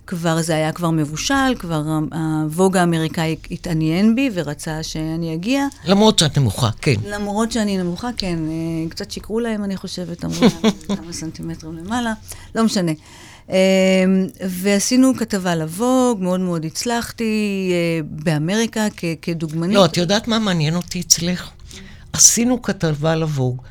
כבר 0.07 0.43
זה 0.43 0.55
היה 0.55 0.73
כבר 0.73 0.91
מבושל, 0.91 1.55
כבר 1.59 1.83
הווג 2.13 2.77
האמריקאי 2.77 3.37
התעניין 3.51 4.15
בי 4.15 4.31
ורצה 4.35 4.83
שאני 4.83 5.35
אגיע. 5.35 5.67
למרות 5.85 6.19
שאת 6.19 6.39
נמוכה, 6.39 6.71
כן. 6.81 6.95
למרות 7.07 7.53
שאני 7.53 7.79
נמוכה, 7.79 8.11
כן, 8.17 8.39
אה, 8.49 8.91
קצת 8.91 9.11
שיקרו 9.11 9.41
להם, 9.41 9.65
אני 9.65 9.77
חושבת, 9.77 10.25
אמרו 10.25 10.41
להם 10.63 10.73
כמה 10.97 11.13
סנטימטרים 11.13 11.77
למעלה, 11.77 12.13
לא 12.55 12.65
משנה. 12.65 12.93
אה, 13.51 13.57
ועשינו 14.49 15.13
כתבה 15.17 15.55
לווג, 15.55 16.19
מאוד 16.23 16.41
מאוד 16.41 16.65
הצלחתי 16.65 17.25
אה, 17.73 18.01
באמריקה 18.11 18.87
כ- 18.97 19.05
כדוגמנית. 19.23 19.75
לא, 19.77 19.85
את 19.85 19.97
יודעת 19.97 20.29
מה 20.29 20.39
מעניין 20.39 20.77
אותי 20.77 21.01
אצלך? 21.01 21.51
עשינו 22.13 22.63
כתבה 22.63 23.17
לווג. 23.17 23.63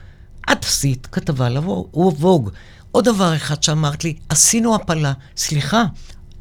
את 0.51 0.63
עשית 0.65 1.07
כתבה 1.11 1.49
לווג. 1.49 2.49
עוד 2.91 3.05
דבר 3.05 3.35
אחד 3.35 3.63
שאמרת 3.63 4.03
לי, 4.03 4.13
עשינו 4.29 4.75
הפלה. 4.75 5.13
סליחה, 5.37 5.83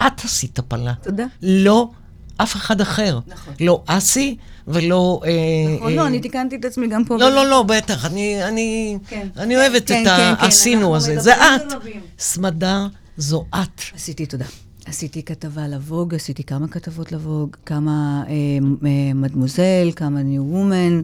את 0.07 0.25
עשית 0.25 0.59
הפלה. 0.59 0.93
תודה. 1.03 1.25
לא 1.43 1.89
אף 2.37 2.57
אחד 2.57 2.81
אחר. 2.81 3.19
נכון. 3.27 3.55
לא 3.61 3.83
אסי 3.87 4.37
ולא... 4.69 5.21
אה, 5.25 5.31
נכון, 5.77 5.91
אה, 5.93 5.97
לא, 5.97 6.07
אני 6.07 6.21
תיקנתי 6.21 6.57
את 6.57 6.65
עצמי 6.65 6.87
גם 6.89 7.05
פה. 7.05 7.17
לא, 7.17 7.31
לא, 7.31 7.47
לא, 7.51 7.63
בטח, 7.63 8.05
אני, 8.05 8.45
אני, 8.45 8.99
כן. 9.09 9.29
אני 9.37 9.57
אוהבת 9.57 9.87
כן, 9.89 10.03
את 10.03 10.09
כן, 10.09 10.17
כן, 10.17 10.45
העשינו 10.45 10.81
אנחנו 10.81 10.97
הזה. 10.97 11.21
זה 11.21 11.35
את. 11.37 11.63
סמדר 12.19 12.87
זו 13.17 13.45
את. 13.55 13.81
עשיתי, 13.95 14.27
תודה. 14.27 14.45
עשיתי 14.87 15.23
כתבה 15.23 15.69
לווג, 15.69 16.15
עשיתי 16.15 16.45
כמה 16.45 16.69
כתבות 16.69 17.13
לווג, 17.13 17.57
כמה 17.67 18.25
אה, 18.27 18.33
אה, 18.87 19.15
מדמוזל, 19.15 19.91
כמה 19.97 20.23
ניו 20.23 20.43
וומן, 20.43 21.01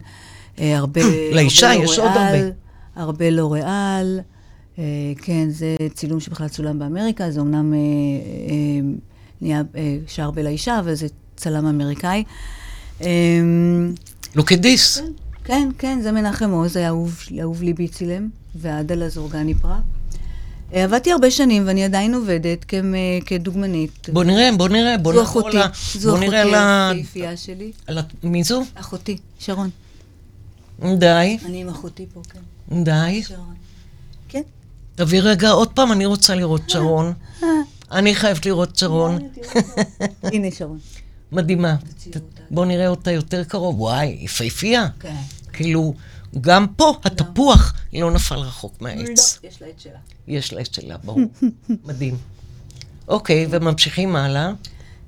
אה, 0.59 0.77
הרבה... 0.79 1.01
לאישה 1.33 1.73
הרבה 1.73 1.85
יש 1.85 1.99
עוד 1.99 2.09
הרבה. 2.09 2.49
הרבה 2.97 3.31
לוריאל. 3.31 4.21
אה, 4.79 4.85
כן, 5.23 5.51
זה 5.51 5.77
צילום 5.95 6.21
שבכלל 6.21 6.49
צולם 6.49 6.79
באמריקה, 6.79 7.31
זה 7.31 7.41
אומנם 7.41 7.75
אה, 7.75 7.79
אה, 7.79 8.97
נהיה 9.41 9.63
אה, 9.77 9.99
שער 10.07 10.31
בלאישה, 10.31 10.79
אבל 10.79 10.95
זה 10.95 11.07
צלם 11.37 11.67
אמריקאי. 11.67 12.25
אה, 13.03 13.09
לוקדיס. 14.35 15.03
כן, 15.45 15.69
כן, 15.79 16.01
זה 16.03 16.13
מנחם 16.13 16.51
עוז, 16.51 16.77
היה 16.77 16.89
אהוב, 16.89 17.63
ליבי 17.63 17.89
צילם, 17.89 18.29
ועדה 18.55 18.95
לזורגני 18.95 19.55
פראג. 19.55 20.00
אה, 20.75 20.85
עבדתי 20.85 21.13
הרבה 21.13 21.31
שנים, 21.31 21.63
ואני 21.67 21.85
עדיין 21.85 22.15
עובדת 22.15 22.65
כמ- 22.65 22.95
כדוגמנית. 23.27 24.09
בוא 24.13 24.25
נראה, 24.25 24.51
בוא 24.57 24.69
נראה, 24.69 24.99
בוא 24.99 25.13
זו 25.13 25.19
נעבור 25.23 25.41
אחותי. 25.43 25.57
זו 25.99 26.11
אחותי 26.15 26.27
נראה 26.29 26.41
על 26.43 26.55
ה... 26.55 26.91
היפהפייה 26.91 27.37
שלי. 27.37 27.73
מי 28.23 28.45
זו? 28.45 28.63
אחותי, 28.75 29.17
שרון. 29.39 29.71
די, 30.99 31.39
אני 31.45 31.61
עם 31.61 31.69
אחותי 31.69 32.07
פה, 32.15 32.23
כן. 32.33 32.41
די. 32.85 33.23
שרון. 33.23 33.55
כן. 34.29 34.43
תביא 34.95 35.21
רגע 35.23 35.51
עוד 35.51 35.69
פעם, 35.69 35.93
אני 35.93 36.07
רוצה 36.07 36.35
לראות 36.35 36.71
שרון. 36.71 37.13
אני 37.93 38.15
חייבת 38.15 38.47
לראות 38.47 38.77
שרון. 38.77 39.19
הנה 40.23 40.49
שרון. 40.51 40.79
מדהימה. 41.33 41.75
בוא 42.51 42.67
נראה 42.67 42.89
אותה 42.89 43.11
יותר 43.11 43.45
קרוב. 43.45 43.81
וואי, 43.81 44.17
יפהפייה. 44.21 44.87
כן. 45.01 45.15
כאילו, 45.53 45.95
גם 46.41 46.67
פה 46.77 46.95
התפוח 47.05 47.75
לא 47.93 48.11
נפל 48.11 48.35
רחוק 48.35 48.83
מהעץ. 48.83 49.39
לא, 49.45 49.49
יש 49.49 49.63
לה 49.63 49.69
את 49.69 49.81
שלה. 49.81 49.93
יש 50.29 50.53
לה 50.53 50.61
את 50.61 50.75
שלה, 50.75 50.97
ברור. 51.05 51.21
מדהים. 51.85 52.17
אוקיי, 53.09 53.47
וממשיכים 53.51 54.17
הלאה. 54.17 54.53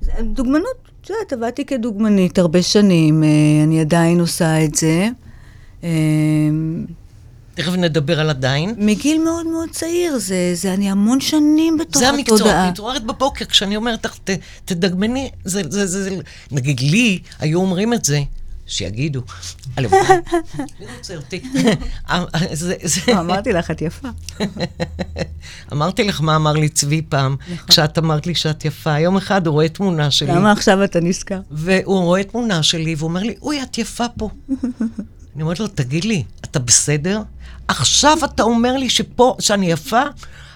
זה- 0.00 0.12
דוגמנות, 0.22 0.66
את 1.00 1.10
יודעת, 1.10 1.32
עבדתי 1.32 1.64
כדוגמנית 1.64 2.38
הרבה 2.38 2.62
שנים, 2.62 3.24
אה, 3.24 3.28
אני 3.64 3.80
עדיין 3.80 4.20
עושה 4.20 4.64
את 4.64 4.74
זה. 4.74 5.08
אה, 5.84 5.88
תכף 7.54 7.72
נדבר 7.72 8.20
על 8.20 8.30
עדיין. 8.30 8.74
מגיל 8.78 9.22
מאוד 9.24 9.46
מאוד 9.46 9.68
צעיר, 9.70 10.18
זה, 10.18 10.50
זה 10.54 10.74
אני 10.74 10.90
המון 10.90 11.20
שנים 11.20 11.78
בתוך 11.78 11.98
זה 12.02 12.08
המקצוע, 12.08 12.36
התודעה. 12.36 12.70
מתעוררת 12.70 13.04
בבוקר, 13.04 13.44
כשאני 13.44 13.76
אומרת 13.76 14.04
לך, 14.04 14.18
תדגמני, 14.64 15.30
זה, 15.44 15.62
זה, 15.68 15.86
זה, 15.86 16.02
זה, 16.02 16.16
נגיד 16.50 16.80
לי, 16.80 17.18
היו 17.38 17.60
אומרים 17.60 17.94
את 17.94 18.04
זה, 18.04 18.22
שיגידו. 18.72 19.20
הלוואי, 19.76 20.00
מי 20.80 20.86
רוצה 20.98 21.16
אותי? 21.16 21.42
זה- 22.52 22.74
אמרתי 23.20 23.52
לך, 23.52 23.70
את 23.70 23.82
יפה. 23.82 24.08
אמרתי 25.72 26.04
לך 26.04 26.20
מה 26.20 26.36
אמר 26.36 26.52
לי 26.52 26.68
צבי 26.68 27.02
פעם, 27.08 27.36
כשאת 27.68 27.98
אמרת 27.98 28.26
לי 28.26 28.34
שאת 28.34 28.64
יפה. 28.64 28.98
יום 28.98 29.16
אחד 29.16 29.46
הוא 29.46 29.52
רואה 29.52 29.68
תמונה 29.68 30.10
שלי, 30.10 30.28
למה 30.32 30.52
עכשיו 30.52 30.84
אתה 30.84 31.00
נזכר? 31.00 31.40
והוא 31.50 32.00
רואה 32.00 32.24
תמונה 32.24 32.62
שלי, 32.62 32.94
והוא 32.94 33.08
אומר 33.08 33.22
לי, 33.22 33.34
אוי, 33.42 33.62
את 33.62 33.78
יפה 33.78 34.04
פה. 34.18 34.30
אני 35.34 35.42
אומרת 35.42 35.60
לו, 35.60 35.66
תגיד 35.68 36.04
לי, 36.04 36.24
אתה 36.44 36.58
בסדר? 36.58 37.22
עכשיו 37.68 38.18
אתה 38.24 38.42
אומר 38.42 38.76
לי 38.76 38.90
שפה, 38.90 39.36
שאני 39.40 39.66
יפה? 39.70 40.02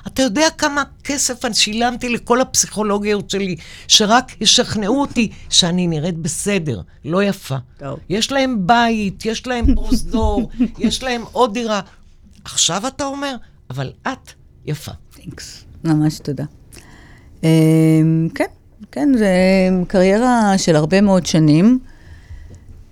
אתה 0.06 0.22
יודע 0.22 0.46
כמה 0.58 0.82
כסף 1.04 1.44
אני 1.44 1.54
שילמתי 1.54 2.08
לכל 2.08 2.40
הפסיכולוגיות 2.40 3.30
שלי, 3.30 3.56
שרק 3.88 4.40
ישכנעו 4.40 5.00
אותי 5.00 5.30
שאני 5.50 5.86
נראית 5.86 6.18
בסדר, 6.18 6.80
לא 7.04 7.22
יפה. 7.22 7.56
טוב. 7.78 7.98
יש 8.08 8.32
להם 8.32 8.66
בית, 8.66 9.26
יש 9.26 9.46
להם 9.46 9.74
פרוזדור, 9.74 10.50
יש 10.78 11.02
להם 11.02 11.22
עוד 11.32 11.54
דירה. 11.54 11.80
עכשיו 12.44 12.86
אתה 12.86 13.04
אומר, 13.04 13.36
אבל 13.70 13.92
את 14.02 14.32
יפה. 14.66 14.92
תנקס. 15.10 15.64
ממש 15.84 16.18
תודה. 16.18 16.44
אמ, 17.42 18.28
כן, 18.34 18.44
כן, 18.92 19.08
זה 19.18 19.28
קריירה 19.88 20.58
של 20.58 20.76
הרבה 20.76 21.00
מאוד 21.00 21.26
שנים, 21.26 21.78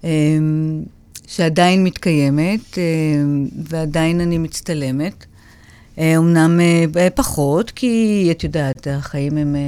אמ, 0.04 0.82
שעדיין 1.26 1.84
מתקיימת, 1.84 2.78
אמ, 2.78 3.48
ועדיין 3.64 4.20
אני 4.20 4.38
מצטלמת. 4.38 5.26
אה, 5.98 6.16
אמנם 6.16 6.60
אה, 6.96 7.08
פחות, 7.14 7.70
כי 7.70 8.28
את 8.30 8.44
יודעת, 8.44 8.86
החיים 8.90 9.36
הם 9.36 9.56
אה, 9.56 9.60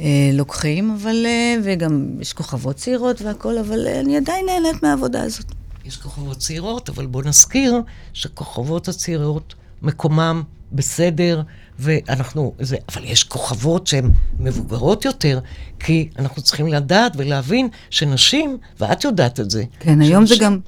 אה, 0.00 0.30
לוקחים, 0.32 0.90
אבל, 1.00 1.26
אה, 1.26 1.54
וגם 1.64 2.06
יש 2.20 2.32
כוכבות 2.32 2.76
צעירות 2.76 3.22
והכול, 3.22 3.58
אבל 3.58 3.86
אה, 3.86 4.00
אני 4.00 4.16
עדיין 4.16 4.46
נהנית 4.46 4.82
מהעבודה 4.82 5.22
הזאת. 5.22 5.46
יש 5.84 5.96
כוכבות 5.96 6.36
צעירות, 6.38 6.88
אבל 6.88 7.06
בוא 7.06 7.22
נזכיר 7.22 7.80
שכוכבות 8.12 8.88
הצעירות, 8.88 9.54
מקומם 9.82 10.42
בסדר, 10.72 11.42
ואנחנו, 11.78 12.52
זה, 12.60 12.76
אבל 12.88 13.04
יש 13.04 13.24
כוכבות 13.24 13.86
שהן 13.86 14.10
מבוגרות 14.40 15.04
יותר, 15.04 15.40
כי 15.80 16.08
אנחנו 16.18 16.42
צריכים 16.42 16.66
לדעת 16.66 17.12
ולהבין 17.16 17.68
שנשים, 17.90 18.58
ואת 18.80 19.04
יודעת 19.04 19.40
את 19.40 19.50
זה. 19.50 19.64
כן, 19.80 20.00
היום 20.00 20.26
זה 20.26 20.34
שנשים- 20.34 20.44
גם... 20.52 20.58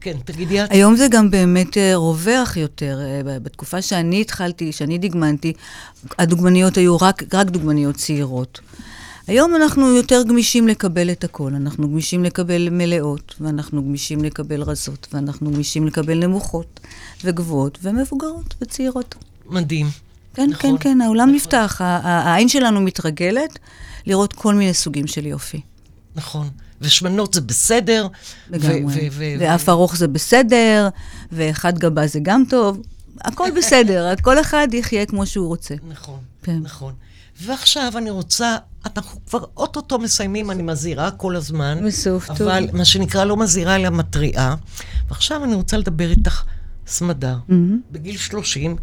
כן, 0.00 0.16
תגידי 0.24 0.64
את. 0.64 0.70
היום 0.72 0.96
זה 0.96 1.08
גם 1.10 1.30
באמת 1.30 1.78
אה, 1.78 1.96
רווח 1.96 2.56
יותר. 2.56 2.98
אה, 3.02 3.38
בתקופה 3.40 3.82
שאני 3.82 4.20
התחלתי, 4.20 4.72
שאני 4.72 4.98
דגמנתי, 4.98 5.52
הדוגמניות 6.18 6.76
היו 6.76 6.96
רק, 6.96 7.22
רק 7.34 7.46
דוגמניות 7.46 7.94
צעירות. 7.94 8.60
היום 9.26 9.56
אנחנו 9.56 9.96
יותר 9.96 10.22
גמישים 10.22 10.68
לקבל 10.68 11.10
את 11.10 11.24
הכל. 11.24 11.54
אנחנו 11.54 11.88
גמישים 11.88 12.24
לקבל 12.24 12.68
מלאות, 12.70 13.34
ואנחנו 13.40 13.82
גמישים 13.82 14.24
לקבל 14.24 14.62
רזות, 14.62 15.08
ואנחנו 15.12 15.52
גמישים 15.52 15.86
לקבל 15.86 16.18
נמוכות, 16.18 16.80
וגבוהות, 17.24 17.78
ומבוגרות, 17.82 18.54
וצעירות. 18.60 19.14
מדהים. 19.46 19.86
כן, 20.34 20.50
נכון, 20.50 20.78
כן, 20.78 20.90
כן, 20.90 21.00
העולם 21.00 21.28
נכון. 21.28 21.34
נפתח. 21.34 21.80
העין 21.80 22.48
שלנו 22.48 22.80
מתרגלת 22.80 23.58
לראות 24.06 24.32
כל 24.32 24.54
מיני 24.54 24.74
סוגים 24.74 25.06
של 25.06 25.26
יופי. 25.26 25.60
נכון. 26.16 26.48
ושמנות 26.84 27.34
זה 27.34 27.40
בסדר. 27.40 28.06
לגמרי. 28.50 29.10
ואף 29.38 29.68
ארוך 29.68 29.96
זה 29.96 30.08
בסדר, 30.08 30.88
ואחד 31.32 31.78
גבה 31.78 32.06
זה 32.06 32.18
גם 32.22 32.44
טוב. 32.48 32.82
הכל 33.20 33.50
בסדר, 33.56 34.14
כל 34.22 34.40
אחד 34.40 34.68
יחיה 34.72 35.06
כמו 35.06 35.26
שהוא 35.26 35.48
רוצה. 35.48 35.74
נכון, 35.88 36.18
כן. 36.42 36.58
נכון. 36.62 36.92
ועכשיו 37.42 37.92
אני 37.96 38.10
רוצה, 38.10 38.56
אנחנו 38.84 39.20
כבר 39.26 39.44
אוטוטו 39.56 39.98
מסיימים, 39.98 40.50
אני 40.50 40.62
מזהירה 40.62 41.10
כל 41.10 41.36
הזמן. 41.36 41.78
בסוף, 41.86 42.26
טוב. 42.26 42.48
אבל 42.48 42.68
מה 42.72 42.84
שנקרא 42.84 43.24
לא 43.24 43.36
מזהירה 43.36 43.76
אלא 43.76 43.90
מתריעה. 43.90 44.54
ועכשיו 45.08 45.44
אני 45.44 45.54
רוצה 45.54 45.76
לדבר 45.76 46.10
איתך, 46.10 46.44
סמדר. 46.86 47.36
בגיל 47.90 48.16
30, 48.16 48.76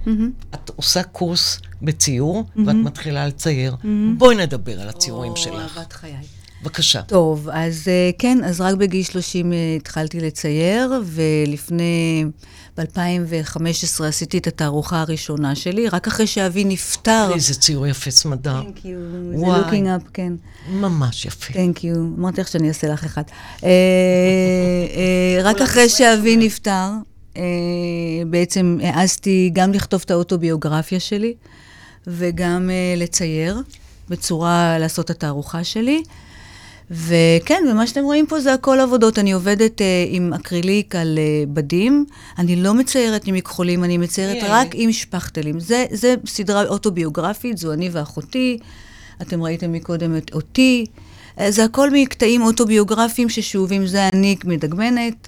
את 0.53 0.71
עושה 0.75 1.03
קורס 1.03 1.59
בציור, 1.81 2.43
ואת 2.65 2.75
מתחילה 2.75 3.27
לצייר. 3.27 3.75
בואי 4.17 4.35
נדבר 4.35 4.81
על 4.81 4.89
הציורים 4.89 5.31
או, 5.31 5.37
שלך. 5.37 5.77
אהבת 5.77 5.93
חיי. 5.93 6.15
בבקשה. 6.63 7.01
טוב, 7.01 7.49
אז 7.51 7.87
אה, 7.87 8.09
כן, 8.19 8.37
אז 8.43 8.61
רק 8.61 8.75
בגיל 8.75 9.03
30 9.03 9.53
אה, 9.53 9.57
התחלתי 9.77 10.19
לצייר, 10.19 10.91
ולפני, 11.05 12.25
ב-2015 12.77 14.03
עשיתי 14.03 14.37
את 14.37 14.47
התערוכה 14.47 15.01
הראשונה 15.01 15.55
שלי, 15.55 15.89
רק 15.89 16.07
אחרי 16.07 16.27
שאבי 16.27 16.63
נפטר. 16.63 17.31
איזה 17.33 17.53
ציור 17.53 17.87
יפה, 17.87 18.11
סמדר. 18.11 18.61
Thank 18.61 18.79
you, 18.79 19.37
זה 19.37 19.45
looking 19.45 20.03
up, 20.03 20.09
כן. 20.13 20.33
ממש 20.69 21.25
יפה. 21.25 21.53
Thank 21.53 21.77
you. 21.77 21.97
אמרתי 22.17 22.41
לך 22.41 22.47
שאני 22.47 22.67
אעשה 22.67 22.87
לך 22.87 23.03
אחד. 23.03 23.23
אה, 23.63 23.69
רק 25.43 25.61
אחרי 25.61 25.89
שאבי 25.89 26.37
נפטר, 26.37 26.89
בעצם 28.27 28.77
העזתי 28.83 29.49
גם 29.53 29.73
לכתוב 29.73 30.01
את 30.05 30.11
האוטוביוגרפיה 30.11 30.99
שלי, 30.99 31.33
וגם 32.07 32.69
לצייר, 32.97 33.61
בצורה 34.09 34.77
לעשות 34.79 35.05
את 35.05 35.09
התערוכה 35.09 35.63
שלי. 35.63 36.03
וכן, 36.91 37.63
ומה 37.71 37.87
שאתם 37.87 38.03
רואים 38.03 38.27
פה 38.27 38.39
זה 38.39 38.53
הכל 38.53 38.79
עבודות. 38.79 39.19
אני 39.19 39.31
עובדת 39.31 39.81
אה, 39.81 40.05
עם 40.09 40.33
אקריליק 40.33 40.95
על 40.95 41.19
אה, 41.19 41.43
בדים. 41.53 42.05
אני 42.37 42.55
לא 42.55 42.73
מציירת 42.73 43.27
עם 43.27 43.35
מכחולים, 43.35 43.83
אני 43.83 43.97
מציירת 43.97 44.43
מי 44.43 44.49
רק 44.49 44.75
אלה? 44.75 44.83
עם 44.83 44.91
שפכטלים. 44.91 45.59
זה, 45.59 45.85
זה 45.91 46.15
סדרה 46.25 46.63
אוטוביוגרפית, 46.63 47.57
זו 47.57 47.73
אני 47.73 47.89
ואחותי. 47.91 48.57
אתם 49.21 49.43
ראיתם 49.43 49.71
מקודם 49.71 50.17
את 50.17 50.33
אותי. 50.33 50.85
אה, 51.39 51.51
זה 51.51 51.63
הכל 51.63 51.89
מקטעים 51.93 52.41
אוטוביוגרפיים 52.41 53.29
ששאובים, 53.29 53.87
זה 53.87 54.09
אני 54.09 54.35
מדגמנת. 54.45 55.27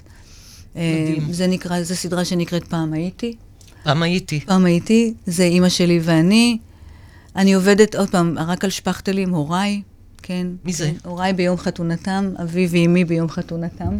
אה, 0.76 1.06
מדהים. 1.08 1.32
זה 1.32 1.46
נקרא, 1.46 1.82
זו 1.82 1.96
סדרה 1.96 2.24
שנקראת 2.24 2.64
פעם 2.64 2.92
הייתי. 2.92 3.36
פעם 3.82 4.02
הייתי. 4.02 4.40
פעם 4.40 4.64
הייתי, 4.64 5.14
זה 5.26 5.42
אימא 5.44 5.68
שלי 5.68 6.00
ואני. 6.02 6.58
אני 7.36 7.54
עובדת, 7.54 7.94
עוד 7.94 8.10
פעם, 8.10 8.38
רק 8.38 8.64
על 8.64 8.70
שפכטלים, 8.70 9.30
הוריי, 9.30 9.82
כן. 10.26 10.46
מי 10.64 10.72
זה? 10.72 10.90
כן, 10.90 11.08
הוריי 11.08 11.32
ביום 11.32 11.56
חתונתם, 11.56 12.32
אבי 12.42 12.66
ואימי 12.70 13.04
ביום 13.04 13.28
חתונתם. 13.28 13.98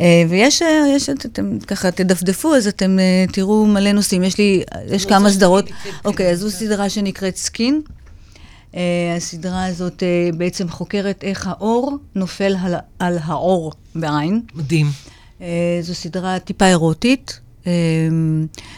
אה, 0.00 0.24
ויש, 0.28 0.62
אה, 0.62 0.84
יש, 0.96 1.10
אתם 1.10 1.58
ככה 1.58 1.90
תדפדפו, 1.90 2.54
אז 2.54 2.66
אתם 2.66 2.98
אה, 2.98 3.24
תראו 3.32 3.66
מלא 3.66 3.92
נושאים. 3.92 4.24
יש 4.24 4.38
לי, 4.38 4.62
יש 4.86 5.06
כמה 5.06 5.30
סדרות. 5.30 5.64
אוקיי, 6.04 6.30
אז 6.30 6.38
זו 6.38 6.50
סדרה 6.50 6.88
שנקראת 6.90 7.36
סקין. 7.36 7.82
הסדרה 9.16 9.66
הזאת 9.66 10.02
בעצם 10.36 10.68
חוקרת 10.68 11.24
איך 11.24 11.46
האור 11.46 11.98
נופל 12.14 12.56
על, 12.62 12.74
על 12.98 13.18
האור 13.24 13.72
בעין. 13.94 14.40
מדהים. 14.54 14.86
זו 15.80 15.94
סדרה 15.94 16.38
טיפה 16.38 16.66
אירוטית. 16.66 17.40
אה, 17.66 17.72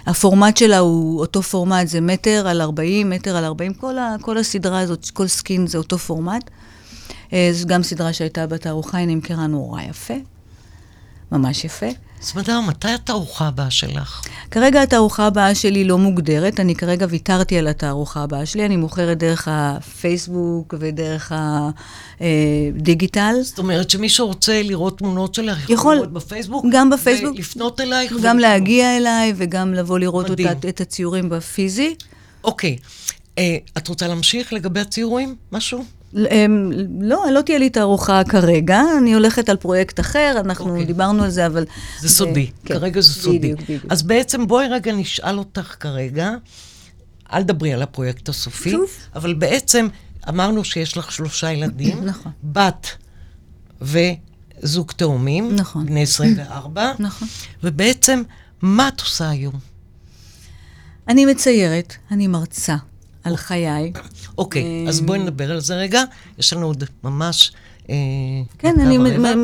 הפורמט 0.07 0.57
שלה 0.57 0.79
הוא 0.79 1.21
אותו 1.21 1.43
פורמט, 1.43 1.89
זה 1.89 2.01
מטר 2.01 2.49
על 2.49 2.61
40, 2.61 3.11
מטר 3.11 3.37
על 3.37 3.45
40, 3.45 3.75
כל, 3.75 3.99
ה, 3.99 4.17
כל 4.21 4.39
הסדרה 4.39 4.81
הזאת, 4.81 5.11
כל 5.11 5.27
סקין 5.27 5.67
זה 5.67 5.79
אותו 5.79 5.99
פורמט. 5.99 6.51
אה, 7.33 7.49
זו 7.53 7.67
גם 7.69 7.83
סדרה 7.83 8.13
שהייתה 8.13 8.47
בתערוכה, 8.47 8.99
היא 8.99 9.07
נמכרה 9.07 9.47
נורא 9.47 9.83
יפה, 9.83 10.15
ממש 11.33 11.65
יפה. 11.65 11.87
סמדר, 12.23 12.61
מתי 12.61 12.89
התערוכה 12.89 13.49
הבאה 13.49 13.71
שלך? 13.71 14.23
כרגע 14.51 14.83
התערוכה 14.83 15.27
הבאה 15.27 15.55
שלי 15.55 15.85
לא 15.85 15.99
מוגדרת, 15.99 16.61
אני 16.61 16.75
כרגע 16.75 17.07
ויתרתי 17.11 17.59
על 17.59 17.69
התערוכה 17.69 18.23
הבאה 18.23 18.47
שלי, 18.47 18.67
אני 18.67 18.77
מוכרת 18.77 19.19
דרך 19.19 19.49
הפייסבוק 19.51 20.75
ודרך 20.79 21.33
הדיגיטל. 22.21 23.35
זאת 23.43 23.59
אומרת 23.59 23.91
שמישהו 23.91 24.27
רוצה 24.27 24.63
לראות 24.63 24.99
תמונות 24.99 25.35
שלך, 25.35 25.71
יכול. 25.71 25.95
לראות 25.95 26.13
בפייסבוק? 26.13 26.65
גם 26.73 26.91
בפייסבוק. 26.91 27.35
ולפנות 27.37 27.81
אלייך? 27.81 28.13
גם 28.23 28.37
ו- 28.37 28.41
להגיע 28.41 28.97
אליי 28.97 29.33
וגם 29.37 29.75
לבוא 29.75 29.99
לראות 29.99 30.31
מדהים. 30.31 30.49
אותה, 30.49 30.69
את 30.69 30.81
הציורים 30.81 31.29
בפיזי. 31.29 31.95
אוקיי. 32.45 32.77
אה, 33.39 33.57
את 33.79 33.89
רוצה 33.89 34.09
להמשיך 34.09 34.53
לגבי 34.53 34.81
הציורים? 34.81 35.35
משהו? 35.53 35.85
לא, 37.01 37.25
לא 37.33 37.41
תהיה 37.41 37.59
לי 37.59 37.71
תערוכה 37.71 38.25
כרגע, 38.25 38.83
אני 38.99 39.15
הולכת 39.15 39.49
על 39.49 39.57
פרויקט 39.57 40.01
אחר, 40.01 40.37
אנחנו 40.41 40.71
אוקיי. 40.71 40.85
דיברנו 40.85 41.25
על 41.25 41.31
זה, 41.31 41.47
אבל... 41.47 41.65
זה 42.01 42.09
סודי, 42.09 42.51
כן, 42.65 42.75
כרגע 42.75 43.01
זה 43.01 43.13
סודי. 43.13 43.39
בדיוק, 43.39 43.61
בדיוק. 43.61 43.85
אז 43.89 44.03
בעצם 44.03 44.47
בואי 44.47 44.69
רגע 44.69 44.93
נשאל 44.93 45.39
אותך 45.39 45.77
כרגע, 45.81 46.31
אל 47.33 47.43
דברי 47.43 47.73
על 47.73 47.83
הפרויקט 47.83 48.29
הסופי, 48.29 48.71
שוב. 48.71 48.91
אבל 49.15 49.35
בעצם 49.35 49.89
אמרנו 50.29 50.65
שיש 50.65 50.97
לך 50.97 51.13
שלושה 51.13 51.53
ילדים, 51.53 52.05
נכון. 52.11 52.33
בת 52.45 52.87
וזוג 53.83 54.93
תאומים, 54.97 55.55
נכון. 55.55 55.87
בני 55.87 56.03
24, 56.03 56.93
נכון. 56.99 57.29
ובעצם, 57.63 58.23
מה 58.63 58.89
את 58.89 59.01
עושה 59.01 59.31
היום? 59.31 59.59
אני 61.09 61.27
מציירת, 61.27 61.95
אני 62.11 62.27
מרצה 62.27 62.77
על 63.27 63.37
חיי. 63.37 63.93
אוקיי, 64.39 64.85
אז 64.89 65.01
בואי 65.01 65.19
נדבר 65.19 65.53
על 65.53 65.61
זה 65.61 65.75
רגע, 65.75 66.03
יש 66.39 66.53
לנו 66.53 66.67
עוד 66.67 66.85
ממש... 67.05 67.53
אה, 67.91 67.95
כן, 68.59 68.75
אני 68.81 68.99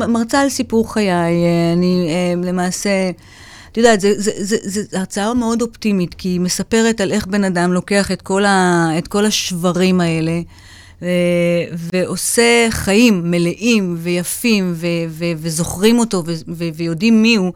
מרצה 0.07 0.41
על 0.41 0.49
סיפור 0.49 0.93
חיי, 0.93 1.11
אה, 1.11 1.73
אני 1.73 2.07
אה, 2.09 2.47
למעשה, 2.47 3.11
את 3.71 3.77
יודעת, 3.77 3.99
זו 4.01 4.81
הרצאה 4.93 5.33
מאוד 5.33 5.61
אופטימית, 5.61 6.13
כי 6.13 6.29
היא 6.29 6.39
מספרת 6.39 7.01
על 7.01 7.11
איך 7.11 7.27
בן 7.27 7.43
אדם 7.43 7.73
לוקח 7.73 8.11
את 8.11 8.21
כל, 8.21 8.45
ה, 8.45 8.89
את 8.97 9.07
כל 9.07 9.25
השברים 9.25 10.01
האלה, 10.01 10.41
אה, 11.01 11.07
ועושה 11.93 12.67
חיים 12.69 13.31
מלאים 13.31 13.97
ויפים, 13.99 14.73
ו, 14.75 14.87
ו, 15.09 15.25
וזוכרים 15.37 15.99
אותו, 15.99 16.23
ו, 16.25 16.33
ו, 16.47 16.63
ויודעים 16.73 17.21
מי 17.21 17.35
הוא. 17.35 17.53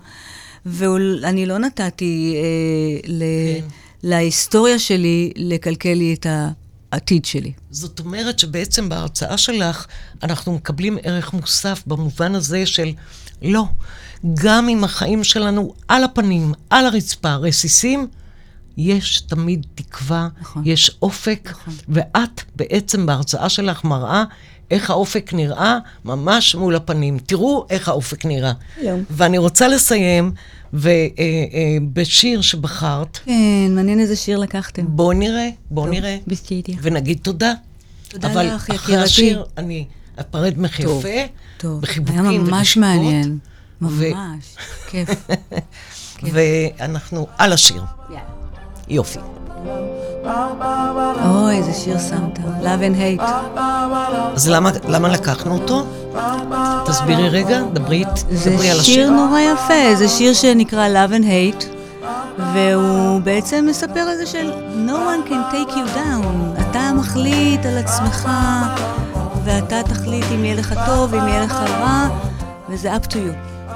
ואני 0.65 1.45
לא 1.45 1.57
נתתי 1.57 2.36
אה, 2.36 2.99
ל, 3.07 3.23
כן. 3.59 3.67
להיסטוריה 4.03 4.79
שלי 4.79 5.31
לקלקל 5.35 5.93
לי 5.93 6.13
את 6.13 6.25
העתיד 6.91 7.25
שלי. 7.25 7.51
זאת 7.71 7.99
אומרת 7.99 8.39
שבעצם 8.39 8.89
בהרצאה 8.89 9.37
שלך 9.37 9.85
אנחנו 10.23 10.53
מקבלים 10.53 10.97
ערך 11.03 11.33
מוסף 11.33 11.83
במובן 11.87 12.35
הזה 12.35 12.65
של 12.65 12.91
לא, 13.41 13.65
גם 14.33 14.69
אם 14.69 14.83
החיים 14.83 15.23
שלנו 15.23 15.73
על 15.87 16.03
הפנים, 16.03 16.53
על 16.69 16.85
הרצפה, 16.85 17.35
רסיסים, 17.35 18.07
יש 18.77 19.21
תמיד 19.21 19.65
תקווה, 19.75 20.27
נכון. 20.41 20.63
יש 20.65 20.91
אופק, 21.01 21.53
ואת 21.89 22.41
בעצם 22.55 23.05
בהרצאה 23.05 23.49
שלך 23.49 23.83
מראה 23.83 24.23
איך 24.72 24.89
האופק 24.89 25.34
נראה 25.34 25.78
ממש 26.05 26.55
מול 26.55 26.76
הפנים. 26.76 27.20
תראו 27.26 27.65
איך 27.70 27.89
האופק 27.89 28.26
נראה. 28.26 28.51
שלום. 28.82 29.03
ואני 29.09 29.38
רוצה 29.38 29.68
לסיים 29.68 30.32
ובשיר 30.74 32.41
שבחרת, 32.41 33.20
כן, 33.26 33.32
מעניין 33.70 33.99
איזה 33.99 34.15
שיר 34.15 34.38
לקחתם. 34.38 34.86
בואו 34.88 35.13
נראה, 35.13 35.49
בואו 35.72 35.88
נראה. 35.88 36.18
בסדר. 36.28 36.74
ונגיד 36.82 37.18
תודה. 37.22 37.53
תודה 38.09 38.32
אבל 38.32 38.45
לך, 38.47 38.70
אחרי 38.70 38.76
יקירתי. 38.76 39.03
השיר 39.03 39.45
אני 39.57 39.86
אפרד 40.20 40.53
ממך 40.57 40.82
טוב, 40.82 41.03
טוב, 41.57 41.82
בחיבוקים 41.82 42.26
היה 42.30 42.39
ממש 42.39 42.78
מעניין. 42.78 43.38
ו- 43.82 44.11
ממש, 44.13 44.55
כיף. 44.89 45.09
ואנחנו 46.34 47.28
על 47.38 47.53
השיר. 47.53 47.82
יופי. 48.89 49.20
אוי, 51.25 51.57
איזה 51.57 51.73
שיר 51.73 51.97
שמת. 51.99 52.37
Love 52.61 52.81
and 52.81 53.21
hate. 53.21 53.23
אז 54.35 54.49
למה, 54.49 54.69
למה 54.87 55.07
לקחנו 55.07 55.53
אותו? 55.53 55.85
תסבירי 56.85 57.29
רגע, 57.29 57.61
דברי, 57.73 58.03
זה 58.31 58.51
דברי 58.51 58.69
על 58.69 58.81
שיר 58.81 58.81
השיר. 58.81 59.09
נורא 59.09 59.39
יפה, 59.39 59.95
זה 59.95 60.07
שיר 60.07 60.33
שנקרא 60.33 60.87
Love 60.87 61.11
and 61.11 61.23
hate, 61.23 61.65
והוא 62.53 63.21
בעצם 63.21 63.65
מספר 63.69 63.99
על 63.99 64.17
זה 64.17 64.25
של 64.25 64.51
No 64.87 64.91
one 64.91 65.29
can 65.29 65.53
take 65.53 65.71
you 65.71 65.97
down. 65.97 66.61
אתה 66.61 66.91
מחליט 66.95 67.65
על 67.65 67.77
עצמך, 67.77 68.29
ואתה 69.43 69.83
תחליט 69.83 70.25
אם 70.35 70.45
יהיה 70.45 70.55
לך 70.55 70.73
טוב, 70.85 71.13
אם 71.15 71.27
יהיה 71.27 71.43
לך 71.43 71.53
רע, 71.53 72.07
וזה 72.69 72.95
up 72.95 73.07
to 73.07 73.15
you. 73.15 73.33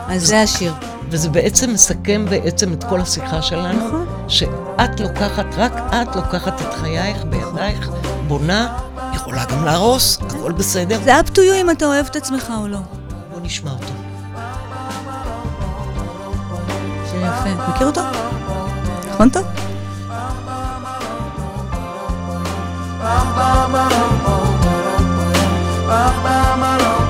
אז 0.08 0.28
זה 0.28 0.42
השיר. 0.42 0.74
וזה 1.12 1.30
בעצם 1.30 1.74
מסכם 1.74 2.26
בעצם 2.30 2.74
את 2.74 2.84
כל 2.84 3.02
השיחה 3.02 3.42
שלנו, 3.42 3.88
נכון. 3.88 4.06
שאת 4.28 5.00
לוקחת, 5.00 5.46
רק 5.58 5.72
את 5.90 6.16
לוקחת 6.16 6.62
את 6.62 6.74
חייך 6.74 7.18
בידייך, 7.30 7.90
בונה, 8.28 8.78
יכולה 9.14 9.46
גם 9.46 9.66
להרוס, 9.66 10.18
הכל 10.22 10.52
בסדר. 10.52 11.00
זה 11.04 11.20
up 11.20 11.24
to 11.24 11.38
you 11.38 11.62
אם 11.62 11.70
אתה 11.70 11.86
אוהב 11.86 12.06
את 12.06 12.16
עצמך 12.16 12.54
או 12.62 12.68
לא. 12.68 12.80
בוא 13.32 13.40
נשמע 13.44 13.72
אותו. 13.72 13.94
שיר 17.12 17.22
יפה. 17.22 17.70
מכיר 17.70 17.88
אותו? 17.88 18.02
נכון 19.14 19.30
טוב? 19.30 19.44
Standing 25.92 27.01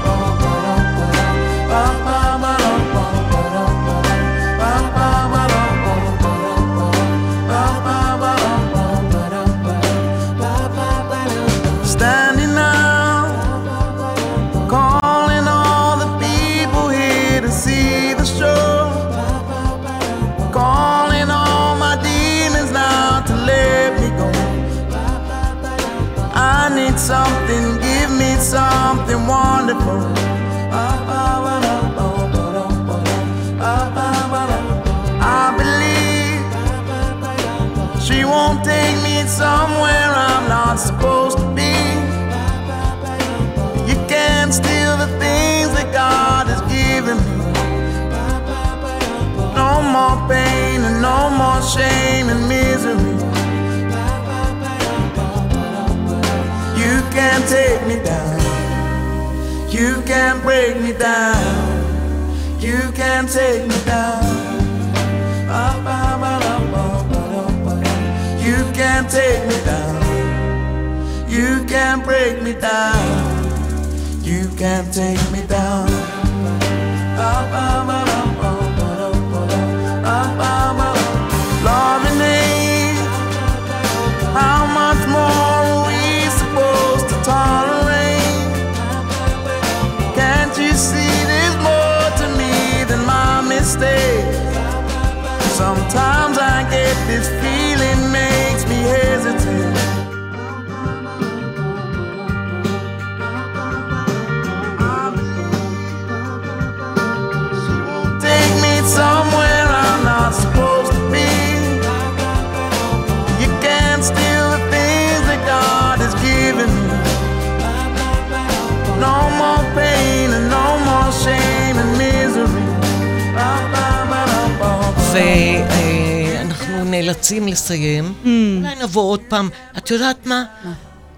נאלצים 127.01 127.47
לסיים. 127.47 128.13
אולי 128.25 128.75
נבוא 128.83 129.01
עוד 129.01 129.21
פעם. 129.29 129.49
את 129.77 129.91
יודעת 129.91 130.25
מה? 130.25 130.43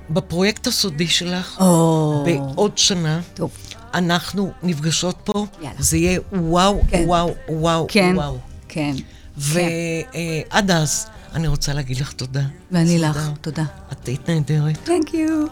בפרויקט 0.10 0.68
הסודי 0.68 1.08
שלך, 1.08 1.58
או, 1.62 2.24
בעוד 2.26 2.78
שנה, 2.78 3.22
טוב. 3.34 3.52
אנחנו 3.94 4.52
נפגשות 4.64 5.16
פה, 5.24 5.46
יאללה. 5.62 5.76
זה 5.80 5.98
יהיה 5.98 6.20
וואו, 6.34 6.82
כן. 6.88 7.04
וואו, 7.06 7.34
וואו, 7.50 7.86
כן, 7.90 8.14
וואו. 8.16 8.38
כן. 8.68 8.94
ועד 9.38 10.72
אז, 10.72 11.08
אני 11.34 11.48
רוצה 11.48 11.74
להגיד 11.74 11.98
לך 11.98 12.12
תודה. 12.12 12.42
ואני 12.72 12.96
תודה. 12.96 13.10
לך, 13.10 13.30
תודה. 13.42 13.64
את 13.92 14.08
היית 14.08 14.30
נהדרת. 14.30 14.90
Thank 14.90 15.10
you. 15.10 15.50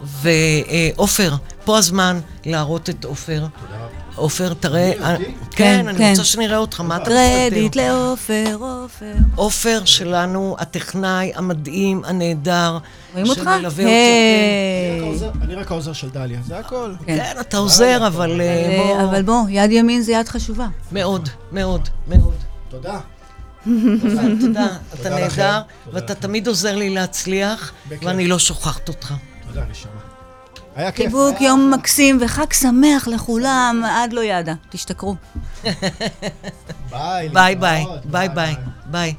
ועופר, 0.96 1.34
פה 1.64 1.78
הזמן 1.78 2.20
להראות 2.46 2.90
את 2.90 3.04
עופר. 3.04 3.46
עופר, 4.14 4.54
תראה... 4.54 4.92
אה, 5.02 5.16
כן, 5.16 5.24
כן, 5.50 5.88
אני 5.88 5.98
כן. 5.98 6.10
רוצה 6.10 6.24
שנראה 6.24 6.58
אותך, 6.58 6.80
מה 6.80 6.96
אתה 6.96 7.04
קרדיט 7.04 7.64
מסתתר? 7.64 8.04
לעופר, 8.04 8.56
עופר. 8.60 9.12
עופר 9.34 9.84
שלנו, 9.84 10.56
הטכנאי 10.58 11.32
המדהים, 11.34 12.02
הנהדר. 12.04 12.78
רואים 13.12 13.28
אותך? 13.28 13.42
שמלווה 13.42 13.84
אותו. 15.00 15.32
אני 15.42 15.54
רק 15.54 15.70
העוזר 15.70 15.92
של 15.92 16.10
דליה, 16.10 16.40
זה 16.46 16.58
הכל. 16.58 16.94
כן, 17.06 17.16
כן, 17.16 17.40
אתה 17.40 17.56
עוזר, 17.56 18.06
אבל 18.06 18.40
אה, 18.40 18.46
אה, 18.46 18.82
בוא... 18.84 19.04
אבל 19.04 19.22
בוא, 19.22 19.48
יד 19.48 19.72
ימין 19.72 20.02
זה 20.02 20.12
יד 20.12 20.28
חשובה. 20.28 20.68
מאוד, 20.92 21.28
מאוד, 21.52 21.88
מאוד. 22.08 22.34
תודה. 22.68 23.00
תודה, 24.40 24.66
אתה. 25.00 25.10
נהדר, 25.10 25.60
ואתה. 25.92 26.14
תמיד 26.14 26.48
עוזר 26.48 26.76
לי 26.76 26.90
להצליח. 26.90 27.72
ואני 27.88 28.28
לא 28.28 28.38
שוכחת 28.38 28.88
אותך. 28.88 29.14
תודה, 29.48 29.64
נשמה. 29.70 29.90
היה 30.76 30.92
כיף. 30.92 31.06
חיבוק, 31.06 31.40
יום 31.40 31.70
מקסים 31.74 32.18
וחג 32.20 32.52
שמח 32.52 33.08
לכולם, 33.08 33.82
עד 33.90 34.12
לא 34.12 34.20
ידע. 34.24 34.54
תשתכרו. 34.70 35.14
ביי. 36.90 37.28
ביי. 37.28 37.56
ביי 38.04 38.28
ביי, 38.28 38.54
ביי. 38.86 39.14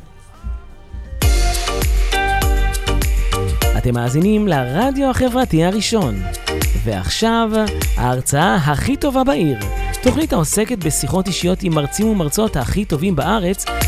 אתם 3.78 3.94
מאזינים 3.94 4.48
לרדיו 4.48 5.10
החברתי 5.10 5.64
הראשון. 5.64 6.16
ועכשיו, 6.84 7.52
ההרצאה 7.98 8.56
הכי 8.56 8.98
טובה 8.98 9.24
בעיר. 9.24 9.60
תוכנית 10.04 10.34
העוסקת 10.34 10.78
בשיחות 10.78 11.28
אישיות 11.28 11.64
עם 11.64 11.76
מרצים 11.76 12.08
ומרצות 12.08 12.56
הכי 12.56 12.86
טובים 12.86 13.16
בארץ, 13.16 13.66